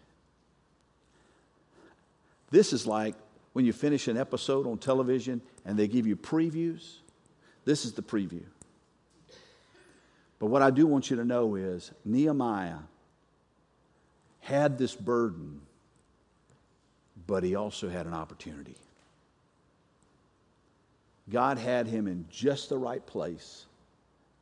This 2.50 2.72
is 2.72 2.86
like 2.86 3.16
when 3.52 3.64
you 3.64 3.72
finish 3.72 4.06
an 4.06 4.16
episode 4.16 4.66
on 4.66 4.78
television 4.78 5.40
and 5.64 5.76
they 5.76 5.88
give 5.88 6.06
you 6.06 6.16
previews. 6.16 6.98
This 7.64 7.84
is 7.84 7.92
the 7.92 8.02
preview. 8.02 8.44
But 10.38 10.46
what 10.46 10.62
I 10.62 10.70
do 10.70 10.86
want 10.86 11.10
you 11.10 11.16
to 11.16 11.24
know 11.24 11.56
is 11.56 11.90
Nehemiah 12.04 12.78
had 14.40 14.78
this 14.78 14.94
burden, 14.94 15.62
but 17.26 17.42
he 17.42 17.56
also 17.56 17.88
had 17.88 18.06
an 18.06 18.14
opportunity. 18.14 18.76
God 21.30 21.58
had 21.58 21.86
him 21.86 22.06
in 22.06 22.24
just 22.30 22.68
the 22.68 22.78
right 22.78 23.04
place, 23.04 23.66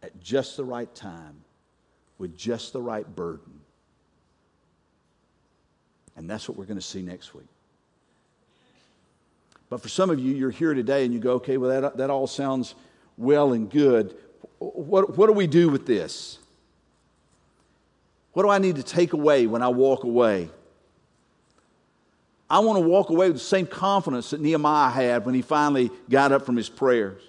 at 0.03 0.21
just 0.21 0.57
the 0.57 0.65
right 0.65 0.93
time, 0.95 1.37
with 2.19 2.37
just 2.37 2.73
the 2.73 2.83
right 2.83 3.07
burden. 3.17 3.61
And 6.17 6.29
that's 6.29 6.49
what 6.49 6.57
we're 6.57 6.67
going 6.67 6.79
to 6.79 6.83
see 6.83 7.03
next 7.03 7.35
week. 7.35 7.47
But 9.71 9.81
for 9.81 9.89
some 9.89 10.11
of 10.11 10.21
you, 10.21 10.35
you're 10.35 10.51
here 10.51 10.75
today 10.75 11.05
and 11.05 11.13
you 11.13 11.19
go, 11.19 11.33
okay, 11.33 11.57
well, 11.57 11.81
that, 11.81 11.97
that 11.97 12.11
all 12.11 12.27
sounds 12.27 12.75
well 13.17 13.53
and 13.53 13.71
good. 13.71 14.15
What, 14.59 15.17
what 15.17 15.27
do 15.27 15.33
we 15.33 15.47
do 15.47 15.69
with 15.69 15.87
this? 15.87 16.39
What 18.35 18.43
do 18.43 18.51
I 18.51 18.59
need 18.59 18.77
to 18.77 18.83
take 18.83 19.13
away 19.13 19.47
when 19.47 19.63
I 19.63 19.69
walk 19.69 20.05
away? 20.05 20.51
I 22.49 22.59
want 22.59 22.77
to 22.83 22.87
walk 22.87 23.11
away 23.11 23.29
with 23.29 23.37
the 23.37 23.45
same 23.45 23.67
confidence 23.67 24.31
that 24.31 24.41
Nehemiah 24.41 24.91
had 24.91 25.25
when 25.25 25.35
he 25.35 25.43
finally 25.43 25.91
got 26.11 26.33
up 26.33 26.45
from 26.45 26.57
his 26.57 26.69
prayers. 26.69 27.23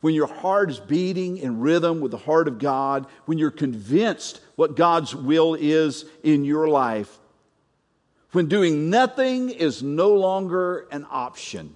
When 0.00 0.14
your 0.14 0.26
heart 0.26 0.70
is 0.70 0.78
beating 0.78 1.38
in 1.38 1.60
rhythm 1.60 2.00
with 2.00 2.10
the 2.10 2.18
heart 2.18 2.48
of 2.48 2.58
God, 2.58 3.06
when 3.24 3.38
you're 3.38 3.50
convinced 3.50 4.40
what 4.54 4.76
God's 4.76 5.14
will 5.14 5.54
is 5.54 6.04
in 6.22 6.44
your 6.44 6.68
life, 6.68 7.18
when 8.32 8.46
doing 8.46 8.90
nothing 8.90 9.50
is 9.50 9.82
no 9.82 10.14
longer 10.14 10.86
an 10.92 11.06
option. 11.10 11.74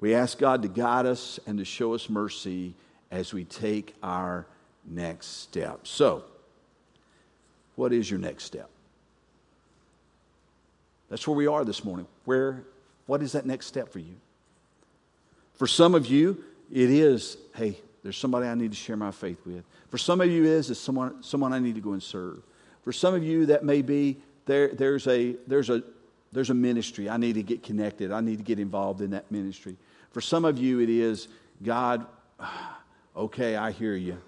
We 0.00 0.14
ask 0.14 0.38
God 0.38 0.62
to 0.62 0.68
guide 0.68 1.06
us 1.06 1.40
and 1.46 1.58
to 1.58 1.64
show 1.64 1.94
us 1.94 2.10
mercy 2.10 2.74
as 3.10 3.32
we 3.32 3.44
take 3.44 3.94
our 4.02 4.46
next 4.84 5.42
step. 5.42 5.86
So, 5.86 6.24
what 7.76 7.92
is 7.92 8.10
your 8.10 8.20
next 8.20 8.44
step? 8.44 8.68
That's 11.08 11.26
where 11.26 11.36
we 11.36 11.46
are 11.46 11.64
this 11.64 11.84
morning. 11.84 12.06
Where, 12.24 12.64
what 13.06 13.22
is 13.22 13.32
that 13.32 13.44
next 13.44 13.66
step 13.66 13.92
for 13.92 13.98
you? 13.98 14.16
For 15.54 15.66
some 15.66 15.94
of 15.94 16.06
you, 16.06 16.42
it 16.72 16.90
is, 16.90 17.36
hey, 17.54 17.78
there's 18.02 18.16
somebody 18.16 18.46
I 18.46 18.54
need 18.54 18.72
to 18.72 18.76
share 18.76 18.96
my 18.96 19.10
faith 19.10 19.38
with. 19.44 19.64
For 19.90 19.98
some 19.98 20.20
of 20.20 20.30
you, 20.30 20.42
it 20.44 20.48
is, 20.48 20.70
is 20.70 20.80
someone, 20.80 21.22
someone 21.22 21.52
I 21.52 21.58
need 21.58 21.74
to 21.74 21.80
go 21.80 21.92
and 21.92 22.02
serve. 22.02 22.42
For 22.82 22.92
some 22.92 23.14
of 23.14 23.22
you, 23.22 23.46
that 23.46 23.64
may 23.64 23.82
be 23.82 24.16
there, 24.46 24.68
there's, 24.68 25.06
a, 25.06 25.36
there's, 25.46 25.70
a, 25.70 25.82
there's 26.32 26.50
a 26.50 26.54
ministry. 26.54 27.08
I 27.08 27.16
need 27.16 27.34
to 27.34 27.42
get 27.42 27.62
connected. 27.62 28.10
I 28.10 28.20
need 28.20 28.38
to 28.38 28.44
get 28.44 28.58
involved 28.58 29.02
in 29.02 29.10
that 29.10 29.30
ministry. 29.30 29.76
For 30.10 30.20
some 30.20 30.44
of 30.44 30.58
you, 30.58 30.80
it 30.80 30.88
is, 30.88 31.28
God, 31.62 32.06
okay, 33.16 33.56
I 33.56 33.70
hear 33.70 33.94
you. 33.94 34.18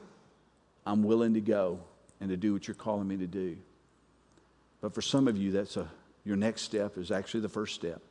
I'm 0.86 1.03
willing 1.03 1.34
to 1.34 1.40
go 1.40 1.80
and 2.20 2.30
to 2.30 2.36
do 2.36 2.52
what 2.52 2.66
you're 2.66 2.74
calling 2.74 3.08
me 3.08 3.16
to 3.18 3.26
do. 3.26 3.56
But 4.80 4.94
for 4.94 5.02
some 5.02 5.28
of 5.28 5.36
you, 5.36 5.52
that's 5.52 5.76
a, 5.76 5.88
your 6.24 6.36
next 6.36 6.62
step 6.62 6.98
is 6.98 7.10
actually 7.10 7.40
the 7.40 7.48
first 7.48 7.74
step. 7.74 8.02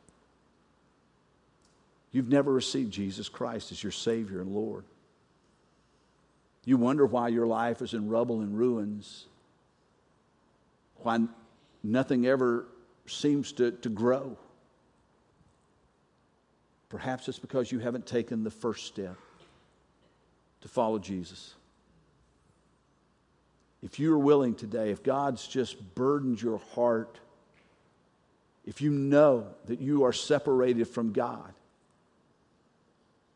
You've 2.12 2.30
never 2.30 2.52
received 2.52 2.92
Jesus 2.92 3.30
Christ 3.30 3.72
as 3.72 3.82
your 3.82 3.92
Savior 3.92 4.42
and 4.42 4.52
Lord. 4.52 4.84
You 6.66 6.78
wonder 6.78 7.06
why 7.06 7.30
your 7.30 7.48
life 7.48 7.82
is 7.82 7.94
in 7.94 8.08
rubble 8.08 8.42
and 8.42 8.58
ruins, 8.58 9.26
why 10.98 11.20
nothing 11.84 12.26
ever 12.26 12.66
seems 13.08 13.52
to, 13.54 13.72
to 13.72 13.90
grow. 13.90 14.38
Perhaps 16.90 17.28
it's 17.28 17.40
because 17.40 17.72
you 17.72 17.80
haven't 17.80 18.06
taken 18.06 18.44
the 18.44 18.52
first 18.52 18.86
step 18.86 19.18
to 20.62 20.68
follow 20.68 21.00
Jesus 21.00 21.56
if 23.84 24.00
you're 24.00 24.18
willing 24.18 24.56
today, 24.56 24.92
if 24.92 25.04
God's 25.04 25.46
just 25.46 25.96
burdened 25.96 26.42
your 26.42 26.60
heart, 26.74 27.20
if 28.66 28.82
you 28.82 28.92
know 28.92 29.48
that 29.66 29.82
you 29.82 30.06
are 30.06 30.14
separated 30.14 30.88
from 30.88 31.12
God, 31.12 31.54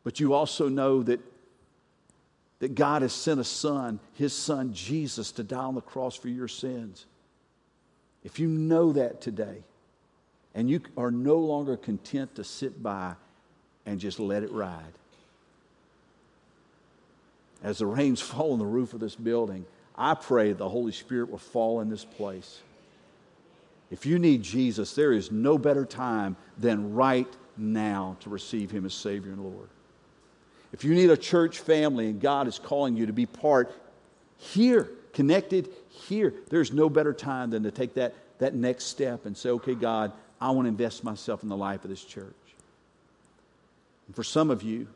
but 0.04 0.20
you 0.20 0.32
also 0.32 0.68
know 0.68 1.02
that 1.02 1.20
that 2.60 2.74
God 2.74 3.02
has 3.02 3.12
sent 3.12 3.38
a 3.38 3.44
son, 3.44 4.00
his 4.14 4.32
son 4.32 4.72
Jesus, 4.72 5.30
to 5.32 5.44
die 5.44 5.58
on 5.58 5.74
the 5.74 5.80
cross 5.80 6.16
for 6.16 6.28
your 6.28 6.48
sins. 6.48 7.06
If 8.24 8.40
you 8.40 8.48
know 8.48 8.92
that 8.92 9.20
today, 9.20 9.62
and 10.54 10.68
you 10.68 10.80
are 10.96 11.10
no 11.10 11.36
longer 11.36 11.76
content 11.76 12.34
to 12.34 12.44
sit 12.44 12.82
by 12.82 13.14
and 13.86 14.00
just 14.00 14.18
let 14.18 14.42
it 14.42 14.50
ride, 14.50 14.92
as 17.62 17.78
the 17.78 17.86
rains 17.86 18.20
fall 18.22 18.52
on 18.52 18.58
the 18.58 18.66
roof 18.66 18.92
of 18.92 19.00
this 19.00 19.14
building, 19.14 19.64
I 19.98 20.14
pray 20.14 20.52
the 20.52 20.68
Holy 20.68 20.92
Spirit 20.92 21.28
will 21.28 21.38
fall 21.38 21.80
in 21.80 21.90
this 21.90 22.04
place. 22.04 22.60
If 23.90 24.06
you 24.06 24.18
need 24.20 24.42
Jesus, 24.42 24.94
there 24.94 25.12
is 25.12 25.32
no 25.32 25.58
better 25.58 25.84
time 25.84 26.36
than 26.56 26.94
right 26.94 27.28
now 27.56 28.16
to 28.20 28.30
receive 28.30 28.70
Him 28.70 28.86
as 28.86 28.94
Savior 28.94 29.32
and 29.32 29.42
Lord. 29.42 29.68
If 30.72 30.84
you 30.84 30.94
need 30.94 31.10
a 31.10 31.16
church 31.16 31.58
family 31.58 32.06
and 32.06 32.20
God 32.20 32.46
is 32.46 32.58
calling 32.58 32.96
you 32.96 33.06
to 33.06 33.12
be 33.12 33.26
part 33.26 33.72
here, 34.36 34.88
connected 35.12 35.68
here, 35.88 36.32
there's 36.48 36.72
no 36.72 36.88
better 36.88 37.12
time 37.12 37.50
than 37.50 37.64
to 37.64 37.72
take 37.72 37.94
that, 37.94 38.14
that 38.38 38.54
next 38.54 38.84
step 38.84 39.26
and 39.26 39.36
say, 39.36 39.48
okay, 39.50 39.74
God, 39.74 40.12
I 40.40 40.50
want 40.50 40.66
to 40.66 40.68
invest 40.68 41.02
myself 41.02 41.42
in 41.42 41.48
the 41.48 41.56
life 41.56 41.82
of 41.82 41.90
this 41.90 42.04
church. 42.04 42.34
And 44.06 44.14
for 44.14 44.22
some 44.22 44.50
of 44.50 44.62
you, 44.62 44.86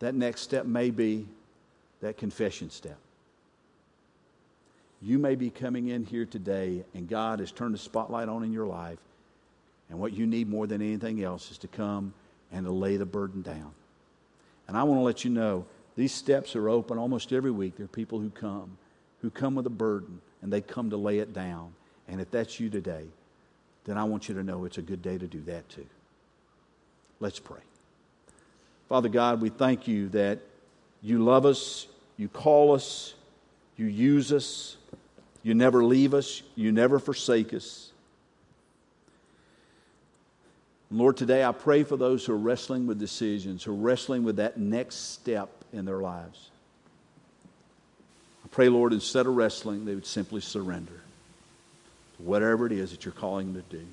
that 0.00 0.14
next 0.14 0.40
step 0.40 0.66
may 0.66 0.90
be 0.90 1.26
that 2.00 2.16
confession 2.16 2.70
step. 2.70 2.98
You 5.02 5.18
may 5.18 5.34
be 5.34 5.50
coming 5.50 5.88
in 5.88 6.04
here 6.04 6.24
today 6.24 6.84
and 6.94 7.08
God 7.08 7.40
has 7.40 7.52
turned 7.52 7.74
the 7.74 7.78
spotlight 7.78 8.28
on 8.28 8.42
in 8.44 8.52
your 8.52 8.66
life, 8.66 8.98
and 9.88 9.98
what 9.98 10.12
you 10.12 10.26
need 10.26 10.48
more 10.48 10.66
than 10.66 10.82
anything 10.82 11.22
else 11.22 11.50
is 11.50 11.58
to 11.58 11.68
come 11.68 12.12
and 12.50 12.64
to 12.66 12.72
lay 12.72 12.96
the 12.96 13.06
burden 13.06 13.42
down. 13.42 13.72
And 14.68 14.76
I 14.76 14.82
want 14.82 14.98
to 14.98 15.04
let 15.04 15.24
you 15.24 15.30
know 15.30 15.64
these 15.96 16.12
steps 16.12 16.56
are 16.56 16.68
open 16.68 16.98
almost 16.98 17.32
every 17.32 17.50
week. 17.50 17.76
There 17.76 17.84
are 17.84 17.88
people 17.88 18.18
who 18.18 18.30
come, 18.30 18.78
who 19.22 19.30
come 19.30 19.54
with 19.54 19.66
a 19.66 19.70
burden, 19.70 20.20
and 20.42 20.52
they 20.52 20.60
come 20.60 20.90
to 20.90 20.96
lay 20.96 21.18
it 21.20 21.32
down. 21.32 21.72
And 22.08 22.20
if 22.20 22.30
that's 22.30 22.58
you 22.58 22.68
today, 22.68 23.04
then 23.84 23.96
I 23.96 24.04
want 24.04 24.28
you 24.28 24.34
to 24.34 24.42
know 24.42 24.64
it's 24.64 24.78
a 24.78 24.82
good 24.82 25.02
day 25.02 25.18
to 25.18 25.26
do 25.26 25.40
that 25.42 25.68
too. 25.68 25.86
Let's 27.20 27.38
pray. 27.38 27.60
Father 28.88 29.08
God, 29.08 29.40
we 29.40 29.48
thank 29.48 29.88
you 29.88 30.08
that 30.10 30.40
you 31.00 31.22
love 31.22 31.46
us, 31.46 31.86
you 32.16 32.28
call 32.28 32.74
us, 32.74 33.14
you 33.76 33.86
use 33.86 34.32
us, 34.32 34.76
you 35.46 35.54
never 35.54 35.84
leave 35.84 36.12
us, 36.12 36.42
you 36.56 36.72
never 36.72 36.98
forsake 36.98 37.54
us. 37.54 37.92
Lord, 40.90 41.16
today 41.16 41.44
I 41.44 41.52
pray 41.52 41.84
for 41.84 41.96
those 41.96 42.26
who 42.26 42.32
are 42.32 42.36
wrestling 42.36 42.88
with 42.88 42.98
decisions, 42.98 43.62
who 43.62 43.70
are 43.70 43.76
wrestling 43.76 44.24
with 44.24 44.36
that 44.36 44.58
next 44.58 45.12
step 45.12 45.48
in 45.72 45.84
their 45.84 45.98
lives. 45.98 46.50
I 48.44 48.48
pray, 48.50 48.68
Lord, 48.68 48.92
instead 48.92 49.26
of 49.26 49.36
wrestling, 49.36 49.84
they 49.84 49.94
would 49.94 50.04
simply 50.04 50.40
surrender 50.40 51.00
to 52.16 52.22
whatever 52.24 52.66
it 52.66 52.72
is 52.72 52.90
that 52.90 53.04
you're 53.04 53.14
calling 53.14 53.52
them 53.52 53.62
to 53.70 53.76
do. 53.76 53.86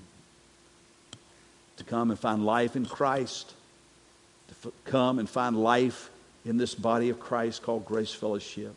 To 1.77 1.83
come 1.83 2.09
and 2.09 2.19
find 2.19 2.43
life 2.43 2.75
in 2.75 2.87
Christ, 2.87 3.53
to 4.47 4.69
f- 4.69 4.73
come 4.85 5.19
and 5.19 5.29
find 5.29 5.55
life 5.55 6.09
in 6.45 6.57
this 6.57 6.73
body 6.73 7.09
of 7.09 7.19
Christ 7.19 7.61
called 7.61 7.85
Grace 7.85 8.11
Fellowship, 8.11 8.73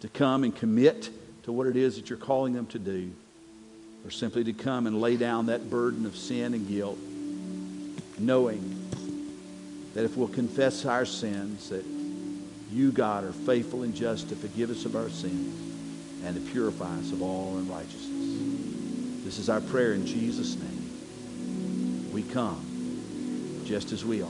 to 0.00 0.08
come 0.08 0.42
and 0.42 0.52
commit 0.52 1.10
to 1.50 1.54
what 1.54 1.66
it 1.66 1.76
is 1.76 1.96
that 1.96 2.08
you're 2.08 2.16
calling 2.16 2.52
them 2.52 2.66
to 2.66 2.78
do 2.78 3.10
or 4.04 4.10
simply 4.10 4.44
to 4.44 4.52
come 4.52 4.86
and 4.86 5.00
lay 5.00 5.16
down 5.16 5.46
that 5.46 5.68
burden 5.68 6.06
of 6.06 6.16
sin 6.16 6.54
and 6.54 6.68
guilt, 6.68 6.96
knowing 8.20 8.88
that 9.94 10.04
if 10.04 10.16
we'll 10.16 10.28
confess 10.28 10.84
our 10.84 11.04
sins, 11.04 11.70
that 11.70 11.84
you, 12.70 12.92
God, 12.92 13.24
are 13.24 13.32
faithful 13.32 13.82
and 13.82 13.92
just 13.96 14.28
to 14.28 14.36
forgive 14.36 14.70
us 14.70 14.84
of 14.84 14.94
our 14.94 15.10
sins 15.10 16.24
and 16.24 16.36
to 16.36 16.52
purify 16.52 16.96
us 16.98 17.10
of 17.10 17.20
all 17.20 17.56
unrighteousness. 17.56 19.24
This 19.24 19.38
is 19.38 19.50
our 19.50 19.60
prayer 19.60 19.94
in 19.94 20.06
Jesus' 20.06 20.56
name. 20.56 22.12
We 22.12 22.22
come 22.22 22.64
just 23.64 23.90
as 23.90 24.04
we 24.04 24.22
are. 24.22 24.28